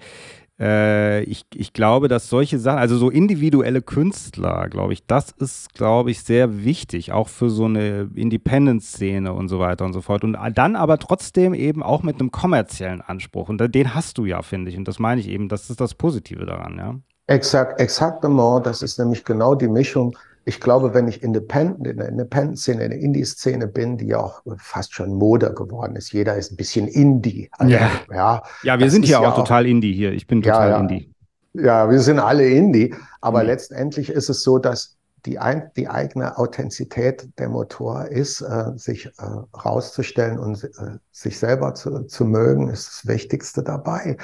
[0.63, 5.73] äh, ich, ich glaube, dass solche Sachen, also so individuelle Künstler, glaube ich, das ist,
[5.73, 10.23] glaube ich, sehr wichtig, auch für so eine Independent-Szene und so weiter und so fort.
[10.23, 13.49] Und dann aber trotzdem eben auch mit einem kommerziellen Anspruch.
[13.49, 14.77] Und den hast du ja, finde ich.
[14.77, 16.95] Und das meine ich eben, das ist das Positive daran, ja.
[17.27, 18.65] Exakt, exaktement.
[18.65, 22.91] Das ist nämlich genau die Mischung ich glaube, wenn ich Independent, in der Independent-Szene, in
[22.91, 26.87] der Indie-Szene bin, die ja auch fast schon Mode geworden ist, jeder ist ein bisschen
[26.87, 27.49] Indie.
[27.53, 27.89] Also, ja.
[28.11, 30.11] ja, ja, wir sind hier auch, auch total Indie hier.
[30.11, 31.13] Ich bin total ja, Indie.
[31.53, 32.93] Ja, wir sind alle Indie.
[33.21, 33.47] Aber mhm.
[33.47, 39.05] letztendlich ist es so, dass die, ein, die eigene Authentizität der Motor ist, äh, sich
[39.05, 39.11] äh,
[39.57, 44.17] rauszustellen und äh, sich selber zu, zu mögen, ist das Wichtigste dabei.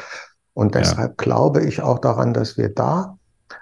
[0.53, 1.15] Und deshalb ja.
[1.17, 3.18] glaube ich auch daran, dass wir da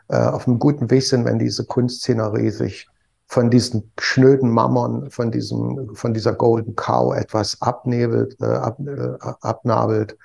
[0.09, 2.88] äh, auf einem guten Weg sind, wenn diese Kunstszenerie sich
[3.27, 9.18] von diesen schnöden Mammern, von diesem, von dieser Golden Cow etwas abnebelt, äh, ab, äh,
[9.41, 10.18] abnabelt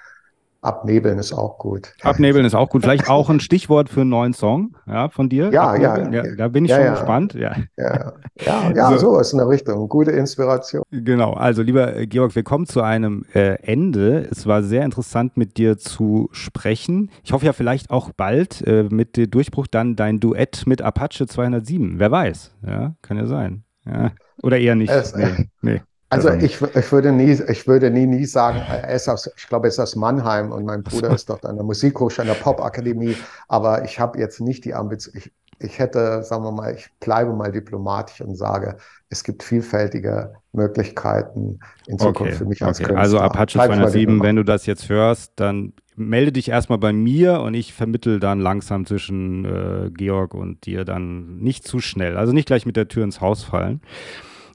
[0.63, 1.93] Abnebeln ist auch gut.
[2.03, 2.83] Abnebeln ist auch gut.
[2.83, 5.51] Vielleicht auch ein Stichwort für einen neuen Song ja, von dir.
[5.53, 6.93] Ja, ja, ja, Da bin ich ja, schon ja.
[6.93, 7.35] gespannt.
[7.35, 8.99] Ja, ja, ja, ja so.
[8.99, 9.89] so ist eine Richtung.
[9.89, 10.85] Gute Inspiration.
[10.93, 11.33] Genau.
[11.33, 14.29] Also, lieber Georg, wir kommen zu einem äh, Ende.
[14.31, 17.11] Es war sehr interessant, mit dir zu sprechen.
[17.25, 21.27] Ich hoffe ja vielleicht auch bald äh, mit dem Durchbruch dann dein Duett mit Apache
[21.27, 21.99] 207.
[21.99, 22.53] Wer weiß.
[22.65, 23.65] Ja, kann ja sein.
[23.85, 24.13] Ja.
[24.45, 24.91] Oder eher nicht.
[24.91, 25.83] Es, nee, nee.
[26.13, 29.67] Also ich, ich würde nie, ich würde nie, nie sagen, er ist aus, ich glaube,
[29.67, 33.17] er ist aus Mannheim und mein Bruder ist dort an der Musikhochschule, an der Popakademie.
[33.49, 37.33] Aber ich habe jetzt nicht die Ambition, ich, ich hätte, sagen wir mal, ich bleibe
[37.33, 38.77] mal diplomatisch und sage,
[39.09, 42.89] es gibt vielfältige Möglichkeiten in Zukunft okay, für mich als okay.
[42.89, 43.03] Künstler.
[43.03, 47.55] Also Apache 207, wenn du das jetzt hörst, dann melde dich erstmal bei mir und
[47.55, 52.19] ich vermittel dann langsam zwischen äh, Georg und dir dann nicht zu schnell.
[52.19, 53.81] Also nicht gleich mit der Tür ins Haus fallen.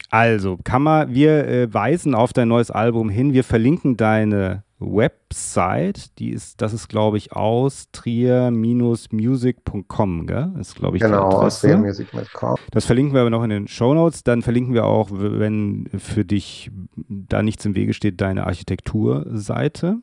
[0.09, 3.33] Also, kann man, wir äh, weisen auf dein neues Album hin.
[3.33, 10.53] Wir verlinken deine Website, die ist, das ist, glaube ich, austria-music.com, gell?
[10.59, 12.57] Ist, glaube ich, genau, austria-music.com.
[12.71, 14.23] Das verlinken wir aber noch in den Show Notes.
[14.23, 16.69] Dann verlinken wir auch, wenn für dich
[17.07, 19.97] da nichts im Wege steht, deine Architekturseite.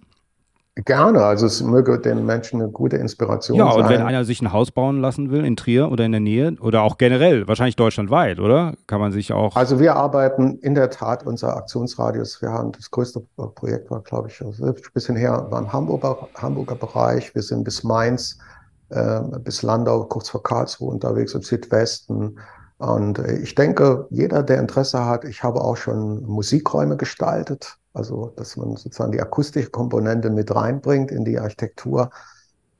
[0.76, 3.78] Gerne, also es möge den Menschen eine gute Inspiration ja, sein.
[3.78, 6.20] Ja, und wenn einer sich ein Haus bauen lassen will in Trier oder in der
[6.20, 8.74] Nähe oder auch generell, wahrscheinlich deutschlandweit, oder?
[8.88, 9.54] Kann man sich auch.
[9.54, 13.22] Also wir arbeiten in der Tat, unser Aktionsradius, wir haben das größte
[13.54, 17.32] Projekt war, glaube ich, also ein bisschen her, war im Hamburger, Hamburger Bereich.
[17.36, 18.40] Wir sind bis Mainz,
[18.88, 22.36] äh, bis Landau, kurz vor Karlsruhe unterwegs im Südwesten.
[22.78, 28.32] Und äh, ich denke, jeder, der Interesse hat, ich habe auch schon Musikräume gestaltet also,
[28.36, 32.10] dass man sozusagen die akustische Komponente mit reinbringt in die Architektur.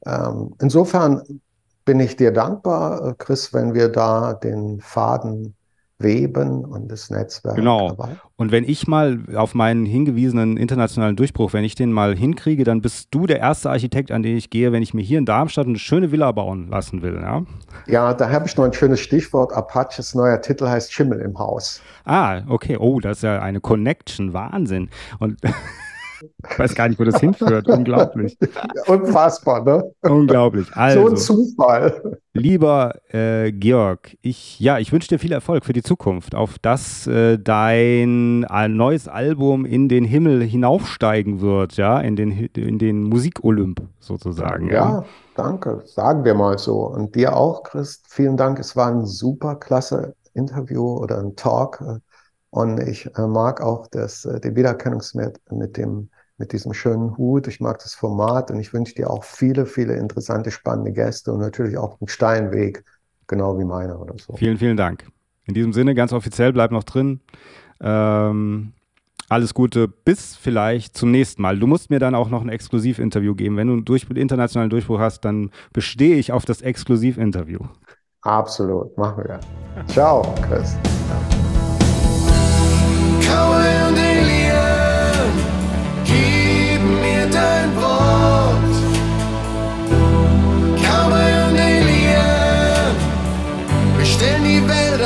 [0.04, 1.22] Ähm, insofern
[1.84, 5.54] bin ich dir dankbar, äh, Chris, wenn wir da den Faden
[5.98, 7.56] Weben und das Netzwerk.
[7.56, 7.90] Genau.
[7.90, 8.16] Dabei.
[8.36, 12.80] Und wenn ich mal auf meinen hingewiesenen internationalen Durchbruch, wenn ich den mal hinkriege, dann
[12.80, 15.66] bist du der erste Architekt, an den ich gehe, wenn ich mir hier in Darmstadt
[15.66, 17.20] eine schöne Villa bauen lassen will.
[17.22, 17.44] Ja,
[17.86, 19.52] ja da habe ich noch ein schönes Stichwort.
[19.52, 21.80] Apaches neuer Titel heißt Schimmel im Haus.
[22.04, 22.76] Ah, okay.
[22.76, 24.32] Oh, das ist ja eine Connection.
[24.32, 24.90] Wahnsinn.
[25.20, 25.38] Und
[26.50, 27.68] Ich weiß gar nicht, wo das hinführt.
[27.68, 28.36] Unglaublich.
[28.86, 29.90] Unfassbar, ne?
[30.02, 30.68] Unglaublich.
[30.74, 32.18] Also, so ein Zufall.
[32.32, 37.06] Lieber äh, Georg, ich, ja, ich wünsche dir viel Erfolg für die Zukunft, auf dass
[37.06, 43.04] äh, dein ein neues Album in den Himmel hinaufsteigen wird, ja, in den, in den
[43.04, 44.68] Musikolymp sozusagen.
[44.68, 45.04] Ja, ja,
[45.36, 45.82] danke.
[45.86, 46.86] Sagen wir mal so.
[46.86, 48.02] Und dir auch, Chris.
[48.08, 48.58] Vielen Dank.
[48.58, 51.82] Es war ein super klasse Interview oder ein Talk.
[52.50, 57.46] Und ich äh, mag auch das, äh, den Wiedererkennungswert mit dem mit diesem schönen Hut.
[57.46, 61.40] Ich mag das Format und ich wünsche dir auch viele, viele interessante, spannende Gäste und
[61.40, 62.84] natürlich auch einen steilen Weg,
[63.26, 64.36] genau wie meiner oder so.
[64.36, 65.06] Vielen, vielen Dank.
[65.46, 67.20] In diesem Sinne, ganz offiziell, bleib noch drin.
[67.80, 68.72] Ähm,
[69.28, 71.58] alles Gute, bis vielleicht zum nächsten Mal.
[71.58, 73.56] Du musst mir dann auch noch ein Exklusivinterview geben.
[73.56, 77.60] Wenn du einen Durch internationalen Durchbruch hast, dann bestehe ich auf das Exklusivinterview.
[78.22, 79.40] Absolut, machen wir.
[79.86, 80.76] Ciao, Chris.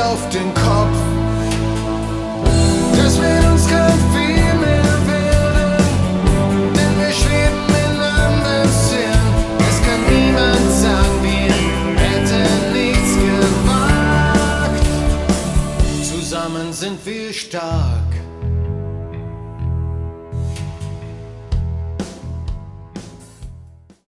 [0.09, 0.58] Die